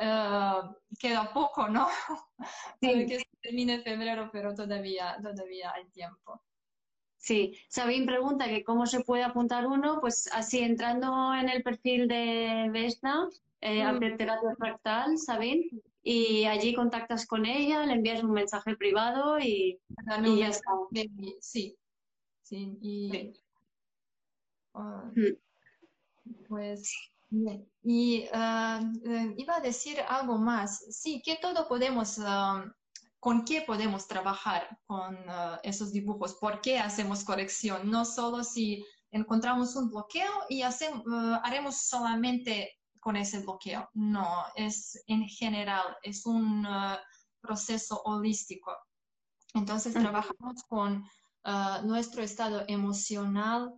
queda 0.99 1.33
poco, 1.33 1.69
¿no? 1.69 1.87
Sí. 2.83 3.07
que 3.07 3.21
se 3.21 3.27
termine 3.41 3.83
febrero, 3.83 4.29
pero 4.33 4.53
todavía, 4.53 5.17
todavía 5.23 5.73
hay 5.73 5.89
tiempo. 5.91 6.43
Sí, 7.27 7.59
Sabine 7.67 8.07
pregunta 8.07 8.47
que 8.47 8.63
cómo 8.63 8.87
se 8.87 9.01
puede 9.01 9.25
apuntar 9.25 9.67
uno, 9.67 9.99
pues 10.01 10.31
así 10.33 10.61
entrando 10.61 11.35
en 11.35 11.49
el 11.49 11.65
perfil 11.65 12.07
de 12.07 12.69
Vesna, 12.71 13.29
eh, 13.61 13.85
mm. 13.85 14.17
terapia 14.17 14.55
fractal, 14.57 15.19
Sabine, 15.19 15.69
y 16.05 16.45
allí 16.45 16.73
contactas 16.73 17.27
con 17.27 17.45
ella, 17.45 17.85
le 17.85 17.95
envías 17.95 18.23
un 18.23 18.31
mensaje 18.31 18.77
privado 18.77 19.41
y, 19.41 19.77
ya 20.39 20.49
está. 20.51 20.71
Sí, 21.41 21.77
sí, 22.43 22.79
y 22.81 23.33
ah, 24.75 25.11
mm. 25.17 26.47
pues 26.47 26.93
Y 27.83 28.29
ah, 28.33 28.89
eh, 29.05 29.35
iba 29.37 29.57
a 29.57 29.61
decir 29.61 29.97
algo 30.09 30.39
más. 30.39 30.79
Sí, 30.97 31.21
que 31.25 31.39
todo 31.43 31.67
podemos 31.67 32.21
ah, 32.21 32.73
con 33.27 33.45
qué 33.45 33.63
podemos 33.63 34.07
trabajar 34.07 34.79
con 34.87 35.17
uh, 35.17 35.59
esos 35.65 35.91
dibujos, 35.93 36.35
por 36.35 36.61
qué 36.61 36.79
hacemos 36.79 37.25
corrección, 37.25 37.91
no 37.91 38.05
solo 38.05 38.45
si 38.45 38.87
encontramos 39.11 39.75
un 39.75 39.91
bloqueo 39.91 40.31
y 40.49 40.63
hacemos, 40.63 41.05
uh, 41.09 41.41
haremos 41.43 41.77
solamente 41.77 42.79
con 43.01 43.17
ese 43.17 43.41
bloqueo, 43.41 43.91
no, 43.95 44.45
es 44.55 45.03
en 45.09 45.27
general, 45.27 45.97
es 46.05 46.25
un 46.25 46.65
uh, 46.65 46.97
proceso 47.41 48.01
holístico. 48.05 48.73
Entonces 49.55 49.95
trabajamos 49.95 50.63
con 50.69 51.05
nuestro 51.83 52.23
estado 52.23 52.63
emocional, 52.69 53.73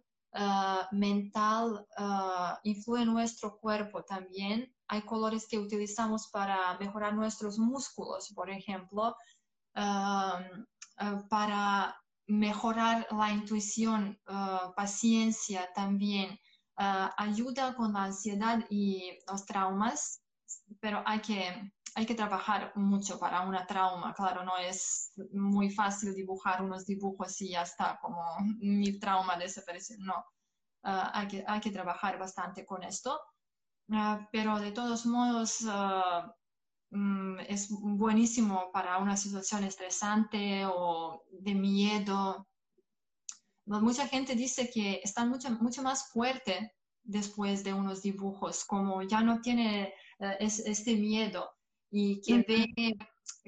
mental, 0.90 1.86
influye 2.64 3.02
en 3.02 3.12
nuestro 3.12 3.58
cuerpo 3.58 4.02
también. 4.04 4.74
Hay 4.88 5.02
colores 5.02 5.46
que 5.48 5.58
utilizamos 5.58 6.28
para 6.28 6.78
mejorar 6.78 7.14
nuestros 7.14 7.58
músculos, 7.58 8.32
por 8.34 8.48
ejemplo, 8.48 9.10
eh, 9.10 9.37
para 11.28 11.96
mejorar 12.28 13.06
la 13.10 13.32
intuición, 13.32 14.20
uh, 14.28 14.74
paciencia 14.74 15.72
también, 15.74 16.38
uh, 16.78 17.08
ayuda 17.16 17.74
con 17.74 17.94
la 17.94 18.04
ansiedad 18.04 18.64
y 18.68 19.18
los 19.26 19.46
traumas, 19.46 20.22
pero 20.80 21.02
hay 21.06 21.20
que, 21.20 21.72
hay 21.94 22.06
que 22.06 22.14
trabajar 22.14 22.72
mucho 22.76 23.18
para 23.18 23.40
una 23.42 23.66
trauma. 23.66 24.14
Claro, 24.14 24.44
no 24.44 24.58
es 24.58 25.12
muy 25.32 25.70
fácil 25.70 26.14
dibujar 26.14 26.62
unos 26.62 26.84
dibujos 26.84 27.40
y 27.40 27.50
ya 27.50 27.62
está, 27.62 27.98
como 28.00 28.22
mi 28.58 28.98
trauma 28.98 29.36
desapareció. 29.36 29.96
No, 30.00 30.22
hay, 30.82 31.28
que, 31.28 31.44
hay 31.46 31.60
que 31.60 31.70
trabajar 31.70 32.18
bastante 32.18 32.66
con 32.66 32.82
esto. 32.82 33.18
pero 34.30 34.60
de 34.60 34.72
todos 34.72 35.06
modos, 35.06 35.64
Mm, 36.90 37.40
es 37.48 37.68
buenísimo 37.70 38.70
para 38.72 38.98
una 38.98 39.16
situación 39.16 39.64
estresante 39.64 40.64
o 40.66 41.22
de 41.30 41.54
miedo. 41.54 42.46
Mucha 43.66 44.08
gente 44.08 44.34
dice 44.34 44.70
que 44.70 45.00
están 45.04 45.28
mucho, 45.28 45.50
mucho 45.50 45.82
más 45.82 46.08
fuerte 46.10 46.74
después 47.02 47.62
de 47.62 47.74
unos 47.74 48.02
dibujos, 48.02 48.64
como 48.64 49.02
ya 49.02 49.20
no 49.20 49.40
tiene 49.40 49.92
eh, 50.18 50.36
este 50.40 50.94
miedo 50.96 51.50
y 51.90 52.20
que, 52.22 52.44
ve, 52.48 52.96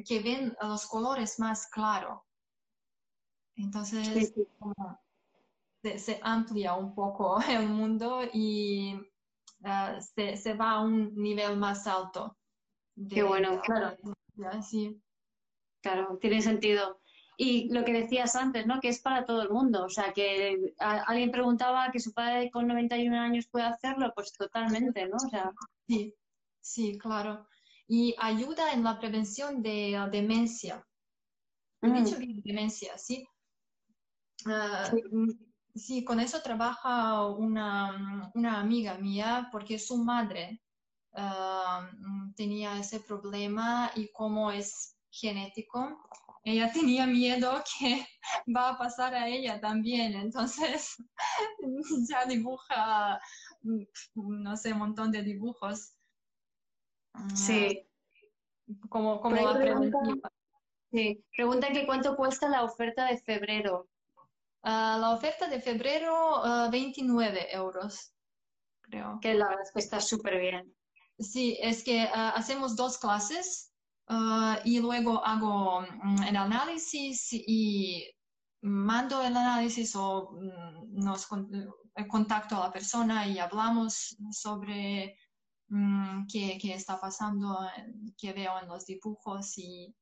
que 0.04 0.20
ven 0.20 0.54
los 0.60 0.86
colores 0.86 1.38
más 1.38 1.66
claros. 1.68 2.20
Entonces, 3.56 4.34
se, 5.82 5.98
se, 5.98 6.20
amplia 6.22 6.74
un 6.74 6.94
poco 6.94 7.40
el 7.48 7.68
mundo 7.70 8.20
y 8.32 9.00
eh, 9.64 9.98
se, 10.14 10.36
se 10.36 10.54
va 10.54 10.72
a 10.72 10.80
un 10.80 11.14
nivel 11.14 11.56
más 11.56 11.86
alto. 11.86 12.36
Qué 13.08 13.22
bueno, 13.22 13.60
claro. 13.62 13.96
Sí. 14.62 15.00
Claro, 15.80 16.18
tiene 16.20 16.42
sentido. 16.42 17.00
Y 17.36 17.72
lo 17.72 17.84
que 17.84 17.94
decías 17.94 18.36
antes, 18.36 18.66
¿no? 18.66 18.80
Que 18.80 18.88
es 18.88 19.00
para 19.00 19.24
todo 19.24 19.42
el 19.42 19.48
mundo. 19.48 19.84
O 19.84 19.88
sea, 19.88 20.12
que 20.12 20.74
alguien 20.78 21.30
preguntaba 21.30 21.90
que 21.90 21.98
su 21.98 22.12
padre 22.12 22.50
con 22.50 22.66
91 22.66 23.18
años 23.18 23.46
puede 23.46 23.64
hacerlo, 23.64 24.12
pues 24.14 24.32
totalmente, 24.32 25.08
¿no? 25.08 25.16
O 25.16 25.30
sea... 25.30 25.50
Sí, 25.88 26.14
sí, 26.60 26.98
claro. 26.98 27.46
Y 27.88 28.14
ayuda 28.18 28.72
en 28.72 28.84
la 28.84 28.98
prevención 28.98 29.62
de 29.62 29.98
demencia. 30.12 30.86
He 31.80 31.88
mm. 31.88 32.04
dicho 32.04 32.16
demencia, 32.44 32.98
¿sí? 32.98 33.26
Ah, 34.46 34.90
sí. 35.74 36.04
con 36.04 36.20
eso 36.20 36.42
trabaja 36.42 37.26
una, 37.26 38.30
una 38.34 38.60
amiga 38.60 38.98
mía 38.98 39.48
porque 39.50 39.78
su 39.78 39.96
madre 39.96 40.60
Ah, 41.14 41.90
mm, 41.98 42.34
tenía 42.34 42.78
ese 42.78 43.00
problema 43.00 43.90
y 43.96 44.12
como 44.12 44.52
es 44.52 44.96
genético, 45.10 45.98
ella 46.44 46.72
tenía 46.72 47.06
miedo 47.06 47.62
que 47.78 48.06
va 48.54 48.70
a 48.70 48.78
pasar 48.78 49.14
a 49.14 49.28
ella 49.28 49.60
también, 49.60 50.14
entonces 50.14 50.96
ya 52.08 52.24
dibuja, 52.26 53.20
mm, 53.62 53.82
no 54.42 54.56
sé, 54.56 54.72
un 54.72 54.78
montón 54.78 55.10
de 55.10 55.22
dibujos. 55.22 55.96
Ah, 57.14 57.28
sí. 57.34 57.86
Como, 58.88 59.20
como 59.20 59.52
pregunta, 59.54 59.98
sí. 60.92 61.24
pregunta 61.34 61.72
que 61.72 61.86
cuánto 61.86 62.14
cuesta 62.14 62.48
la 62.48 62.62
oferta 62.62 63.06
de 63.06 63.18
febrero. 63.18 63.88
Ah, 64.62 64.96
la 65.00 65.10
oferta 65.10 65.48
de 65.48 65.60
febrero, 65.60 66.42
29 66.70 67.52
euros, 67.52 68.12
creo. 68.82 69.18
Que 69.20 69.34
la 69.34 69.48
verdad 69.48 69.64
es 69.64 69.72
que 69.72 69.80
está 69.80 70.00
súper 70.00 70.38
bien. 70.38 70.72
Sí, 71.20 71.58
es 71.60 71.84
que 71.84 72.02
ah, 72.02 72.30
hacemos 72.30 72.76
dos 72.76 72.96
clases 72.96 73.72
ah, 74.08 74.58
y 74.64 74.80
luego 74.80 75.24
hago 75.24 75.82
mm, 75.82 76.22
el 76.22 76.36
análisis 76.36 77.28
y 77.32 78.10
mando 78.62 79.20
el 79.22 79.36
análisis 79.36 79.94
o 79.96 80.32
mm, 80.32 80.94
nos 81.04 81.28
eh, 81.96 82.08
contacto 82.08 82.56
a 82.56 82.66
la 82.66 82.72
persona 82.72 83.26
y 83.26 83.38
hablamos 83.38 84.16
sobre 84.30 85.18
mm, 85.68 86.26
qué, 86.26 86.58
está 86.74 86.98
pasando, 86.98 87.68
qué 88.16 88.32
veo 88.32 88.58
en 88.58 88.68
los 88.68 88.86
dibujos 88.86 89.58
y, 89.58 89.94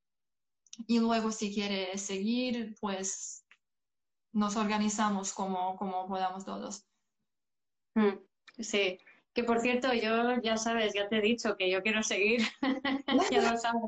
y 0.87 0.99
luego 0.99 1.31
si 1.33 1.53
quiere 1.53 1.97
seguir, 1.97 2.75
pues 2.79 3.45
nos 4.31 4.55
organizamos 4.55 5.33
como, 5.33 5.75
como 5.75 6.07
podamos 6.07 6.45
todos. 6.45 6.85
Sí, 8.57 8.97
que 9.39 9.45
por 9.45 9.61
cierto, 9.61 9.93
yo 9.93 10.41
ya 10.41 10.57
sabes, 10.57 10.93
ya 10.93 11.07
te 11.07 11.17
he 11.17 11.21
dicho 11.21 11.55
que 11.55 11.69
yo 11.69 11.81
quiero 11.81 12.03
seguir. 12.03 12.41
ya 13.31 13.51
lo 13.51 13.57
sabes. 13.57 13.83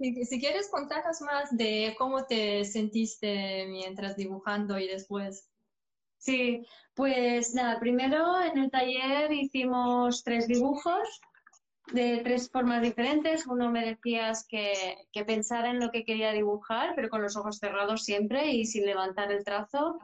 Eh, 0.00 0.24
si, 0.24 0.40
quieres 0.40 0.68
contarnos 0.68 1.20
más 1.20 1.56
de 1.56 1.94
cómo 1.96 2.26
te 2.26 2.64
sentiste 2.64 3.66
mientras 3.68 4.16
dibujando 4.16 4.80
y 4.80 4.88
después. 4.88 5.48
Sí, 6.18 6.66
pues 6.94 7.54
nada, 7.54 7.78
primero 7.78 8.42
en 8.42 8.58
el 8.58 8.70
taller 8.70 9.32
hicimos 9.32 10.24
tres 10.24 10.48
dibujos 10.48 11.20
de 11.92 12.20
tres 12.24 12.50
formas 12.50 12.82
diferentes. 12.82 13.46
Uno 13.46 13.70
me 13.70 13.86
decías 13.86 14.44
que, 14.48 14.98
que 15.12 15.24
pensara 15.24 15.70
en 15.70 15.78
lo 15.78 15.92
que 15.92 16.04
quería 16.04 16.32
dibujar, 16.32 16.94
pero 16.96 17.10
con 17.10 17.22
los 17.22 17.36
ojos 17.36 17.58
cerrados 17.58 18.04
siempre 18.04 18.50
y 18.50 18.66
sin 18.66 18.84
levantar 18.84 19.30
el 19.30 19.44
trazo. 19.44 20.00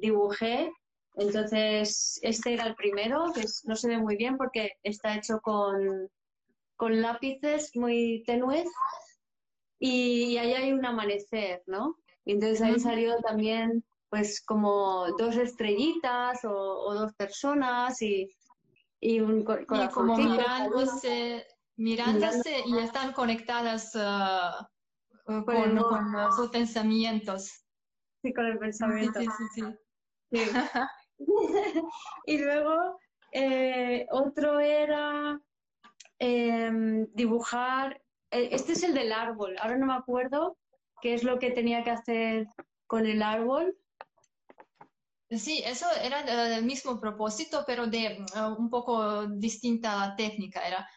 Dibujé 0.00 0.72
entonces, 1.16 2.18
este 2.22 2.54
era 2.54 2.66
el 2.66 2.74
primero, 2.74 3.32
que 3.32 3.44
no 3.64 3.76
se 3.76 3.88
ve 3.88 3.98
muy 3.98 4.16
bien 4.16 4.36
porque 4.36 4.72
está 4.82 5.14
hecho 5.16 5.40
con, 5.40 6.10
lápices 6.78 7.70
muy 7.76 8.22
tenues 8.26 8.68
y, 9.78 10.36
ahí 10.36 10.52
hay 10.52 10.72
un 10.72 10.84
amanecer, 10.84 11.62
¿no? 11.66 11.96
Y 12.26 12.32
entonces 12.32 12.60
ahí 12.60 12.78
salió 12.78 13.16
también 13.20 13.82
pues 14.10 14.42
como 14.44 15.06
dos 15.18 15.36
estrellitas 15.36 16.44
o, 16.44 16.94
dos 16.94 17.14
personas 17.14 18.00
y, 18.02 18.28
y 19.00 19.20
un 19.20 19.40
y 19.40 19.88
como 19.88 20.16
mirándose, 20.16 21.46
mirándose 21.76 22.62
y 22.66 22.78
están 22.78 23.12
conectadas 23.12 23.94
uh, 23.94 25.44
con, 25.44 25.80
sus 26.36 26.50
pensamientos. 26.50 27.64
Sí, 28.22 28.34
con 28.34 28.46
el 28.46 28.58
pensamiento. 28.58 29.20
Sí, 29.20 29.26
sí, 29.26 29.44
sí. 29.54 29.62
sí. 30.32 30.50
y 32.26 32.38
luego 32.38 32.98
eh, 33.32 34.06
otro 34.10 34.60
era 34.60 35.40
em, 36.18 37.06
dibujar, 37.12 38.00
e, 38.30 38.54
este 38.54 38.72
es 38.72 38.82
el 38.84 38.94
del 38.94 39.12
árbol, 39.12 39.56
ahora 39.60 39.76
no 39.76 39.86
me 39.86 39.94
acuerdo 39.94 40.56
qué 41.00 41.14
es 41.14 41.24
lo 41.24 41.38
que 41.38 41.50
tenía 41.50 41.82
que 41.84 41.90
hacer 41.90 42.46
con 42.86 43.06
el 43.06 43.22
árbol. 43.22 43.76
Sí, 45.30 45.62
eso 45.66 45.86
era 46.00 46.56
el 46.56 46.64
mismo 46.64 47.00
propósito, 47.00 47.64
pero 47.66 47.86
de 47.86 48.24
uh, 48.36 48.54
un 48.58 48.70
poco 48.70 49.26
distinta 49.26 50.14
técnica. 50.16 50.66
Era, 50.66 50.88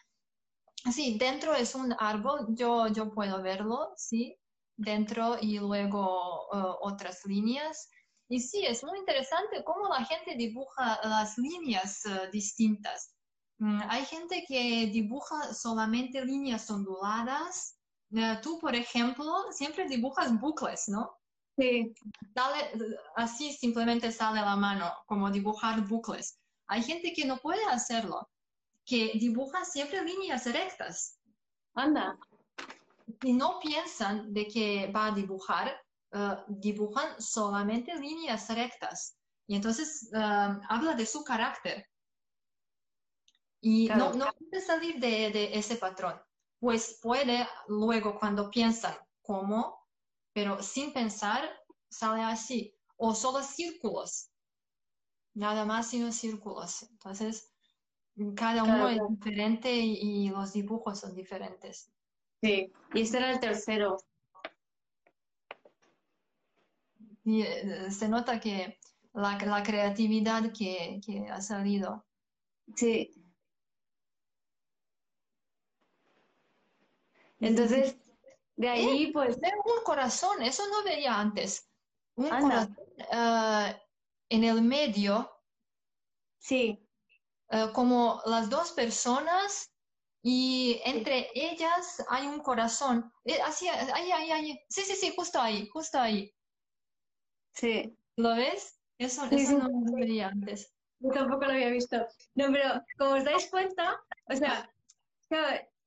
sí, 0.92 1.18
dentro 1.18 1.54
es 1.54 1.74
un 1.74 1.94
árbol, 1.98 2.46
yo, 2.50 2.86
yo 2.88 3.10
puedo 3.10 3.42
verlo, 3.42 3.92
sí, 3.96 4.36
dentro 4.76 5.36
y 5.40 5.58
luego 5.58 6.46
uh, 6.52 6.76
otras 6.80 7.24
líneas. 7.26 7.90
Y 8.28 8.40
sí, 8.40 8.64
es 8.66 8.84
muy 8.84 8.98
interesante 8.98 9.64
cómo 9.64 9.88
la 9.88 10.04
gente 10.04 10.34
dibuja 10.36 11.00
las 11.02 11.38
líneas 11.38 12.04
eh, 12.04 12.28
distintas. 12.30 13.14
Mm, 13.58 13.80
hay 13.88 14.04
gente 14.04 14.44
que 14.46 14.86
dibuja 14.86 15.54
solamente 15.54 16.24
líneas 16.24 16.70
onduladas. 16.70 17.78
Eh, 18.12 18.38
tú, 18.42 18.58
por 18.58 18.74
ejemplo, 18.74 19.50
siempre 19.50 19.88
dibujas 19.88 20.38
bucles, 20.38 20.88
¿no? 20.88 21.18
Sí. 21.58 21.92
así 23.16 23.52
simplemente 23.52 24.12
sale 24.12 24.40
la 24.40 24.54
mano, 24.54 24.92
como 25.06 25.28
dibujar 25.28 25.84
bucles. 25.88 26.38
Hay 26.68 26.84
gente 26.84 27.12
que 27.12 27.24
no 27.24 27.38
puede 27.38 27.64
hacerlo, 27.64 28.28
que 28.84 29.12
dibuja 29.14 29.64
siempre 29.64 30.04
líneas 30.04 30.46
rectas. 30.46 31.18
Anda. 31.74 32.16
Y 33.24 33.32
no 33.32 33.58
piensan 33.58 34.32
de 34.32 34.46
que 34.46 34.92
va 34.94 35.06
a 35.06 35.10
dibujar, 35.10 35.74
eh, 36.12 36.36
dibujan 36.48 37.20
solamente 37.20 37.94
líneas 37.94 38.48
rectas. 38.48 39.16
Y 39.46 39.56
entonces 39.56 40.10
eh, 40.12 40.18
habla 40.68 40.94
de 40.94 41.06
su 41.06 41.24
carácter. 41.24 41.86
Y 43.60 43.88
no, 43.88 44.12
no 44.14 44.32
puede 44.32 44.62
salir 44.62 45.00
de, 45.00 45.30
de, 45.30 45.58
ese 45.58 45.76
patrón. 45.76 46.20
Pues 46.60 46.98
puede 47.02 47.46
luego 47.66 48.18
cuando 48.18 48.50
piensan 48.50 48.94
cómo, 49.22 49.86
pero 50.32 50.62
sin 50.62 50.92
pensar 50.92 51.48
sale 51.90 52.22
así. 52.22 52.74
O 52.96 53.14
solo 53.14 53.42
círculos. 53.42 54.30
Nada 55.34 55.64
más 55.64 55.88
sino 55.88 56.10
círculos. 56.12 56.82
Entonces, 56.90 57.52
cada 58.34 58.64
uno 58.64 58.88
es 58.88 59.00
diferente 59.08 59.72
y, 59.72 60.28
los 60.30 60.52
dibujos 60.52 61.00
son 61.00 61.14
diferentes. 61.14 61.92
Sí, 62.42 62.72
y 62.94 63.00
este 63.00 63.18
era 63.18 63.30
el 63.32 63.40
tercero. 63.40 63.98
Y 67.28 67.42
eh, 67.42 67.90
se 67.90 68.08
nota 68.08 68.40
que 68.40 68.78
la, 69.12 69.36
la 69.36 69.62
creatividad 69.62 70.50
que, 70.50 70.98
que 71.04 71.28
ha 71.28 71.42
salido. 71.42 72.06
Sí. 72.74 73.12
Entonces, 77.38 77.98
de 78.56 78.68
ahí, 78.70 79.04
eh, 79.04 79.10
pues. 79.12 79.36
un 79.36 79.84
corazón, 79.84 80.40
eso 80.40 80.62
no 80.70 80.82
veía 80.82 81.20
antes. 81.20 81.70
Un 82.14 82.30
corazón 82.30 82.78
uh, 83.12 83.76
en 84.30 84.44
el 84.44 84.62
medio. 84.62 85.30
Sí. 86.38 86.82
Uh, 87.50 87.70
como 87.74 88.22
las 88.24 88.48
dos 88.48 88.72
personas 88.72 89.70
y 90.22 90.80
entre 90.82 91.28
ellas 91.34 92.02
hay 92.08 92.26
un 92.26 92.40
corazón. 92.40 93.12
Eh, 93.26 93.38
así, 93.42 93.68
ahí, 93.68 94.12
ahí, 94.12 94.30
ahí. 94.30 94.60
Sí, 94.70 94.80
sí, 94.80 94.94
sí, 94.96 95.12
justo 95.14 95.38
ahí, 95.38 95.68
justo 95.68 95.98
ahí. 95.98 96.34
Sí. 97.58 97.92
¿Lo 98.16 98.36
ves? 98.36 98.78
Eso, 98.98 99.26
eso 99.30 99.58
no 99.58 99.68
lo 99.68 99.96
veía 99.96 100.28
antes. 100.28 100.72
Yo 101.00 101.10
tampoco 101.10 101.44
lo 101.44 101.52
había 101.52 101.70
visto. 101.70 101.96
No, 102.34 102.46
pero 102.52 102.82
como 102.96 103.12
os 103.12 103.24
dais 103.24 103.48
cuenta, 103.48 104.00
o 104.30 104.36
sea, 104.36 104.70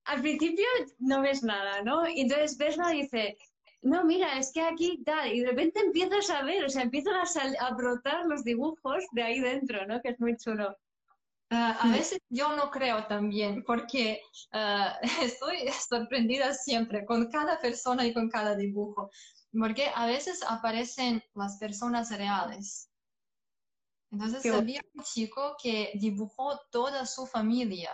al 0.05 0.22
principio 0.22 0.65
no 0.99 1.22
ves 1.22 1.43
nada, 1.43 1.82
¿no? 1.84 2.07
Y 2.07 2.22
entonces 2.22 2.57
Vesna 2.57 2.89
dice, 2.89 3.38
no, 3.82 4.03
mira, 4.03 4.38
es 4.38 4.51
que 4.53 4.61
aquí 4.61 5.01
tal, 5.05 5.34
y 5.34 5.41
de 5.41 5.47
repente 5.47 5.80
empiezas 5.80 6.30
a 6.30 6.43
ver, 6.43 6.63
o 6.63 6.69
sea, 6.69 6.84
empiezan 6.84 7.15
a, 7.15 7.65
a 7.65 7.74
brotar 7.74 8.26
los 8.26 8.43
dibujos 8.43 9.03
de 9.11 9.24
ahí 9.24 9.39
dentro, 9.39 9.86
¿no? 9.88 10.01
Que 10.01 10.09
es 10.09 10.19
muy 10.19 10.38
chulo. 10.38 10.78
Ah, 11.53 11.78
a 11.82 11.91
veces 11.91 12.19
yo 12.30 12.55
no 12.55 12.72
creo 12.72 13.05
también, 13.07 13.63
porque 13.63 14.22
uh, 14.53 14.91
estoy 15.22 15.67
sorprendida 15.89 16.53
siempre 16.53 17.05
con 17.05 17.30
cada 17.30 17.59
persona 17.59 18.05
y 18.05 18.13
con 18.13 18.30
cada 18.30 18.55
dibujo, 18.55 19.11
porque 19.57 19.91
a 19.93 20.05
veces 20.05 20.43
aparecen 20.47 21.23
las 21.33 21.57
personas 21.57 22.09
reales. 22.09 22.89
Entonces 24.11 24.53
había 24.53 24.81
un 24.93 25.03
chico 25.03 25.55
que 25.61 25.91
dibujó 25.95 26.59
toda 26.69 27.05
su 27.05 27.25
familia 27.25 27.91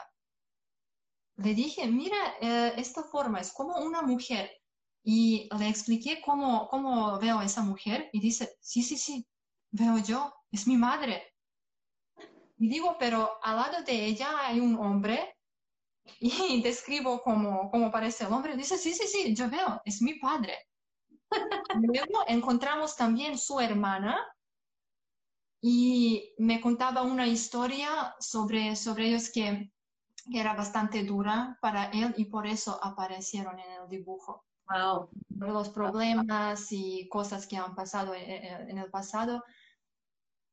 le 1.37 1.53
dije, 1.53 1.85
mira, 1.87 2.17
eh, 2.41 2.73
esta 2.77 3.03
forma 3.03 3.39
es 3.39 3.51
como 3.53 3.77
una 3.77 4.01
mujer. 4.01 4.49
Y 5.03 5.47
le 5.57 5.69
expliqué 5.69 6.21
cómo, 6.21 6.67
cómo 6.67 7.17
veo 7.19 7.39
a 7.39 7.45
esa 7.45 7.61
mujer 7.61 8.09
y 8.11 8.19
dice, 8.19 8.57
sí, 8.59 8.83
sí, 8.83 8.97
sí, 8.97 9.25
veo 9.71 9.99
yo, 9.99 10.33
es 10.51 10.67
mi 10.67 10.75
madre. 10.75 11.33
Y 12.57 12.67
digo, 12.67 12.97
pero 12.99 13.37
al 13.41 13.55
lado 13.55 13.83
de 13.83 14.05
ella 14.05 14.47
hay 14.47 14.59
un 14.59 14.75
hombre 14.75 15.37
y 16.19 16.61
describo 16.61 17.21
cómo, 17.21 17.69
cómo 17.69 17.91
parece 17.91 18.25
el 18.25 18.33
hombre. 18.33 18.57
Dice, 18.57 18.77
sí, 18.77 18.93
sí, 18.93 19.07
sí, 19.07 19.35
yo 19.35 19.49
veo, 19.49 19.79
es 19.85 20.01
mi 20.01 20.15
padre. 20.15 20.57
Luego 21.81 22.23
encontramos 22.27 22.95
también 22.95 23.37
su 23.37 23.59
hermana 23.59 24.17
y 25.61 26.33
me 26.37 26.61
contaba 26.61 27.01
una 27.01 27.27
historia 27.27 28.15
sobre, 28.19 28.75
sobre 28.75 29.07
ellos 29.07 29.29
que 29.31 29.71
que 30.31 30.39
era 30.39 30.53
bastante 30.53 31.03
dura 31.03 31.57
para 31.61 31.85
él 31.85 32.13
y 32.17 32.25
por 32.25 32.47
eso 32.47 32.79
aparecieron 32.83 33.59
en 33.59 33.71
el 33.81 33.89
dibujo. 33.89 34.43
Wow. 34.69 35.09
Los 35.29 35.69
problemas 35.69 36.71
y 36.71 37.07
cosas 37.07 37.47
que 37.47 37.57
han 37.57 37.73
pasado 37.73 38.13
en, 38.13 38.77
el 38.77 38.89
pasado. 38.89 39.43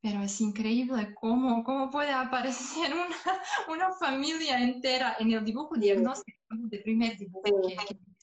Pero 0.00 0.22
es 0.22 0.40
increíble 0.40 1.14
cómo, 1.14 1.64
cómo 1.64 1.90
puede 1.90 2.12
aparecer 2.12 2.92
una, 2.92 3.06
una 3.68 3.92
familia 3.92 4.60
entera 4.60 5.16
en 5.18 5.32
el 5.32 5.44
dibujo 5.44 5.74
diagnóstico 5.76 6.38
del 6.50 6.82
primer 6.82 7.16
dibujo 7.16 7.42
que, 7.66 7.74
hizo. 7.74 8.13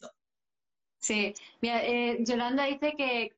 Sí, 1.01 1.33
mira, 1.61 1.83
eh, 1.83 2.19
Yolanda 2.23 2.65
dice 2.65 2.93
que, 2.95 3.35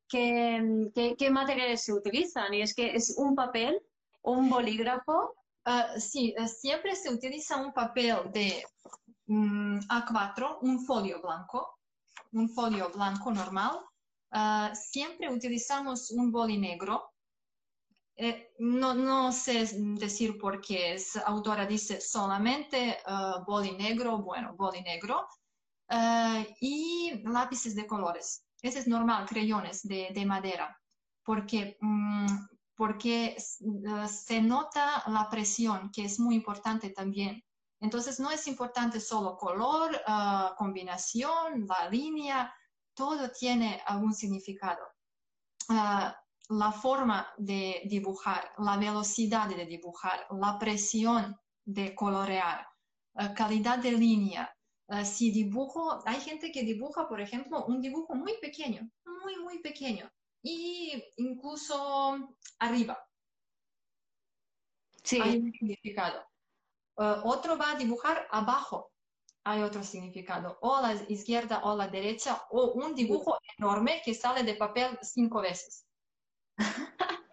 qué 1.18 1.30
materiales 1.32 1.82
se 1.84 1.93
utilizan 1.93 2.53
y 2.53 2.61
es 2.61 2.76
que 2.76 2.93
es 2.93 3.16
un 3.18 3.36
papel, 3.36 3.82
un 4.22 4.49
bolígrafo 4.49 5.34
Uh, 5.66 5.97
sí, 5.97 6.36
eh, 6.38 6.47
siempre 6.47 6.93
se 6.93 7.09
utiliza 7.09 7.55
un 7.55 7.72
papel 7.72 8.18
de 8.34 8.66
um, 9.28 9.80
A4, 9.80 10.57
un 10.61 10.86
folio 10.86 11.22
blanco, 11.22 11.80
un 12.34 12.49
folio 12.49 12.89
blanco 12.89 13.32
normal. 13.32 13.80
Uh, 14.34 14.76
siempre 14.76 15.32
utilizamos 15.32 16.11
un 16.11 16.32
boli 16.32 16.57
negro. 16.57 17.14
Eh, 18.18 18.51
no, 18.59 18.93
no, 18.93 19.32
sé 19.32 19.66
decir 19.97 20.38
por 20.38 20.59
qué, 20.59 20.95
es, 20.95 21.16
autora 21.16 21.66
dice 21.66 22.01
solamente 22.01 22.97
uh, 23.07 23.43
boli 23.45 23.72
negro, 23.72 24.18
bueno, 24.18 24.53
boli 24.57 24.82
negro. 24.82 25.26
Y 26.59 27.21
lápices 27.25 27.75
de 27.75 27.88
colores. 27.88 28.45
Ese 28.61 28.79
es 28.79 28.88
normal, 28.88 29.25
creyones 29.27 29.81
de, 29.84 30.09
de 30.13 30.25
madera, 30.25 30.79
porque 31.23 31.77
um, 31.81 32.25
porque 32.75 33.36
eh, 33.38 34.07
se 34.07 34.41
nota 34.41 35.03
la 35.07 35.29
presión, 35.29 35.91
que 35.91 36.05
es 36.05 36.19
muy 36.19 36.36
importante 36.36 36.89
también. 36.89 37.43
Entonces, 37.79 38.19
no 38.19 38.31
es 38.31 38.47
importante 38.47 38.99
solo 38.99 39.38
color, 39.38 39.95
eh, 39.95 40.49
combinación, 40.57 41.67
la 41.67 41.89
línea, 41.89 42.53
todo 42.93 43.29
tiene 43.31 43.81
algún 43.86 44.13
significado. 44.13 44.84
La 46.49 46.71
forma 46.73 47.27
de 47.38 47.84
dibujar, 47.86 48.51
la 48.57 48.77
velocidad 48.77 49.47
de 49.47 49.65
dibujar, 49.65 50.27
la 50.29 50.59
presión 50.59 51.36
de 51.63 51.95
colorear, 51.95 52.67
calidad 53.34 53.79
de 53.79 53.93
línea. 53.93 54.53
Si 55.05 55.31
dibujo, 55.31 56.01
hay 56.05 56.19
gente 56.19 56.51
que 56.51 56.63
dibuja, 56.63 57.07
por 57.07 57.21
ejemplo, 57.21 57.65
un 57.65 57.81
dibujo 57.81 58.15
muy 58.15 58.34
pequeño, 58.41 58.89
muy, 59.05 59.38
muy 59.38 59.59
pequeño, 59.59 60.11
y 60.43 61.03
incluso 61.17 62.36
arriba. 62.59 62.99
Sí. 65.03 65.19
Hay 65.21 65.38
un 65.38 65.51
significado. 65.51 66.19
Eh, 66.97 67.15
otro 67.23 67.57
va 67.57 67.71
a 67.71 67.75
dibujar 67.75 68.27
abajo. 68.31 68.91
Hay 69.45 69.61
otro 69.61 69.84
significado. 69.84 70.57
O 70.61 70.81
la 70.81 70.93
izquierda 71.09 71.61
o 71.63 71.71
a 71.71 71.75
la 71.75 71.88
derecha. 71.88 72.41
O 72.51 72.71
un 72.73 72.95
dibujo 72.95 73.38
enorme 73.57 74.01
que 74.03 74.13
sale 74.13 74.43
de 74.43 74.55
papel 74.55 74.97
cinco 75.01 75.41
veces. 75.41 75.86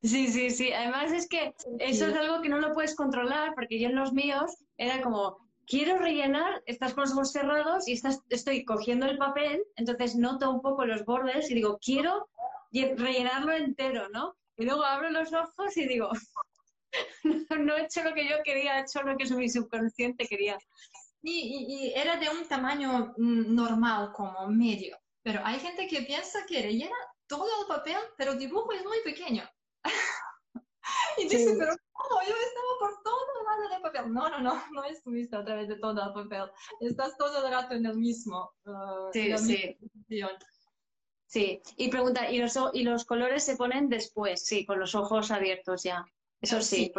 Sí, 0.00 0.28
sí, 0.28 0.50
sí. 0.50 0.72
Además 0.72 1.10
es 1.10 1.28
que 1.28 1.52
eso 1.80 2.06
es 2.06 2.14
algo 2.14 2.40
que 2.40 2.48
no 2.48 2.60
lo 2.60 2.72
puedes 2.72 2.94
controlar 2.94 3.52
porque 3.56 3.80
yo 3.80 3.88
en 3.88 3.96
los 3.96 4.12
míos 4.12 4.64
era 4.76 5.02
como, 5.02 5.47
quiero 5.68 5.98
rellenar, 5.98 6.62
estás 6.66 6.94
con 6.94 7.02
los 7.02 7.12
ojos 7.12 7.32
cerrados 7.32 7.86
y 7.86 7.92
estás, 7.92 8.22
estoy 8.30 8.64
cogiendo 8.64 9.06
el 9.06 9.18
papel, 9.18 9.62
entonces 9.76 10.16
noto 10.16 10.50
un 10.50 10.62
poco 10.62 10.86
los 10.86 11.04
bordes 11.04 11.50
y 11.50 11.54
digo, 11.54 11.78
quiero 11.78 12.28
rellenarlo 12.72 13.52
entero, 13.52 14.08
¿no? 14.08 14.36
Y 14.56 14.64
luego 14.64 14.84
abro 14.84 15.10
los 15.10 15.32
ojos 15.32 15.76
y 15.76 15.86
digo, 15.86 16.10
no, 17.58 17.76
he 17.76 17.84
hecho 17.84 18.02
lo 18.02 18.14
que 18.14 18.28
yo 18.28 18.36
quería, 18.42 18.78
he 18.78 18.82
hecho 18.82 19.02
lo 19.02 19.16
que 19.16 19.32
mi 19.34 19.48
subconsciente 19.48 20.26
quería. 20.26 20.58
Y, 21.22 21.66
y, 21.68 21.92
era 21.94 22.16
de 22.16 22.30
un 22.30 22.46
tamaño 22.48 23.14
mm, 23.16 23.54
normal, 23.54 24.12
como 24.12 24.48
medio. 24.48 24.96
Pero 25.22 25.40
hay 25.44 25.58
gente 25.60 25.86
que 25.86 26.02
piensa 26.02 26.46
que 26.46 26.62
rellena 26.62 26.96
todo 27.26 27.46
el 27.60 27.66
papel, 27.66 27.98
pero 28.16 28.32
el 28.32 28.38
dibujo 28.38 28.72
es 28.72 28.84
muy 28.84 28.98
pequeño. 29.04 29.48
y 31.18 31.28
dice, 31.28 31.56
pero 31.58 31.74
¿cómo? 31.92 32.20
Yo 32.22 32.34
estaba 32.34 32.72
por 32.78 33.02
todo 33.02 33.18
el 33.38 33.44
lado 33.44 33.74
de 33.74 33.80
papel. 33.80 34.12
No, 34.12 34.28
no, 34.28 34.40
no, 34.40 34.62
no 34.72 34.84
estuviste 34.84 35.36
a 35.36 35.44
través 35.44 35.68
de 35.68 35.76
todo 35.76 35.92
el 35.92 36.12
papel. 36.12 36.50
Estás 36.80 37.16
todo 37.16 37.44
el 37.44 37.52
rato 37.52 37.74
en 37.74 37.86
el 37.86 37.96
mismo. 37.96 38.52
Uh, 38.64 39.12
sí, 39.12 39.36
sí. 39.38 39.76
Sí, 41.26 41.60
y 41.76 41.90
pregunta, 41.90 42.30
¿y 42.30 42.38
los, 42.38 42.58
¿y 42.72 42.84
los 42.84 43.04
colores 43.04 43.44
se 43.44 43.56
ponen 43.56 43.90
después? 43.90 44.46
Sí, 44.46 44.64
con 44.64 44.80
los 44.80 44.94
ojos 44.94 45.30
abiertos 45.30 45.82
ya. 45.82 46.02
Eso 46.40 46.62
sí. 46.62 46.90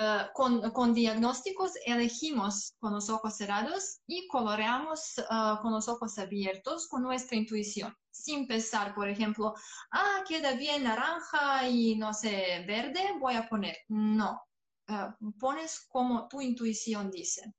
Eh, 0.00 0.26
con, 0.32 0.94
diagnósticos 0.94 1.72
elegimos 1.84 2.74
con 2.78 2.92
los 2.94 3.10
ojos 3.10 3.36
cerrados 3.36 4.00
y 4.06 4.28
coloreamos 4.28 5.18
eh, 5.18 5.24
con 5.60 5.72
los 5.72 5.88
ojos 5.88 6.16
abiertos 6.18 6.86
con 6.86 7.02
nuestra 7.02 7.36
intuición, 7.36 7.96
sin 8.10 8.46
pensar, 8.46 8.94
por 8.94 9.08
ejemplo, 9.08 9.54
ah, 9.90 10.22
queda 10.28 10.52
bien 10.52 10.84
naranja 10.84 11.68
y 11.68 11.96
no 11.96 12.14
sé, 12.14 12.64
verde, 12.68 13.14
voy 13.18 13.34
a 13.34 13.48
poner. 13.48 13.76
No, 13.88 14.40
eh, 14.86 15.08
pones 15.40 15.86
como 15.88 16.28
tu 16.28 16.40
intuición 16.40 17.10
dice. 17.10 17.52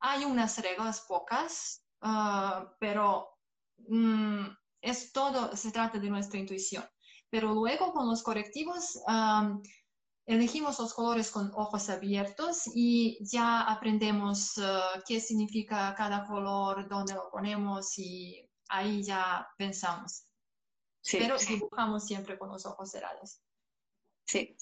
Hay 0.00 0.24
unas 0.24 0.58
reglas 0.58 1.04
pocas, 1.06 1.84
pero 2.80 3.28
mm, 3.88 4.46
es 4.80 5.12
todo, 5.12 5.56
se 5.56 5.70
trata 5.70 5.98
de 6.00 6.10
nuestra 6.10 6.38
intuición. 6.40 6.84
Pero 7.30 7.54
luego 7.54 7.92
con 7.92 8.08
los 8.08 8.22
correctivos 8.22 8.98
elegimos 10.26 10.78
los 10.80 10.92
colores 10.92 11.30
con 11.30 11.52
ojos 11.54 11.88
abiertos 11.88 12.62
y 12.74 13.18
ya 13.24 13.62
aprendemos 13.62 14.58
eh, 14.58 14.62
qué 15.06 15.20
significa 15.20 15.94
cada 15.96 16.26
color, 16.26 16.88
dónde 16.88 17.14
lo 17.14 17.30
ponemos 17.30 17.96
y 17.98 18.48
ahí 18.68 19.02
ya 19.02 19.48
pensamos. 19.56 20.24
Pero 21.10 21.36
dibujamos 21.38 22.04
siempre 22.04 22.36
con 22.36 22.50
los 22.50 22.66
ojos 22.66 22.90
cerrados. 22.90 23.40
Sí. 24.26 24.56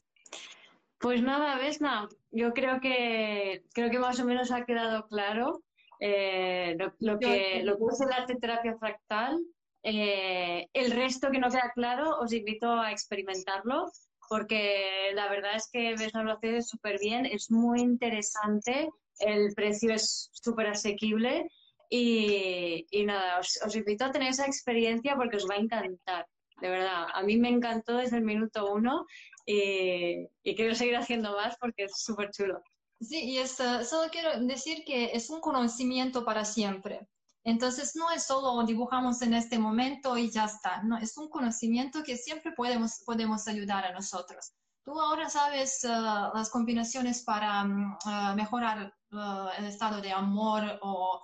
Pues 0.99 1.23
nada, 1.23 1.57
Vesna, 1.57 2.09
yo 2.31 2.53
creo 2.53 2.81
que 2.81 3.65
creo 3.73 3.91
que 3.91 3.99
más 3.99 4.21
o 4.21 4.27
menos 4.27 4.51
ha 4.51 4.67
quedado 4.67 5.07
claro 5.07 5.63
eh, 6.01 6.77
lo, 6.99 7.19
que, 7.19 7.63
lo 7.65 7.79
que 7.79 7.85
es 7.93 8.01
el 8.01 8.13
arte 8.13 8.37
terapia 8.37 8.77
fractal. 8.79 9.43
Eh, 9.83 10.69
el 10.73 10.91
resto 10.93 11.31
que 11.31 11.39
no 11.39 11.49
queda 11.49 11.73
claro, 11.75 12.19
os 12.19 12.33
invito 12.33 12.71
a 12.71 12.91
experimentarlo 12.91 13.91
porque 14.35 15.13
la 15.15 15.29
verdad 15.29 15.55
es 15.55 15.69
que 15.71 15.95
ves 15.95 16.13
lo 16.13 16.33
hace 16.33 16.61
súper 16.61 16.99
bien, 16.99 17.25
es 17.25 17.53
muy 17.53 17.81
interesante, 17.81 18.89
el 19.21 19.55
precio 19.55 19.95
es 19.95 20.29
súper 20.33 20.67
asequible 20.67 21.49
y, 21.89 22.85
nada, 23.07 23.39
os, 23.39 23.77
invito 23.77 24.07
a 24.07 24.11
tener 24.11 24.31
esa 24.31 24.45
experiencia 24.45 25.15
porque 25.15 25.37
os 25.37 25.47
va 25.49 25.55
a 25.55 25.59
encantar, 25.59 26.27
de 26.61 26.69
verdad. 26.69 27.07
A 27.15 27.23
mí 27.23 27.37
me 27.37 27.49
encantó 27.49 27.99
desde 27.99 28.17
el 28.17 28.25
minuto 28.25 28.73
uno 28.73 29.07
y, 29.47 30.27
quiero 30.43 30.75
seguir 30.75 30.97
haciendo 30.97 31.37
más 31.37 31.57
porque 31.61 31.85
es 31.85 31.93
súper 31.97 32.33
chulo. 32.33 32.61
Sí, 33.01 33.23
y 33.23 33.39
es, 33.39 33.53
solo 33.53 34.11
quiero 34.11 34.41
decir 34.41 34.83
que 34.85 35.13
es 35.13 35.31
un 35.31 35.39
conocimiento 35.41 36.25
para 36.25 36.45
siempre. 36.45 37.07
Entonces, 37.45 37.95
no 37.95 38.11
es 38.11 38.25
solo 38.25 38.65
dibujamos 38.65 39.21
en 39.21 39.35
este 39.35 39.59
momento 39.59 40.17
y 40.17 40.31
ya 40.31 40.47
está, 40.47 40.83
no, 40.83 40.97
es 40.97 41.17
un 41.19 41.29
conocimiento 41.29 42.03
que 42.03 42.17
siempre 42.17 42.53
podemos, 42.53 43.03
podemos 43.05 43.47
ayudar 43.47 43.85
a 43.85 43.93
nosotros. 43.93 44.55
Tú 44.83 44.99
ahora 44.99 45.29
sabes 45.29 45.85
uh, 45.85 46.35
las 46.35 46.51
combinaciones 46.51 47.23
para 47.23 47.65
mm, 47.65 47.99
uh, 48.05 48.35
mejorar 48.35 48.95
uh, 49.13 49.49
el 49.59 49.67
estado 49.67 50.01
de 50.01 50.13
amor 50.13 50.79
o 50.83 51.21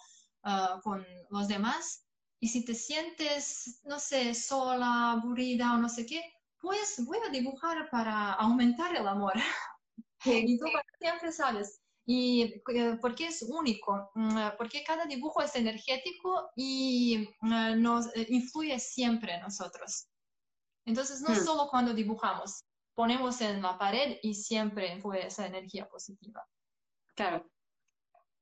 con 0.83 1.05
los 1.29 1.49
demás. 1.49 2.07
Y 2.41 2.49
si 2.49 2.65
te 2.65 2.75
sientes, 2.75 3.83
no 3.85 3.99
sé, 3.99 4.35
sola, 4.35 5.13
aburrida 5.13 5.75
o 5.75 5.77
no 5.77 5.91
sé 5.91 6.07
qué, 6.07 6.23
pues 6.59 7.05
voy 7.05 7.19
a 7.27 7.31
dibujar 7.31 7.91
para 7.91 8.33
aumentar 8.33 8.97
el 8.97 9.07
amor. 9.07 9.35
y 10.25 10.59
tú 10.59 10.65
siempre 10.99 11.33
sabes, 11.33 11.80
y 12.07 12.43
eh, 12.43 12.99
porque 13.01 13.27
es 13.27 13.43
único, 13.43 14.11
mm, 14.15 14.57
porque 14.59 14.83
cada 14.85 15.07
dibujo 15.07 15.43
es 15.43 15.55
energético 15.55 16.51
y 16.57 17.29
mm, 17.41 17.81
nos 17.81 18.07
eh, 18.17 18.27
influye 18.31 18.79
siempre 18.79 19.35
en 19.35 19.43
nosotros. 19.43 20.09
Entonces, 20.87 21.21
no 21.21 21.31
hmm. 21.31 21.45
solo 21.45 21.69
cuando 21.71 21.95
dibujamos, 21.95 22.65
ponemos 22.95 23.41
en 23.41 23.63
la 23.63 23.79
pared 23.79 24.19
y 24.23 24.35
siempre 24.35 24.93
influye 24.93 25.27
esa 25.27 25.47
energía 25.47 25.89
positiva. 25.89 26.45
Claro. 27.15 27.49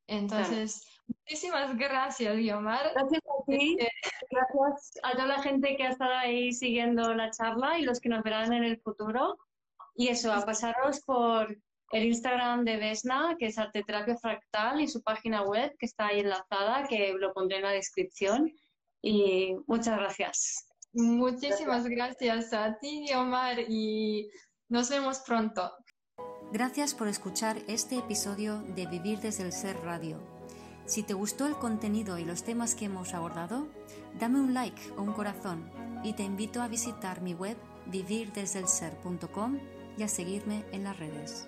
Entonces, 0.06 0.86
muchísimas 1.06 1.76
gracias, 1.76 2.36
Guiomar. 2.36 2.92
Gracias 2.94 3.22
a 3.22 3.44
ti. 3.44 3.76
Este, 3.78 3.90
gracias 4.30 4.92
a 5.02 5.12
toda 5.12 5.26
la 5.26 5.42
gente 5.42 5.76
que 5.76 5.84
ha 5.84 5.90
estado 5.90 6.14
ahí 6.14 6.52
siguiendo 6.52 7.12
la 7.12 7.30
charla 7.30 7.78
y 7.78 7.82
los 7.82 8.00
que 8.00 8.08
nos 8.08 8.22
verán 8.22 8.52
en 8.54 8.64
el 8.64 8.80
futuro. 8.80 9.36
Y 9.94 10.08
eso, 10.08 10.32
a 10.32 10.46
pasaros 10.46 11.02
por 11.02 11.54
el 11.92 12.04
Instagram 12.04 12.64
de 12.64 12.76
Vesna, 12.76 13.36
que 13.38 13.46
es 13.46 13.58
Arteterapia 13.58 14.16
Fractal, 14.16 14.80
y 14.80 14.88
su 14.88 15.02
página 15.02 15.42
web, 15.42 15.74
que 15.78 15.86
está 15.86 16.08
ahí 16.08 16.20
enlazada, 16.20 16.86
que 16.86 17.14
lo 17.18 17.32
pondré 17.32 17.58
en 17.58 17.64
la 17.64 17.70
descripción. 17.70 18.52
Y 19.02 19.54
muchas 19.66 19.98
gracias. 19.98 20.68
Muchísimas 20.92 21.86
gracias, 21.86 22.52
a 22.52 22.78
ti, 22.78 23.06
Omar, 23.14 23.58
y 23.68 24.28
nos 24.68 24.90
vemos 24.90 25.20
pronto. 25.20 25.72
Gracias 26.52 26.94
por 26.94 27.08
escuchar 27.08 27.58
este 27.68 27.98
episodio 27.98 28.62
de 28.62 28.86
Vivir 28.86 29.20
desde 29.20 29.44
el 29.44 29.52
Ser 29.52 29.76
Radio. 29.82 30.18
Si 30.86 31.02
te 31.02 31.12
gustó 31.12 31.46
el 31.46 31.54
contenido 31.56 32.18
y 32.18 32.24
los 32.24 32.42
temas 32.42 32.74
que 32.74 32.86
hemos 32.86 33.12
abordado, 33.12 33.68
dame 34.18 34.40
un 34.40 34.54
like 34.54 34.80
o 34.96 35.02
un 35.02 35.12
corazón 35.12 35.70
y 36.02 36.14
te 36.14 36.22
invito 36.22 36.62
a 36.62 36.68
visitar 36.68 37.20
mi 37.20 37.34
web 37.34 37.58
vivirdesdelser.com 37.86 39.58
y 39.98 40.02
a 40.02 40.08
seguirme 40.08 40.64
en 40.72 40.84
las 40.84 40.98
redes. 40.98 41.46